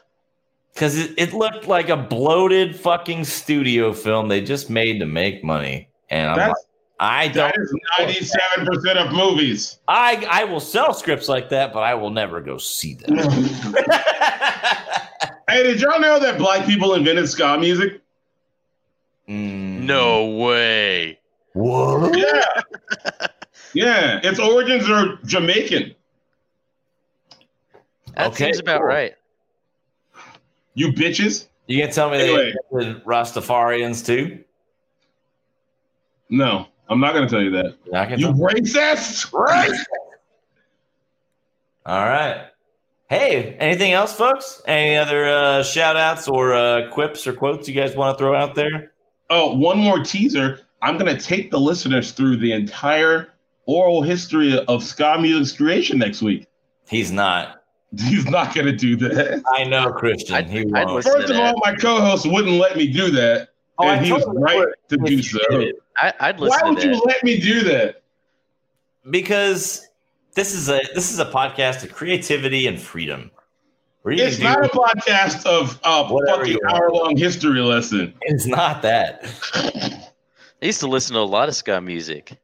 [0.73, 5.43] because it, it looked like a bloated fucking studio film they just made to make
[5.43, 5.89] money.
[6.09, 6.55] And I'm like,
[7.01, 7.53] I don't.
[7.55, 9.79] that is ninety-seven percent of movies.
[9.87, 13.17] I I will sell scripts like that, but I will never go see them.
[15.49, 18.01] Hey, did y'all know that black people invented ska music?
[19.89, 21.19] No way.
[21.53, 22.17] What?
[22.17, 23.27] Yeah.
[23.73, 24.19] yeah.
[24.23, 25.95] Its origins are Jamaican.
[28.15, 28.87] That Okay, seems about cool.
[28.87, 29.13] right.
[30.75, 31.47] You bitches.
[31.67, 32.53] You can tell me Anyway.
[32.71, 34.43] they invented Rastafarians too?
[36.29, 37.75] No, I'm not going to tell you that.
[38.19, 39.33] You tell- racist.
[39.33, 39.71] Right.
[41.85, 42.45] All right.
[43.09, 44.61] Hey, anything else, folks?
[44.67, 48.35] Any other uh, shout outs or uh, quips or quotes you guys want to throw
[48.35, 48.91] out there?
[49.29, 50.61] Oh, one more teaser.
[50.81, 53.33] I'm going to take the listeners through the entire
[53.65, 56.47] oral history of ska music's creation next week.
[56.87, 57.63] He's not.
[57.97, 59.43] He's not going to do that.
[59.55, 60.35] I know, Christian.
[60.35, 60.91] I'd- he I'd won't.
[60.93, 61.55] listen- First of that.
[61.55, 63.49] all, my co-host wouldn't let me do that,
[63.79, 65.39] Oh, I and he was right to do so.
[65.49, 65.75] did it.
[65.97, 68.01] I, I'd Why would to you let me do that?
[69.09, 69.87] because
[70.35, 73.31] this is a this is a podcast of creativity and freedom.
[74.01, 78.13] Where It's not a podcast of a fucking hour-long history lesson.
[78.21, 79.25] it's not that.
[80.61, 82.37] I used to listen to a lot of ska music.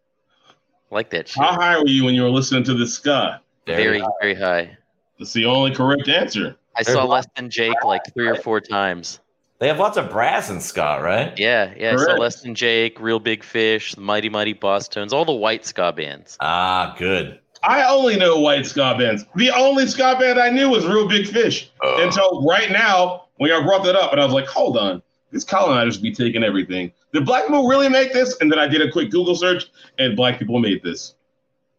[0.92, 1.42] Like that shit.
[1.42, 3.42] How high were you when you were listening to the ska?
[3.66, 4.78] very, very high.
[5.18, 6.56] That's the only correct answer.
[6.78, 9.22] I There's saw a Less Than Jake like three or four times.
[9.60, 11.34] They have lots of brass in ska, right?
[11.40, 11.96] Yeah, yeah.
[11.96, 12.20] Correct.
[12.20, 16.38] Less Than Jake, Real Big Fish, the Mighty Mighty Bosstones, all the white ska bands.
[16.42, 17.40] Ah, good.
[17.68, 19.26] I only know white ska bands.
[19.36, 22.04] The only ska band I knew was Real Big Fish Oh.
[22.04, 25.02] until right now when y'all brought that up, and I was like, hold on,
[25.32, 26.92] these colonizers be taking everything.
[27.14, 28.38] Did black people really make this?
[28.40, 29.66] And then I did a quick Google search,
[30.00, 31.16] and black people made this.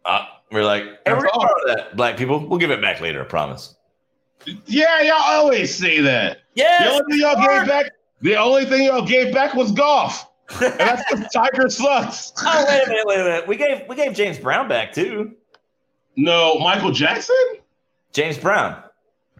[0.04, 1.40] Uh, we're like, hey, That's we're all.
[1.40, 2.46] part of that, black people.
[2.46, 3.74] We'll give it back later, I promise.
[4.66, 6.38] Yeah, y'all always say that.
[6.54, 10.28] The only thing y'all gave back, the only thing y'all gave back was golf,
[10.60, 12.32] and that's because Tiger sucks.
[12.44, 13.48] oh, wait a minute, wait a minute.
[13.48, 15.32] We gave we gave James Brown back too.
[16.16, 17.36] No, Michael Jackson.
[18.12, 18.82] James Brown.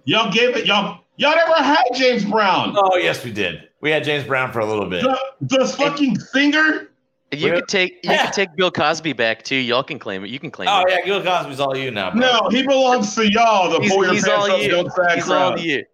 [0.05, 0.66] Y'all gave it.
[0.66, 2.74] Y'all y'all never had James Brown.
[2.77, 3.69] Oh, yes, we did.
[3.81, 5.03] We had James Brown for a little bit.
[5.03, 5.19] The,
[5.59, 6.89] the fucking singer.
[7.32, 8.27] You could take you yeah.
[8.27, 9.57] could take Bill Cosby back too.
[9.57, 10.31] Y'all can claim it.
[10.31, 10.73] You can claim it.
[10.73, 10.90] Oh it.
[10.90, 12.11] yeah, Bill Cosby's all you now.
[12.12, 12.20] Bro.
[12.20, 13.70] No, he belongs to y'all.
[13.70, 14.69] The He's- pull your he's pants all up, you.
[14.69, 15.61] don't crack He's all crowd.
[15.61, 15.85] you.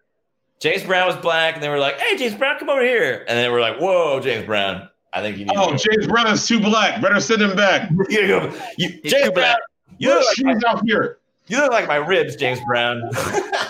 [0.61, 3.37] James Brown was black, and they were like, "Hey, James Brown, come over here." And
[3.39, 6.47] then we're like, "Whoa, James Brown, I think you need Oh, to James Brown is
[6.47, 7.01] too black.
[7.01, 7.89] Better send him back.
[7.97, 8.57] go." You gotta go.
[8.79, 9.59] You, He's James Brown, black.
[10.03, 11.19] You look, like my, out here.
[11.47, 13.03] you look like my ribs, James Brown.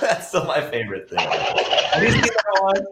[0.00, 1.18] That's still my favorite thing.
[1.18, 2.86] Have you seen that one?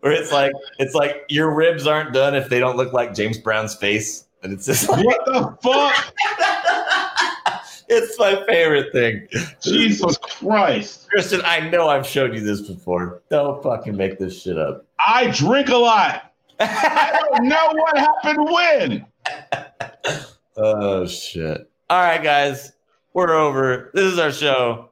[0.00, 3.36] Where it's like, it's like your ribs aren't done if they don't look like James
[3.36, 6.14] Brown's face, and it's just like, What the fuck?
[7.90, 9.28] it's my favorite thing.
[9.60, 11.06] Jesus Christ.
[11.10, 13.20] Christian, I know I've showed you this before.
[13.28, 14.86] Don't fucking make this shit up.
[14.98, 16.32] I drink a lot.
[16.60, 19.06] I don't know what happened when.
[20.56, 21.70] Oh shit.
[21.90, 22.72] All right, guys.
[23.14, 23.90] We're over.
[23.94, 24.90] This is our show.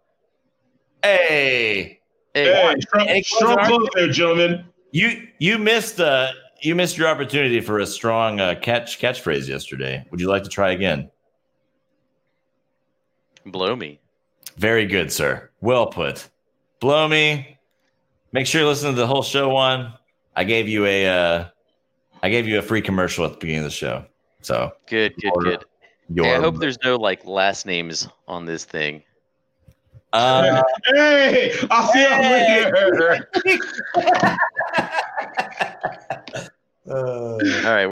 [1.02, 2.00] Hey.
[2.34, 4.64] Hey, Hey, strong, Any strong close close there, gentlemen.
[4.92, 6.32] You you missed uh
[6.62, 10.04] you missed your opportunity for a strong uh, catch catchphrase yesterday.
[10.10, 11.10] Would you like to try again?
[13.44, 14.00] blow me.
[14.56, 15.50] Very good, sir.
[15.60, 16.28] Well put.
[16.80, 17.58] Blow me.
[18.32, 19.92] Make sure you listen to the whole show one.
[20.34, 21.44] I gave you a uh
[22.22, 24.04] I gave you a free commercial at the beginning of the show.
[24.40, 25.64] So Good, good, Your- good.
[26.08, 29.02] Your hey, I hope there's no like last names on this thing.
[30.12, 32.64] Uh, hey, I hey.
[36.88, 37.84] uh, All right.